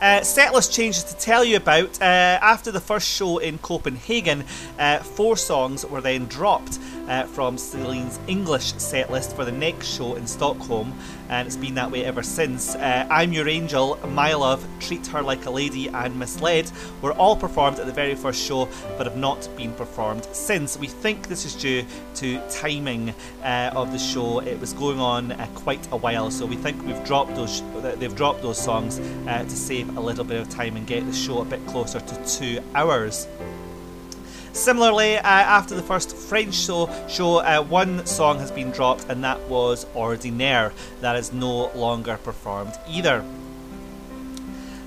Uh, 0.00 0.20
setlist 0.20 0.70
changes 0.70 1.04
to 1.04 1.16
tell 1.16 1.42
you 1.42 1.56
about. 1.56 2.00
Uh, 2.00 2.04
after 2.04 2.70
the 2.70 2.80
first 2.80 3.08
show 3.08 3.38
in 3.38 3.56
Copenhagen, 3.58 4.44
uh, 4.78 4.98
four 4.98 5.36
songs 5.36 5.86
were 5.86 6.02
then 6.02 6.26
dropped 6.26 6.78
uh, 7.08 7.24
from 7.24 7.58
Celine's 7.58 8.18
English 8.26 8.74
setlist 8.74 9.34
for 9.34 9.44
the 9.44 9.52
next 9.52 9.88
show 9.88 10.14
in 10.14 10.26
Stockholm, 10.26 10.92
and 11.28 11.46
it's 11.46 11.56
been 11.56 11.74
that 11.74 11.90
way 11.90 12.04
ever 12.04 12.22
since. 12.22 12.74
Uh, 12.74 13.06
I'm 13.10 13.32
Your 13.32 13.48
Angel, 13.48 13.98
My 14.08 14.34
Love, 14.34 14.66
Treat 14.80 15.06
Her 15.08 15.22
Like 15.22 15.46
a 15.46 15.50
Lady, 15.50 15.88
and 15.88 16.18
Misled 16.18 16.70
were 17.02 17.12
all 17.12 17.36
performed 17.36 17.78
at 17.78 17.86
the 17.86 17.92
very 17.92 18.14
first 18.14 18.44
show, 18.44 18.68
but 18.96 19.06
have 19.06 19.16
not 19.16 19.48
been 19.56 19.72
performed 19.72 20.26
since. 20.32 20.78
We 20.78 20.86
think 20.86 21.28
this 21.28 21.44
is 21.44 21.54
due 21.54 21.84
to 22.16 22.40
timing 22.48 23.14
uh, 23.42 23.70
of 23.74 23.92
the 23.92 23.98
show. 23.98 24.40
It 24.40 24.58
was 24.60 24.72
going 24.72 25.00
on 25.00 25.32
uh, 25.32 25.46
quite 25.54 25.86
a 25.92 25.96
while, 25.96 26.30
so 26.30 26.46
we 26.46 26.56
think 26.56 26.84
we've 26.84 27.04
dropped 27.04 27.34
those. 27.34 27.62
They've 27.98 28.14
dropped 28.14 28.42
those 28.42 28.58
songs 28.58 28.98
uh, 29.28 29.42
to 29.42 29.50
save 29.50 29.96
a 29.96 30.00
little 30.00 30.24
bit 30.24 30.40
of 30.40 30.48
time 30.48 30.76
and 30.76 30.86
get 30.86 31.06
the 31.06 31.12
show 31.12 31.40
a 31.40 31.44
bit 31.44 31.64
closer 31.66 32.00
to 32.00 32.26
two 32.26 32.60
hours. 32.74 33.26
Similarly, 34.54 35.16
uh, 35.16 35.22
after 35.24 35.74
the 35.74 35.82
first 35.82 36.16
French 36.16 36.54
show, 36.54 36.88
show 37.08 37.38
uh, 37.38 37.60
one 37.60 38.06
song 38.06 38.38
has 38.38 38.52
been 38.52 38.70
dropped, 38.70 39.06
and 39.08 39.24
that 39.24 39.40
was 39.48 39.84
Ordinaire. 39.96 40.72
That 41.00 41.16
is 41.16 41.32
no 41.32 41.72
longer 41.74 42.18
performed 42.18 42.72
either. 42.88 43.24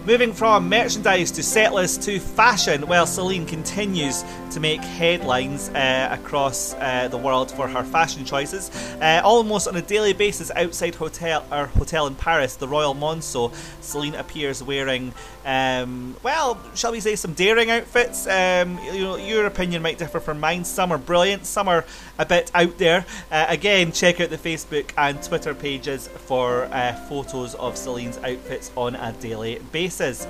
Moving 0.06 0.32
from 0.32 0.70
merchandise 0.70 1.32
to 1.32 1.42
setlist 1.42 2.06
to 2.06 2.18
fashion, 2.18 2.88
well, 2.88 3.06
Celine 3.06 3.46
continues 3.46 4.24
to 4.52 4.62
make 4.62 4.80
headlines 4.80 5.68
uh, 5.68 6.18
across 6.18 6.74
uh, 6.76 7.10
the 7.10 7.18
world 7.18 7.52
for 7.52 7.68
her 7.68 7.84
fashion 7.84 8.24
choices. 8.24 8.72
Uh, 9.02 9.20
almost 9.22 9.68
on 9.68 9.76
a 9.76 9.82
daily 9.82 10.14
basis 10.14 10.50
outside 10.52 10.96
hotel 10.96 11.46
our 11.52 11.66
hotel 11.66 12.08
in 12.08 12.16
Paris, 12.16 12.56
the 12.56 12.70
Royal 12.70 12.94
Monceau, 12.94 13.52
Celine 13.82 14.16
appears 14.16 14.64
wearing, 14.64 15.14
um, 15.48 16.18
well, 16.24 16.60
shall 16.76 16.92
we 16.92 17.00
say, 17.00 17.16
some 17.16 17.32
daring 17.32 17.72
outfits. 17.72 18.28
Um, 18.28 18.78
you 18.84 19.00
know, 19.00 19.16
your 19.16 19.46
opinion 19.46 19.82
might 19.82 19.98
differ 19.98 20.20
from 20.20 20.42
mine. 20.42 20.66
Some 20.66 20.92
are 20.92 20.98
brilliant, 20.98 21.46
some 21.46 21.70
are 21.70 21.86
a 22.20 22.26
bit 22.26 22.52
out 22.54 22.78
there. 22.78 23.06
Uh, 23.32 23.46
again, 23.48 23.94
check 23.94 24.20
out 24.20 24.30
the 24.30 24.38
Facebook 24.38 24.92
and 24.98 25.24
Twitter 25.24 25.56
pages 25.56 26.10
for 26.10 26.66
uh, 26.66 26.94
photos 27.08 27.56
of 27.56 27.78
Celine's 27.78 28.18
outfits 28.18 28.72
on 28.76 28.96
a 28.96 29.14
daily 29.14 29.60
basis. 29.72 30.28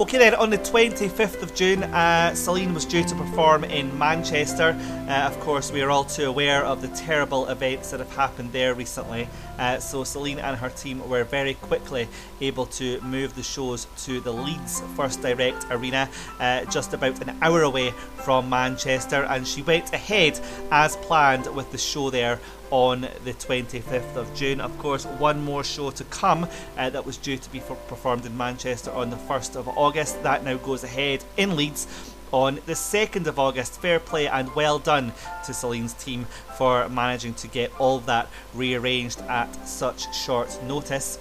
Okay, 0.00 0.18
then 0.18 0.34
on 0.34 0.50
the 0.50 0.58
25th 0.58 1.42
of 1.42 1.54
June, 1.54 1.82
uh, 1.82 2.34
Celine 2.34 2.72
was 2.72 2.84
due 2.84 3.04
to 3.04 3.14
perform 3.14 3.62
in 3.62 3.96
Manchester. 3.98 4.76
Uh, 5.08 5.12
of 5.26 5.38
course, 5.40 5.70
we 5.70 5.82
are 5.82 5.90
all 5.90 6.04
too 6.04 6.24
aware 6.24 6.64
of 6.64 6.80
the 6.80 6.88
terrible 6.88 7.46
events 7.48 7.90
that 7.90 8.00
have 8.00 8.12
happened 8.16 8.52
there 8.52 8.74
recently. 8.74 9.28
Uh, 9.58 9.78
so, 9.78 10.04
Celine 10.04 10.38
and 10.38 10.56
her 10.56 10.70
team 10.70 11.06
were 11.08 11.24
very 11.24 11.54
quickly 11.54 12.08
able 12.40 12.66
to 12.66 13.00
move 13.02 13.34
the 13.34 13.42
shows 13.42 13.86
to 14.04 14.20
the 14.20 14.32
Leeds 14.32 14.82
First 14.96 15.22
Direct 15.22 15.66
Arena, 15.70 16.08
uh, 16.40 16.64
just 16.66 16.92
about 16.94 17.20
an 17.20 17.36
hour 17.42 17.62
away 17.62 17.90
from 18.16 18.48
Manchester, 18.48 19.24
and 19.24 19.46
she 19.46 19.62
went 19.62 19.92
ahead 19.92 20.40
as 20.70 20.96
planned 20.96 21.46
with 21.54 21.70
the 21.72 21.78
show 21.78 22.10
there 22.10 22.38
on 22.70 23.02
the 23.24 23.34
25th 23.34 24.16
of 24.16 24.34
June. 24.34 24.60
Of 24.60 24.76
course, 24.78 25.04
one 25.04 25.44
more 25.44 25.62
show 25.62 25.90
to 25.90 26.04
come 26.04 26.48
uh, 26.78 26.88
that 26.90 27.04
was 27.04 27.18
due 27.18 27.36
to 27.36 27.52
be 27.52 27.60
performed 27.60 28.24
in 28.24 28.36
Manchester 28.36 28.90
on 28.90 29.10
the 29.10 29.16
1st 29.16 29.56
of 29.56 29.68
August. 29.68 30.22
That 30.22 30.42
now 30.42 30.56
goes 30.56 30.82
ahead 30.82 31.22
in 31.36 31.54
Leeds 31.54 31.86
on 32.32 32.56
the 32.66 32.72
2nd 32.72 33.26
of 33.26 33.38
August. 33.38 33.80
Fair 33.80 34.00
play 34.00 34.26
and 34.26 34.54
well 34.54 34.78
done 34.78 35.12
to 35.44 35.54
Celine's 35.54 35.94
team 35.94 36.26
for 36.56 36.88
managing 36.88 37.34
to 37.34 37.48
get 37.48 37.70
all 37.78 38.00
that 38.00 38.28
rearranged 38.54 39.20
at 39.22 39.68
such 39.68 40.14
short 40.14 40.62
notice. 40.64 41.18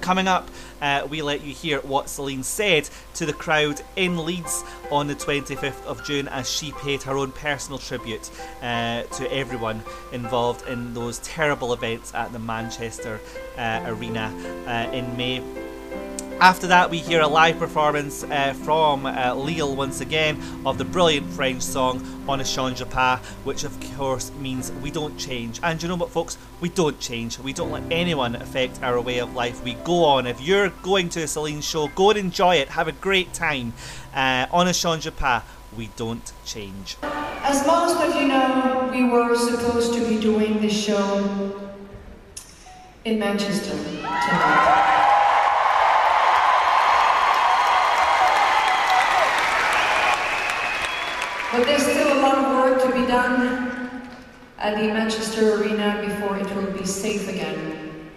Coming 0.00 0.28
up, 0.28 0.48
uh, 0.80 1.06
we 1.10 1.20
let 1.20 1.42
you 1.42 1.52
hear 1.52 1.80
what 1.80 2.08
Celine 2.08 2.42
said 2.42 2.88
to 3.14 3.26
the 3.26 3.34
crowd 3.34 3.82
in 3.96 4.24
Leeds 4.24 4.64
on 4.90 5.08
the 5.08 5.14
25th 5.14 5.84
of 5.84 6.02
June 6.04 6.26
as 6.28 6.50
she 6.50 6.72
paid 6.72 7.02
her 7.02 7.18
own 7.18 7.32
personal 7.32 7.78
tribute 7.78 8.30
uh, 8.62 9.02
to 9.02 9.30
everyone 9.30 9.82
involved 10.12 10.66
in 10.66 10.94
those 10.94 11.18
terrible 11.18 11.74
events 11.74 12.14
at 12.14 12.32
the 12.32 12.38
Manchester 12.38 13.20
uh, 13.58 13.82
Arena 13.84 14.32
uh, 14.66 14.90
in 14.94 15.16
May. 15.18 15.42
After 16.40 16.68
that, 16.68 16.88
we 16.88 16.96
hear 16.96 17.20
a 17.20 17.28
live 17.28 17.58
performance 17.58 18.24
uh, 18.24 18.54
from 18.64 19.04
uh, 19.04 19.34
Lille 19.34 19.76
once 19.76 20.00
again 20.00 20.40
of 20.64 20.78
the 20.78 20.86
brilliant 20.86 21.30
French 21.30 21.60
song 21.60 22.02
On 22.26 22.38
ne 22.38 22.44
change 22.44 22.82
pas, 22.88 23.20
which 23.44 23.62
of 23.62 23.78
course 23.94 24.32
means 24.40 24.72
we 24.80 24.90
don't 24.90 25.18
change. 25.18 25.60
And 25.62 25.82
you 25.82 25.88
know 25.88 25.96
what, 25.96 26.10
folks? 26.10 26.38
We 26.62 26.70
don't 26.70 26.98
change. 26.98 27.38
We 27.38 27.52
don't 27.52 27.70
let 27.70 27.82
anyone 27.90 28.36
affect 28.36 28.82
our 28.82 28.98
way 29.02 29.18
of 29.18 29.34
life. 29.34 29.62
We 29.62 29.74
go 29.84 30.06
on. 30.06 30.26
If 30.26 30.40
you're 30.40 30.70
going 30.82 31.10
to 31.10 31.22
a 31.24 31.28
Celine 31.28 31.60
show, 31.60 31.88
go 31.88 32.08
and 32.08 32.18
enjoy 32.18 32.56
it. 32.56 32.68
Have 32.70 32.88
a 32.88 32.92
great 32.92 33.34
time. 33.34 33.74
Uh, 34.14 34.46
on 34.50 34.64
ne 34.64 34.72
change 34.72 35.14
pas, 35.16 35.42
we 35.76 35.90
don't 35.96 36.32
change. 36.46 36.96
As 37.02 37.66
most 37.66 38.00
of 38.00 38.14
you 38.14 38.28
know, 38.28 38.88
we 38.90 39.04
were 39.04 39.36
supposed 39.36 39.92
to 39.92 40.08
be 40.08 40.18
doing 40.18 40.58
this 40.62 40.72
show 40.72 41.76
in 43.04 43.18
Manchester 43.18 43.72
tonight. 43.72 45.09
But 51.52 51.66
there's 51.66 51.82
still 51.82 52.12
a 52.16 52.20
lot 52.20 52.38
of 52.38 52.44
work 52.54 52.82
to 52.82 53.00
be 53.00 53.04
done 53.08 54.00
at 54.56 54.76
the 54.78 54.86
Manchester 54.86 55.54
Arena 55.54 56.00
before 56.06 56.38
it 56.38 56.48
will 56.54 56.70
be 56.70 56.86
safe 56.86 57.28
again. 57.28 58.08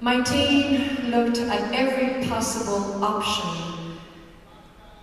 My 0.00 0.20
team 0.20 1.10
looked 1.10 1.38
at 1.38 1.72
every 1.74 2.28
possible 2.28 3.02
option 3.02 3.98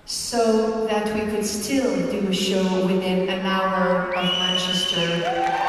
so 0.05 0.87
that 0.87 1.13
we 1.13 1.29
could 1.29 1.45
still 1.45 2.09
do 2.09 2.25
a 2.29 2.33
show 2.33 2.87
within 2.87 3.27
an 3.27 3.45
hour 3.45 4.13
of 4.13 4.23
Manchester. 4.23 5.64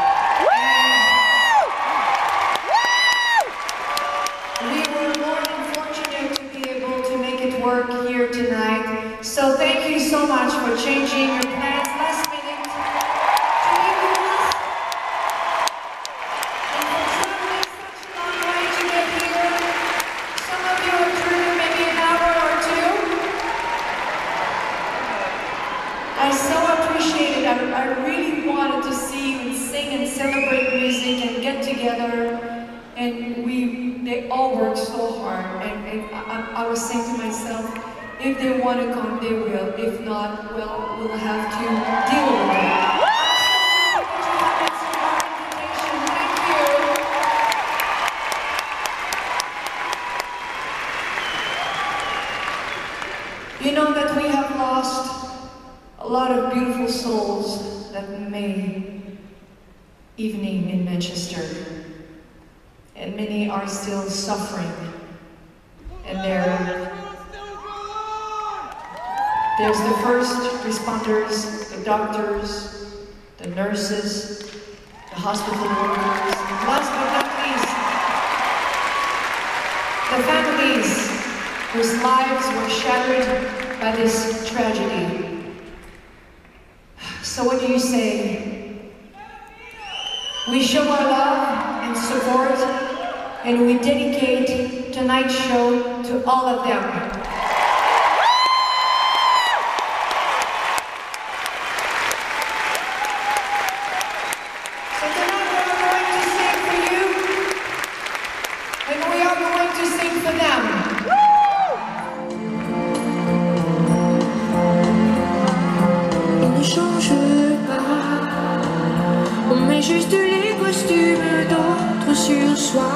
Juste 119.86 120.10
les 120.10 120.56
costumes 120.58 121.46
d'autres 121.48 122.16
sur 122.16 122.56
soi. 122.56 122.94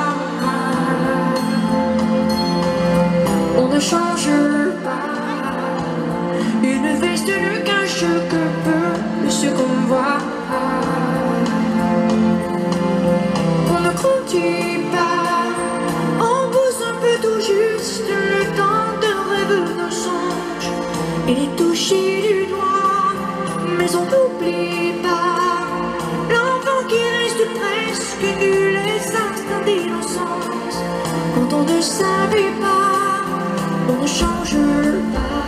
On 3.57 3.68
ne 3.68 3.78
change 3.78 4.30
pas. 4.84 5.53
Une 6.62 6.88
veste 7.01 7.28
ne 7.28 7.59
cache 7.70 8.05
que 8.32 8.43
peu 8.66 9.30
ce 9.30 9.47
qu'on 9.57 9.76
voit. 9.91 10.18
On 13.74 13.80
ne 13.86 13.93
croit-il 14.01 14.80
pas 14.97 15.22
On 16.18 16.51
pousse 16.55 16.82
un 16.91 16.97
peu 17.03 17.14
tout 17.24 17.41
juste 17.53 18.09
le 18.09 18.45
temps 18.59 18.91
de 19.05 19.12
rêve 19.30 19.76
nos 19.78 19.95
songes 20.07 20.72
et 21.28 21.34
les 21.41 21.51
toucher 21.57 22.22
du 22.26 22.47
doigt. 22.47 23.12
Mais 23.78 23.91
on 23.95 24.05
n'oublie 24.11 24.80
Pas, 31.81 33.24
on 33.89 34.03
ne 34.03 34.07
change 34.07 34.59
pas. 35.14 35.47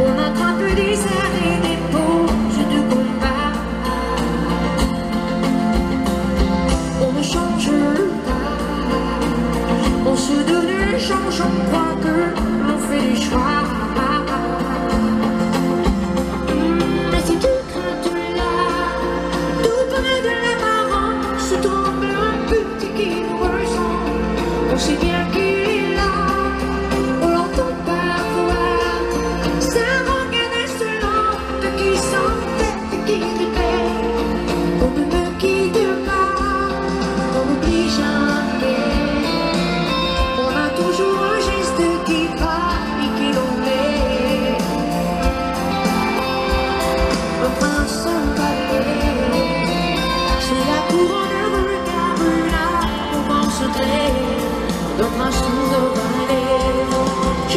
On 0.00 0.12
attrape 0.18 0.74
des 0.74 0.94
airs 0.94 1.36
et 1.46 1.56
des 1.68 1.78
poses 1.92 2.66
de 2.72 2.80
combat. 2.90 3.52
On 7.00 7.12
ne 7.12 7.22
change 7.22 7.70
pas. 8.26 8.50
On 10.04 10.16
se 10.16 10.32
donne 10.50 10.68
une 10.68 10.98
chance, 10.98 11.40
on 11.40 12.00
que 12.02 12.16
l'on 12.66 12.78
fait 12.78 13.14
des 13.14 13.20
choix. 13.20 13.71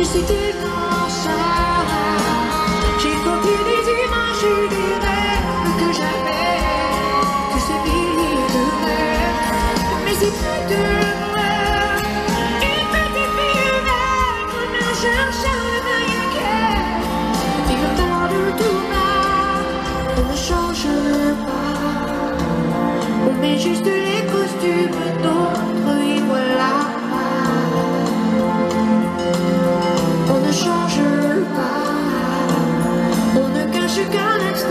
Je 0.06 0.20
sais 0.20 0.26
tellement 0.26 0.75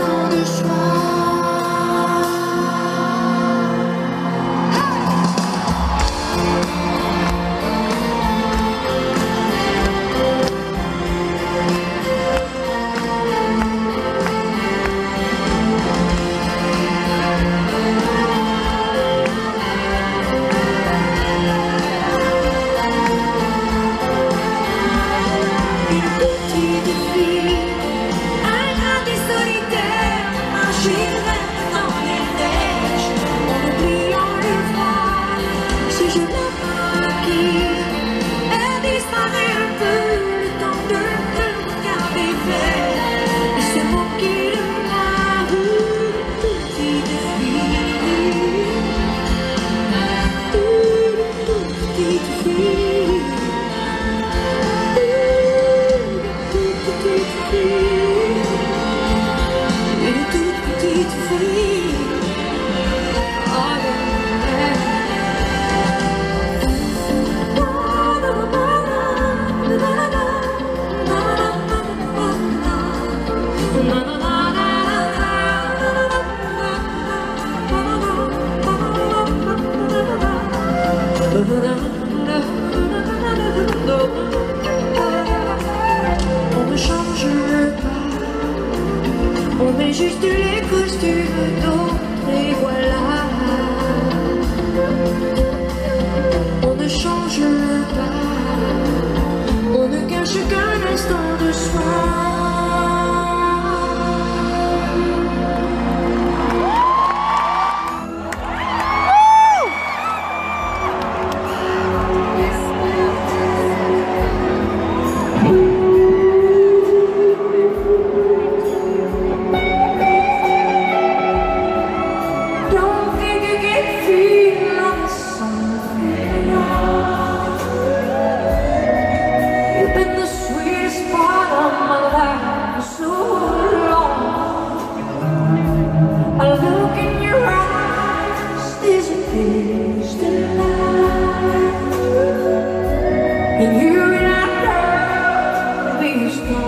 qu'un 0.03 0.44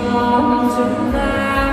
Long 0.08 0.68
to 0.74 0.84
life. 1.12 1.67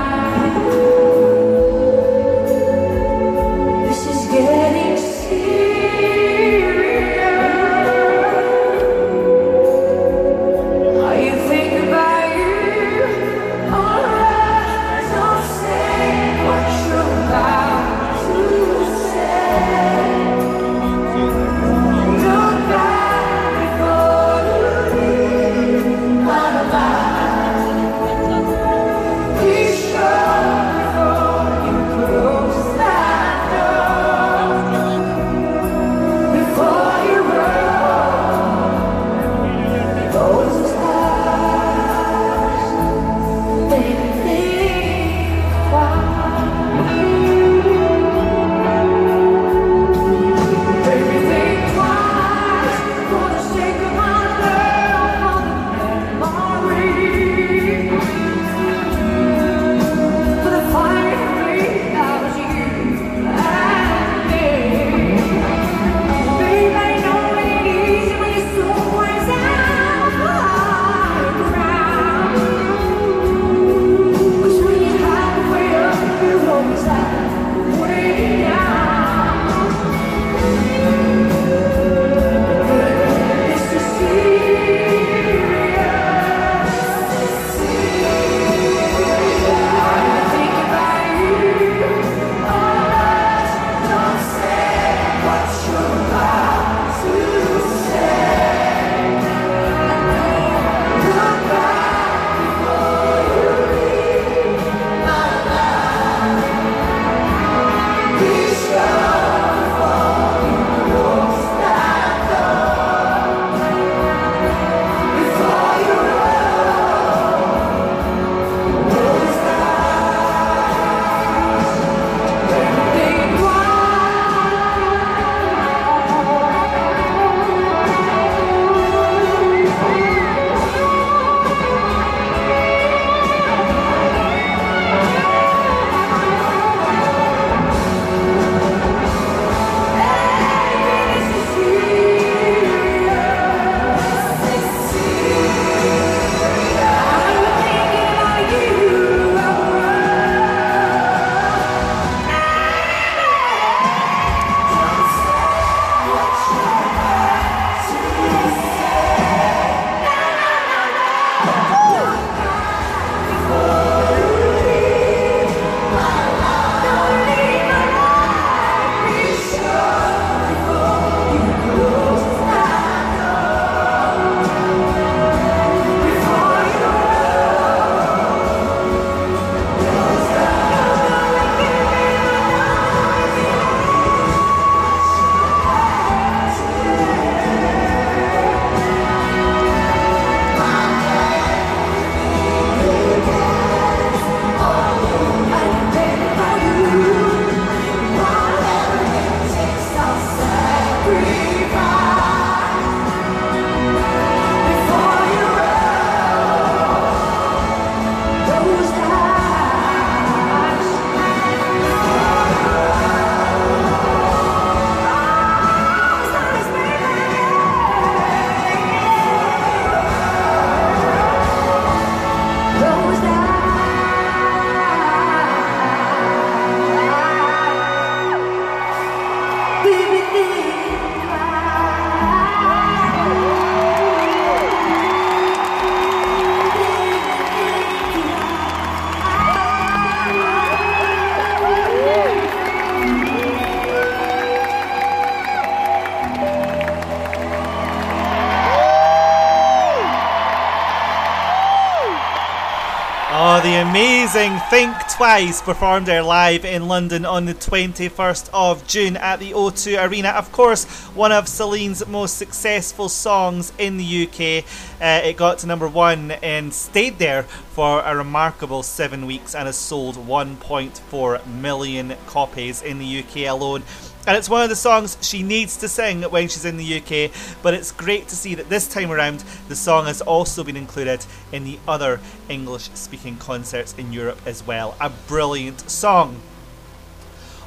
Twice 255.16 255.62
performed 255.62 256.08
there 256.08 256.22
live 256.22 256.66
in 256.66 256.90
London 256.90 257.24
on 257.24 257.46
the 257.46 257.54
21st 257.54 258.50
of 258.52 258.86
June 258.86 259.16
at 259.16 259.40
the 259.40 259.52
O2 259.52 260.10
Arena. 260.10 260.28
Of 260.28 260.52
course, 260.52 260.84
one 261.16 261.32
of 261.32 261.48
Celine's 261.48 262.06
most 262.06 262.38
successful 262.38 263.08
songs 263.08 263.72
in 263.78 263.96
the 263.96 264.28
UK. 264.28 264.66
Uh, 265.02 265.26
it 265.26 265.38
got 265.38 265.60
to 265.60 265.68
number 265.68 265.88
one 265.88 266.32
and 266.32 266.74
stayed 266.74 267.18
there 267.18 267.44
for 267.44 268.02
a 268.02 268.14
remarkable 268.14 268.84
seven 268.84 269.26
weeks 269.26 269.56
and 269.56 269.68
has 269.68 269.78
sold 269.78 270.18
1.4 270.18 271.48
million 271.48 272.16
copies 272.28 272.82
in 272.82 273.00
the 273.00 273.20
UK 273.20 273.50
alone. 273.50 273.84
And 274.28 274.36
it's 274.36 274.50
one 274.50 274.64
of 274.64 274.70
the 274.70 274.76
songs 274.76 275.15
she 275.36 275.44
needs 275.44 275.76
to 275.76 275.90
sing 275.90 276.22
when 276.24 276.48
she's 276.48 276.64
in 276.64 276.78
the 276.78 276.98
UK, 276.98 277.30
but 277.62 277.74
it's 277.74 277.92
great 277.92 278.30
to 278.30 278.36
see 278.38 278.56
that 278.56 278.70
this 278.70 278.88
time 278.88 279.12
around 279.12 279.44
the 279.68 279.76
song 279.76 280.06
has 280.06 280.22
also 280.22 280.64
been 280.64 280.78
included 280.78 281.26
in 281.52 281.66
the 281.66 281.78
other 281.86 282.22
English 282.48 282.90
speaking 282.94 283.36
concerts 283.36 283.94
in 283.98 284.14
Europe 284.14 284.40
as 284.46 284.66
well. 284.66 284.96
A 285.02 285.10
brilliant 285.10 285.90
song. 285.90 286.40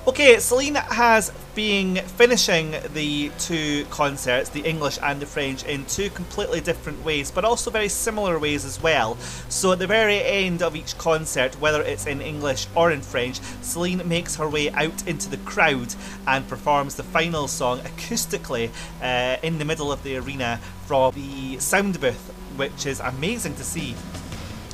Okay, 0.06 0.38
Celine 0.38 0.76
has 0.76 1.30
been 1.58 1.96
finishing 1.96 2.72
the 2.94 3.32
two 3.40 3.84
concerts, 3.86 4.48
the 4.50 4.60
English 4.60 4.96
and 5.02 5.20
the 5.20 5.26
French, 5.26 5.64
in 5.64 5.84
two 5.86 6.08
completely 6.10 6.60
different 6.60 7.04
ways, 7.04 7.32
but 7.32 7.44
also 7.44 7.68
very 7.68 7.88
similar 7.88 8.38
ways 8.38 8.64
as 8.64 8.80
well. 8.80 9.16
So 9.48 9.72
at 9.72 9.80
the 9.80 9.86
very 9.88 10.22
end 10.22 10.62
of 10.62 10.76
each 10.76 10.96
concert, 10.98 11.60
whether 11.60 11.82
it's 11.82 12.06
in 12.06 12.20
English 12.20 12.68
or 12.76 12.92
in 12.92 13.00
French, 13.00 13.40
Celine 13.60 14.06
makes 14.08 14.36
her 14.36 14.48
way 14.48 14.70
out 14.70 15.04
into 15.08 15.28
the 15.28 15.38
crowd 15.38 15.96
and 16.28 16.46
performs 16.46 16.94
the 16.94 17.02
final 17.02 17.48
song 17.48 17.80
acoustically 17.80 18.70
uh, 19.02 19.38
in 19.42 19.58
the 19.58 19.64
middle 19.64 19.90
of 19.90 20.00
the 20.04 20.16
arena 20.16 20.60
from 20.86 21.12
the 21.16 21.58
sound 21.58 22.00
booth, 22.00 22.32
which 22.54 22.86
is 22.86 23.00
amazing 23.00 23.56
to 23.56 23.64
see. 23.64 23.96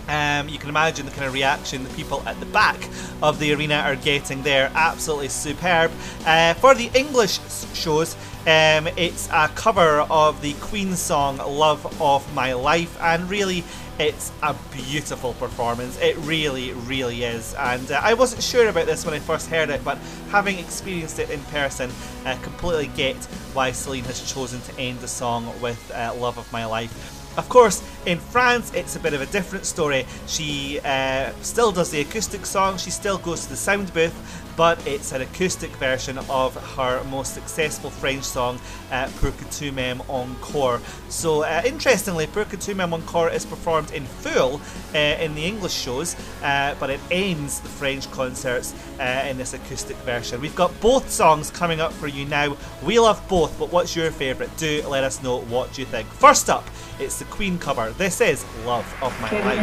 Um, 0.08 0.48
you 0.48 0.58
can 0.58 0.68
imagine 0.68 1.06
the 1.06 1.12
kind 1.12 1.26
of 1.26 1.32
reaction 1.32 1.84
the 1.84 1.90
people 1.90 2.22
at 2.26 2.38
the 2.40 2.46
back 2.46 2.88
of 3.22 3.38
the 3.38 3.54
arena 3.54 3.76
are 3.76 3.96
getting 3.96 4.42
there. 4.42 4.70
Absolutely 4.74 5.28
superb. 5.28 5.90
Uh, 6.26 6.54
for 6.54 6.74
the 6.74 6.90
English 6.94 7.40
shows, 7.74 8.16
um, 8.46 8.86
it's 8.96 9.28
a 9.32 9.50
cover 9.54 10.00
of 10.10 10.42
the 10.42 10.52
Queen 10.54 10.94
song 10.96 11.38
Love 11.38 12.00
of 12.00 12.34
My 12.34 12.52
Life, 12.52 12.98
and 13.00 13.30
really, 13.30 13.64
it's 13.98 14.32
a 14.42 14.54
beautiful 14.72 15.34
performance. 15.34 15.98
It 16.00 16.16
really, 16.18 16.72
really 16.72 17.22
is. 17.22 17.54
And 17.54 17.90
uh, 17.90 18.00
I 18.02 18.14
wasn't 18.14 18.42
sure 18.42 18.68
about 18.68 18.86
this 18.86 19.04
when 19.04 19.14
I 19.14 19.18
first 19.20 19.48
heard 19.48 19.70
it, 19.70 19.82
but 19.84 19.98
having 20.30 20.58
experienced 20.58 21.18
it 21.20 21.30
in 21.30 21.40
person, 21.44 21.90
I 22.24 22.32
uh, 22.32 22.42
completely 22.42 22.88
get 22.88 23.16
why 23.54 23.72
Celine 23.72 24.04
has 24.04 24.30
chosen 24.30 24.60
to 24.62 24.78
end 24.78 24.98
the 25.00 25.08
song 25.08 25.50
with 25.60 25.90
uh, 25.94 26.12
Love 26.14 26.38
of 26.38 26.52
My 26.52 26.66
Life. 26.66 27.23
Of 27.36 27.48
course, 27.48 27.82
in 28.06 28.18
France, 28.18 28.72
it's 28.74 28.94
a 28.94 29.00
bit 29.00 29.12
of 29.12 29.20
a 29.20 29.26
different 29.26 29.66
story. 29.66 30.06
She 30.26 30.78
uh, 30.84 31.32
still 31.42 31.72
does 31.72 31.90
the 31.90 32.00
acoustic 32.00 32.46
song, 32.46 32.78
she 32.78 32.90
still 32.90 33.18
goes 33.18 33.44
to 33.44 33.50
the 33.50 33.56
sound 33.56 33.92
booth, 33.92 34.14
but 34.56 34.84
it's 34.86 35.12
an 35.12 35.22
acoustic 35.22 35.70
version 35.76 36.18
of 36.30 36.54
her 36.76 37.02
most 37.04 37.34
successful 37.34 37.90
French 37.90 38.24
song, 38.24 38.58
uh, 38.90 39.08
Pour 39.20 39.32
que 39.32 39.46
tu 39.50 39.72
m'aimes 39.72 40.02
encore. 40.08 40.80
So, 41.08 41.42
uh, 41.42 41.62
interestingly, 41.64 42.26
Pour 42.26 42.44
que 42.44 42.58
tu 42.58 42.74
m'aimes 42.74 42.92
encore 42.92 43.28
is 43.30 43.44
performed 43.44 43.90
in 43.92 44.04
full 44.04 44.60
uh, 44.94 44.98
in 44.98 45.34
the 45.34 45.44
English 45.44 45.72
shows, 45.72 46.16
uh, 46.42 46.74
but 46.78 46.90
it 46.90 47.00
ends 47.10 47.60
the 47.60 47.68
French 47.68 48.10
concerts 48.10 48.74
uh, 49.00 49.26
in 49.28 49.36
this 49.38 49.54
acoustic 49.54 49.96
version. 49.98 50.40
We've 50.40 50.56
got 50.56 50.78
both 50.80 51.10
songs 51.10 51.50
coming 51.50 51.80
up 51.80 51.92
for 51.92 52.08
you 52.08 52.24
now. 52.26 52.56
We 52.82 52.98
love 52.98 53.26
both, 53.28 53.58
but 53.58 53.72
what's 53.72 53.96
your 53.96 54.10
favourite? 54.10 54.56
Do 54.56 54.82
let 54.88 55.04
us 55.04 55.22
know 55.22 55.40
what 55.42 55.78
you 55.78 55.84
think. 55.84 56.08
First 56.08 56.50
up, 56.50 56.64
it's 56.98 57.18
the 57.18 57.24
Queen 57.26 57.58
cover. 57.58 57.90
This 57.92 58.20
is 58.20 58.44
Love 58.64 58.86
of 59.02 59.12
My 59.20 59.30
Life. 59.30 59.58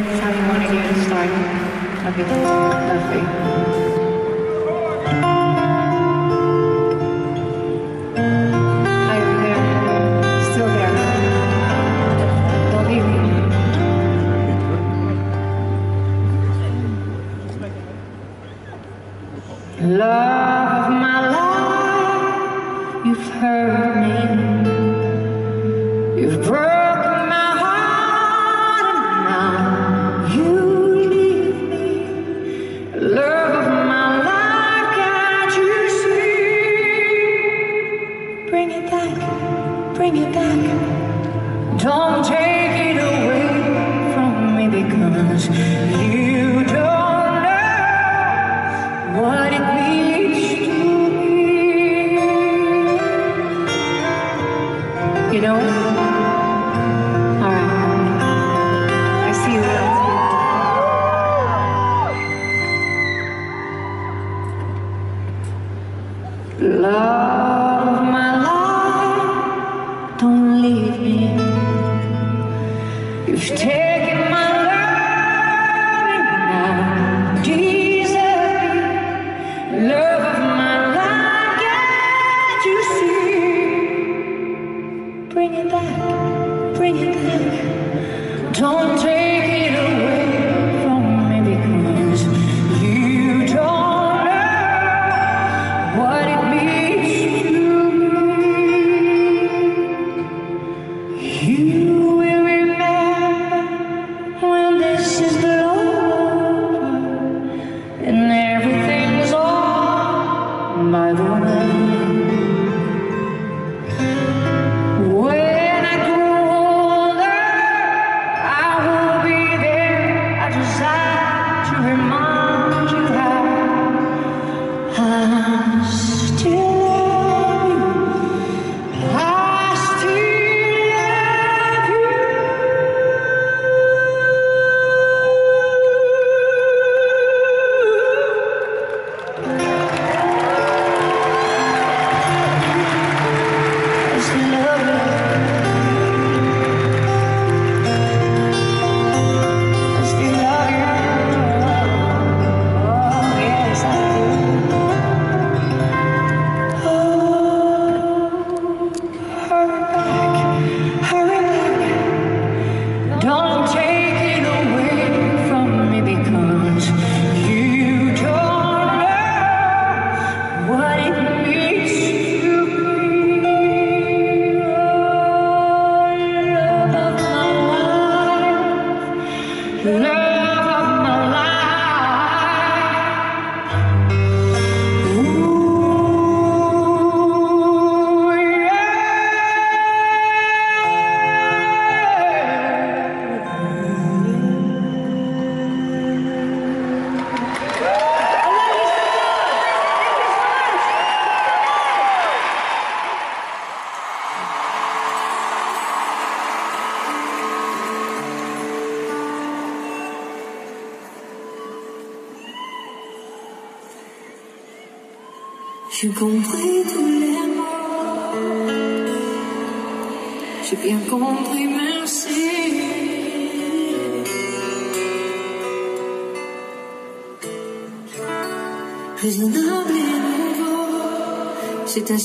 Que 232.12 232.18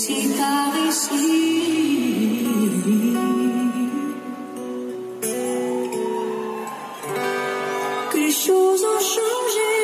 les 8.18 8.32
choses 8.32 8.82
ont 8.82 8.98
changé, 8.98 9.74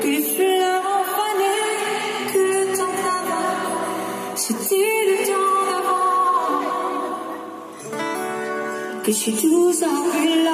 que 0.00 0.06
les 0.06 0.22
fleurs 0.22 0.82
ont 0.94 1.04
fané, 1.16 1.58
que 2.32 2.38
le 2.38 2.62
temps 2.74 2.96
d'avant, 3.04 4.34
c'était 4.34 4.98
le 5.10 5.16
temps 5.26 5.56
d'avant. 5.68 6.14
Que 9.04 9.12
si 9.12 9.30
tout 9.34 9.72
s'arrête, 9.74 10.48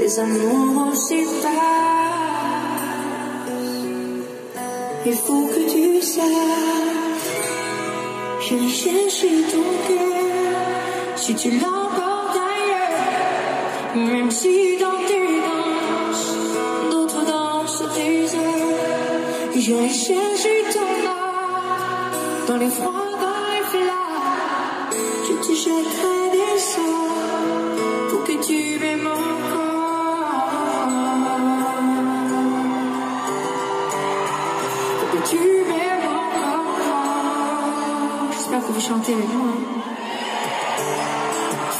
les 0.00 0.18
amours 0.18 0.96
s'effacent. 0.96 1.72
Il 5.04 5.14
faut 5.14 5.46
que 5.46 5.68
tu 5.68 6.00
saches, 6.00 7.01
j'irai 8.52 8.68
chercher 8.68 9.42
ton 9.50 9.64
cœur 9.88 11.16
si 11.16 11.34
tu 11.34 11.50
l'as 11.52 11.68
encore 11.68 12.34
d'ailleurs. 12.34 14.06
Même 14.06 14.30
si 14.30 14.76
dans 14.78 15.00
tes 15.08 15.26
danses, 15.46 16.34
d'autres 16.90 17.24
dansent 17.24 17.84
tes 17.94 18.36
heures, 18.36 19.56
j'irai 19.56 19.88
chercher 19.88 20.64
ton 20.72 20.90
âme 21.08 22.46
dans 22.48 22.56
les 22.56 22.68
froids, 22.68 23.01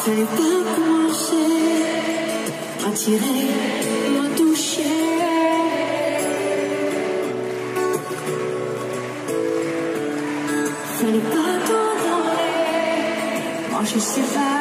Fallait 0.05 0.25
pas 0.25 0.59
commencer 0.75 1.47
à 2.85 2.91
tirer, 2.91 3.51
à 4.21 4.37
toucher. 4.37 4.83
Fallait 10.99 11.27
pas 11.35 11.55
t'en. 11.69 11.89
Moi 13.71 13.83
je 13.85 13.99
sais 14.01 14.27
pas 14.35 14.52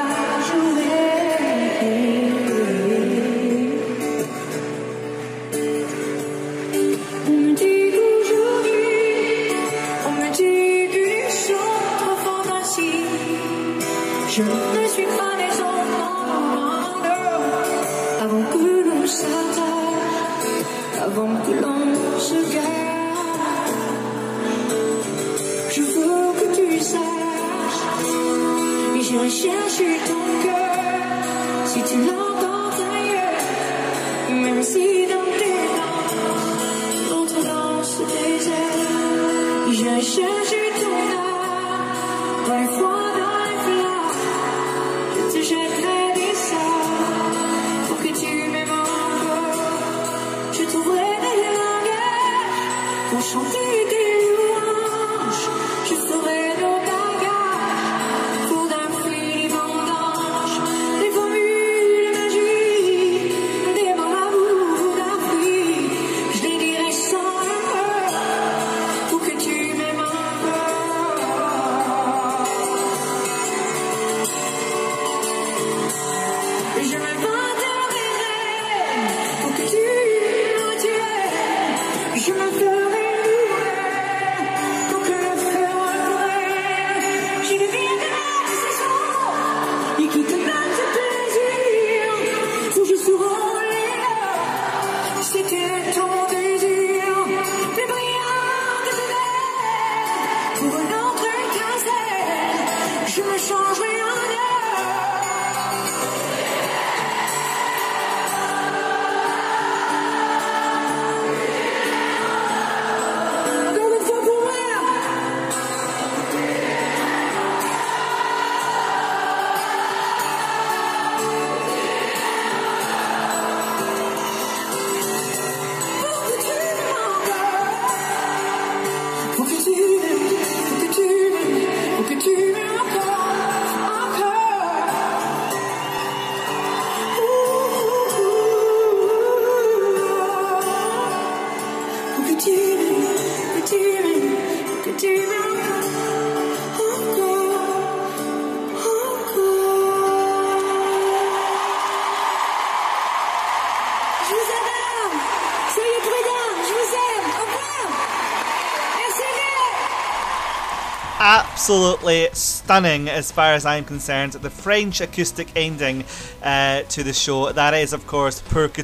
absolutely 161.22 162.28
stunning 162.34 163.08
as 163.08 163.32
far 163.32 163.54
as 163.54 163.64
I'm 163.64 163.86
concerned. 163.86 164.34
The 164.34 164.50
French 164.50 165.02
acoustic 165.02 165.50
ending 165.56 166.04
uh, 166.42 166.82
to 166.82 167.04
the 167.04 167.14
show. 167.14 167.52
That 167.52 167.76
is, 167.76 167.94
of 167.94 168.08
course, 168.08 168.42
Pour 168.42 168.68
que 168.68 168.84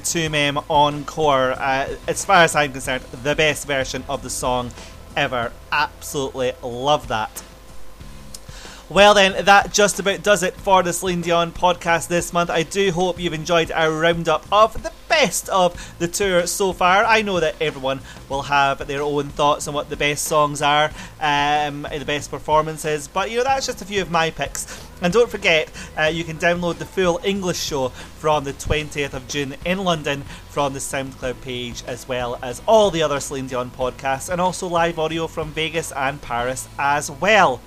encore. 0.70 1.54
Uh, 1.54 1.96
as 2.08 2.24
far 2.24 2.44
as 2.44 2.56
I'm 2.56 2.72
concerned, 2.72 3.04
the 3.06 3.34
best 3.34 3.66
version 3.66 4.04
of 4.08 4.22
the 4.22 4.30
song 4.30 4.70
ever. 5.16 5.52
Absolutely 5.72 6.54
love 6.62 7.08
that. 7.08 7.44
Well, 8.88 9.16
then, 9.16 9.44
that 9.46 9.74
just 9.74 10.00
about 10.00 10.22
does 10.22 10.44
it 10.44 10.54
for 10.54 10.84
the 10.84 10.94
Celine 10.94 11.22
Dion 11.22 11.52
podcast 11.52 12.08
this 12.08 12.32
month. 12.32 12.52
I 12.52 12.62
do 12.62 12.92
hope 12.92 13.20
you've 13.20 13.34
enjoyed 13.34 13.72
our 13.72 13.92
roundup 13.92 14.46
of 14.52 14.84
the 14.84 14.92
best 15.18 15.49
of 15.49 15.95
the 15.97 16.07
tour 16.07 16.45
so 16.45 16.72
far. 16.74 17.03
I 17.03 17.24
know 17.24 17.39
that 17.39 17.55
everyone 17.59 18.01
will 18.30 18.43
have 18.43 18.86
their 18.86 19.01
own 19.01 19.30
thoughts 19.30 19.68
on 19.68 19.74
what 19.74 19.89
the 19.89 19.97
best 19.97 20.26
songs 20.26 20.61
are, 20.61 20.91
um, 21.20 21.88
the 21.91 22.05
best 22.05 22.30
performances, 22.30 23.07
but 23.07 23.32
you 23.32 23.38
know 23.38 23.43
that's 23.43 23.65
just 23.65 23.82
a 23.82 23.86
few 23.86 24.03
of 24.03 24.11
my 24.11 24.30
picks. 24.30 24.61
And 25.01 25.11
don't 25.11 25.30
forget, 25.30 25.72
uh, 25.97 26.03
you 26.03 26.24
can 26.24 26.38
download 26.38 26.78
the 26.78 26.86
full 26.86 27.20
English 27.24 27.59
show 27.59 27.89
from 27.89 28.43
the 28.43 28.53
20th 28.53 29.13
of 29.13 29.28
June 29.28 29.55
in 29.65 29.84
London 29.84 30.22
from 30.49 30.74
the 30.74 30.80
SoundCloud 30.80 31.41
page, 31.41 31.84
as 31.88 32.07
well 32.07 32.38
as 32.43 32.61
all 32.68 32.91
the 32.91 33.01
other 33.01 33.20
Celine 33.20 33.47
Dion 33.47 33.72
podcasts, 33.72 34.30
and 34.30 34.39
also 34.39 34.68
live 34.68 34.99
audio 34.99 35.26
from 35.26 35.49
Vegas 35.51 35.91
and 35.93 36.22
Paris 36.22 36.68
as 36.78 37.09
well. 37.09 37.59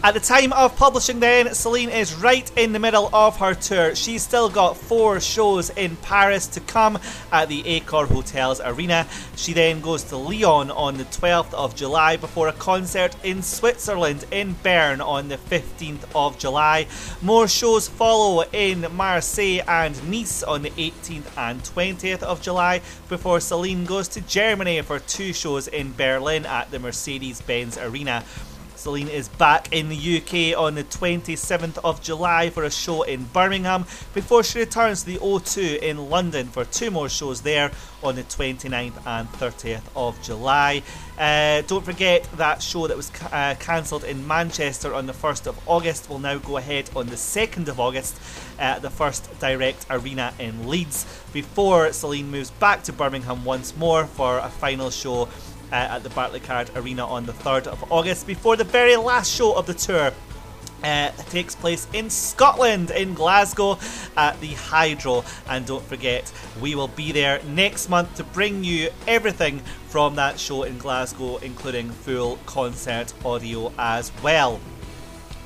At 0.00 0.14
the 0.14 0.20
time 0.20 0.52
of 0.52 0.76
publishing, 0.76 1.18
then, 1.18 1.52
Celine 1.54 1.88
is 1.88 2.14
right 2.14 2.48
in 2.56 2.72
the 2.72 2.78
middle 2.78 3.10
of 3.12 3.38
her 3.38 3.52
tour. 3.52 3.96
She's 3.96 4.22
still 4.22 4.48
got 4.48 4.76
four 4.76 5.18
shows 5.18 5.70
in 5.70 5.96
Paris 5.96 6.46
to 6.48 6.60
come 6.60 7.00
at 7.32 7.48
the 7.48 7.64
Accor 7.64 8.06
Hotels 8.06 8.60
Arena. 8.64 9.08
She 9.34 9.52
then 9.54 9.80
goes 9.80 10.04
to 10.04 10.16
Lyon 10.16 10.70
on 10.70 10.98
the 10.98 11.04
12th 11.04 11.52
of 11.52 11.74
July 11.74 12.16
before 12.16 12.46
a 12.46 12.52
concert 12.52 13.16
in 13.24 13.42
Switzerland 13.42 14.24
in 14.30 14.52
Bern 14.62 15.00
on 15.00 15.26
the 15.26 15.36
15th 15.36 16.04
of 16.14 16.38
July. 16.38 16.86
More 17.20 17.48
shows 17.48 17.88
follow 17.88 18.44
in 18.52 18.86
Marseille 18.92 19.64
and 19.66 20.08
Nice 20.08 20.44
on 20.44 20.62
the 20.62 20.70
18th 20.70 21.36
and 21.36 21.60
20th 21.64 22.22
of 22.22 22.40
July 22.40 22.82
before 23.08 23.40
Celine 23.40 23.84
goes 23.84 24.06
to 24.08 24.20
Germany 24.20 24.80
for 24.82 25.00
two 25.00 25.32
shows 25.32 25.66
in 25.66 25.92
Berlin 25.92 26.46
at 26.46 26.70
the 26.70 26.78
Mercedes 26.78 27.40
Benz 27.42 27.76
Arena. 27.76 28.24
Celine 28.88 29.08
is 29.08 29.28
back 29.28 29.70
in 29.70 29.90
the 29.90 30.16
UK 30.16 30.58
on 30.58 30.74
the 30.74 30.82
27th 30.82 31.76
of 31.84 32.00
July 32.00 32.48
for 32.48 32.64
a 32.64 32.70
show 32.70 33.02
in 33.02 33.24
Birmingham 33.34 33.84
before 34.14 34.42
she 34.42 34.60
returns 34.60 35.02
to 35.02 35.10
the 35.10 35.18
O2 35.18 35.80
in 35.80 36.08
London 36.08 36.46
for 36.46 36.64
two 36.64 36.90
more 36.90 37.10
shows 37.10 37.42
there 37.42 37.70
on 38.02 38.14
the 38.14 38.22
29th 38.22 38.94
and 39.06 39.28
30th 39.32 39.82
of 39.94 40.18
July. 40.22 40.82
Uh, 41.18 41.60
don't 41.66 41.84
forget 41.84 42.26
that 42.38 42.62
show 42.62 42.86
that 42.86 42.96
was 42.96 43.10
ca- 43.10 43.28
uh, 43.30 43.54
cancelled 43.56 44.04
in 44.04 44.26
Manchester 44.26 44.94
on 44.94 45.04
the 45.04 45.12
1st 45.12 45.48
of 45.48 45.68
August 45.68 46.08
will 46.08 46.18
now 46.18 46.38
go 46.38 46.56
ahead 46.56 46.88
on 46.96 47.08
the 47.08 47.16
2nd 47.16 47.68
of 47.68 47.78
August 47.78 48.18
at 48.58 48.80
the 48.80 48.88
First 48.88 49.38
Direct 49.38 49.84
Arena 49.90 50.32
in 50.38 50.66
Leeds 50.66 51.04
before 51.34 51.92
Celine 51.92 52.30
moves 52.30 52.52
back 52.52 52.84
to 52.84 52.92
Birmingham 52.94 53.44
once 53.44 53.76
more 53.76 54.06
for 54.06 54.38
a 54.38 54.48
final 54.48 54.88
show 54.88 55.28
uh, 55.72 55.74
at 55.74 56.02
the 56.02 56.08
Barclaycard 56.10 56.74
Arena 56.76 57.06
on 57.06 57.26
the 57.26 57.32
3rd 57.32 57.66
of 57.66 57.92
August 57.92 58.26
before 58.26 58.56
the 58.56 58.64
very 58.64 58.96
last 58.96 59.30
show 59.30 59.54
of 59.54 59.66
the 59.66 59.74
tour. 59.74 60.12
Uh, 60.82 61.10
takes 61.30 61.56
place 61.56 61.88
in 61.92 62.08
Scotland, 62.08 62.92
in 62.92 63.12
Glasgow, 63.12 63.78
at 64.16 64.40
the 64.40 64.54
Hydro. 64.54 65.24
And 65.48 65.66
don't 65.66 65.84
forget, 65.84 66.32
we 66.60 66.76
will 66.76 66.88
be 66.88 67.10
there 67.10 67.42
next 67.42 67.88
month 67.88 68.14
to 68.16 68.24
bring 68.24 68.62
you 68.62 68.90
everything 69.08 69.58
from 69.88 70.14
that 70.14 70.38
show 70.38 70.62
in 70.62 70.78
Glasgow, 70.78 71.38
including 71.38 71.90
full 71.90 72.38
concert 72.46 73.12
audio 73.24 73.72
as 73.76 74.12
well. 74.22 74.60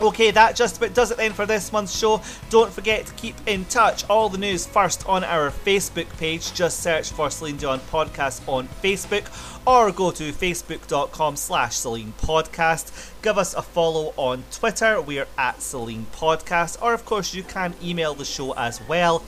Okay, 0.01 0.32
that 0.32 0.57
just 0.57 0.78
about 0.78 0.95
does 0.95 1.11
it 1.12 1.16
then 1.16 1.32
for 1.32 1.47
this 1.47 1.72
month's 1.72 1.97
show. 1.97 2.20
Don't 2.51 2.72
forget 2.72 3.07
to 3.07 3.12
keep 3.14 3.36
in 3.47 3.64
touch. 3.66 4.09
All 4.11 4.28
the 4.28 4.38
news 4.38 4.66
first 4.66 5.07
on 5.09 5.22
our 5.22 5.51
Facebook 5.51 6.09
page. 6.18 6.53
Just 6.55 6.80
search 6.80 7.11
for 7.11 7.30
Celine 7.30 7.57
Dion 7.57 7.78
Podcast 7.78 8.47
on 8.49 8.66
Facebook 8.82 9.26
or 9.64 9.93
go 9.93 10.11
to 10.11 10.32
facebook.com 10.32 11.36
slash 11.36 11.76
Celine 11.76 12.14
Podcast. 12.20 13.12
Give 13.22 13.38
us 13.38 13.55
a 13.55 13.62
follow 13.62 14.12
on 14.16 14.43
Twitter. 14.51 15.01
We're 15.01 15.28
at 15.38 15.62
Celine 15.62 16.07
Podcast. 16.12 16.82
Or, 16.82 16.95
of 16.95 17.05
course, 17.05 17.32
you 17.32 17.45
can 17.45 17.74
email 17.82 18.14
the 18.14 18.24
show 18.24 18.53
as 18.53 18.80
well 18.88 19.22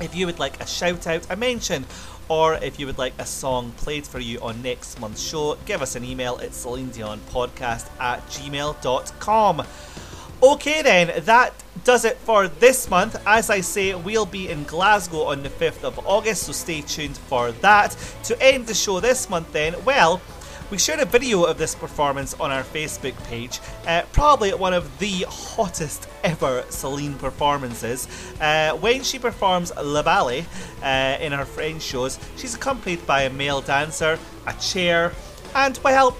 if 0.00 0.14
you 0.14 0.26
would 0.26 0.38
like 0.38 0.60
a 0.60 0.66
shout 0.66 1.06
out, 1.06 1.26
a 1.30 1.36
mention, 1.36 1.84
or 2.28 2.54
if 2.54 2.78
you 2.78 2.86
would 2.86 2.98
like 2.98 3.14
a 3.18 3.26
song 3.26 3.72
played 3.78 4.06
for 4.06 4.18
you 4.18 4.38
on 4.40 4.62
next 4.62 5.00
month's 5.00 5.22
show, 5.22 5.56
give 5.64 5.82
us 5.82 5.96
an 5.96 6.04
email 6.04 6.38
at 6.42 6.54
Celine 6.54 6.90
Dion 6.90 7.20
Podcast 7.30 7.88
at 8.00 8.26
gmail.com. 8.28 9.62
Okay, 10.40 10.82
then, 10.82 11.24
that 11.24 11.52
does 11.82 12.04
it 12.04 12.16
for 12.18 12.46
this 12.46 12.88
month. 12.88 13.16
As 13.26 13.50
I 13.50 13.60
say, 13.60 13.94
we'll 13.94 14.26
be 14.26 14.48
in 14.48 14.62
Glasgow 14.64 15.24
on 15.24 15.42
the 15.42 15.48
5th 15.48 15.82
of 15.82 15.98
August, 16.06 16.44
so 16.44 16.52
stay 16.52 16.80
tuned 16.82 17.16
for 17.16 17.50
that. 17.50 17.96
To 18.24 18.40
end 18.40 18.66
the 18.68 18.74
show 18.74 19.00
this 19.00 19.28
month, 19.28 19.52
then, 19.52 19.74
well, 19.84 20.20
we 20.70 20.78
shared 20.78 21.00
a 21.00 21.04
video 21.04 21.44
of 21.44 21.56
this 21.58 21.74
performance 21.74 22.34
on 22.34 22.50
our 22.50 22.62
Facebook 22.62 23.16
page. 23.24 23.60
Uh, 23.86 24.02
probably 24.12 24.52
one 24.52 24.74
of 24.74 24.98
the 24.98 25.24
hottest 25.28 26.08
ever 26.22 26.64
Celine 26.68 27.14
performances. 27.14 28.08
Uh, 28.40 28.72
when 28.76 29.02
she 29.02 29.18
performs 29.18 29.72
La 29.76 30.02
Ballet 30.02 30.44
uh, 30.82 31.16
in 31.20 31.32
her 31.32 31.44
French 31.44 31.82
shows, 31.82 32.18
she's 32.36 32.54
accompanied 32.54 33.04
by 33.06 33.22
a 33.22 33.30
male 33.30 33.60
dancer, 33.60 34.18
a 34.46 34.52
chair, 34.54 35.12
and 35.54 35.78
well, 35.82 36.16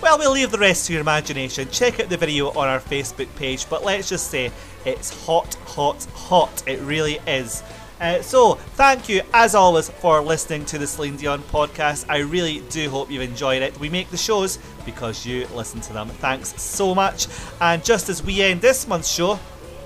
well, 0.00 0.18
we'll 0.18 0.32
leave 0.32 0.50
the 0.50 0.58
rest 0.58 0.86
to 0.86 0.92
your 0.92 1.00
imagination. 1.00 1.68
Check 1.70 2.00
out 2.00 2.08
the 2.08 2.16
video 2.16 2.50
on 2.50 2.68
our 2.68 2.80
Facebook 2.80 3.34
page, 3.36 3.68
but 3.68 3.84
let's 3.84 4.08
just 4.08 4.30
say 4.30 4.50
it's 4.84 5.26
hot, 5.26 5.54
hot, 5.66 6.04
hot. 6.14 6.62
It 6.66 6.80
really 6.80 7.18
is. 7.26 7.62
Uh, 8.00 8.22
so, 8.22 8.54
thank 8.54 9.10
you 9.10 9.20
as 9.34 9.54
always 9.54 9.90
for 9.90 10.22
listening 10.22 10.64
to 10.64 10.78
the 10.78 10.86
Celine 10.86 11.16
Dion 11.16 11.42
podcast. 11.42 12.06
I 12.08 12.18
really 12.18 12.60
do 12.70 12.88
hope 12.88 13.10
you've 13.10 13.20
enjoyed 13.20 13.60
it. 13.60 13.78
We 13.78 13.90
make 13.90 14.08
the 14.10 14.16
shows 14.16 14.58
because 14.86 15.26
you 15.26 15.46
listen 15.48 15.82
to 15.82 15.92
them. 15.92 16.08
Thanks 16.08 16.60
so 16.60 16.94
much. 16.94 17.26
And 17.60 17.84
just 17.84 18.08
as 18.08 18.22
we 18.22 18.40
end 18.40 18.62
this 18.62 18.88
month's 18.88 19.10
show, 19.12 19.38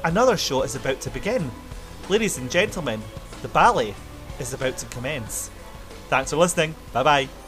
another 0.05 0.37
show 0.37 0.63
is 0.63 0.77
about 0.77 1.01
to 1.01 1.11
begin. 1.11 1.51
Ladies 2.09 2.39
and 2.39 2.49
gentlemen, 2.49 3.03
the 3.43 3.49
ballet 3.49 3.95
is 4.39 4.53
about 4.55 4.79
to 4.79 4.87
commence. 4.87 5.51
Thanks 6.09 6.31
for 6.31 6.37
listening. 6.37 6.77
Bye 6.93 7.03
bye. 7.03 7.44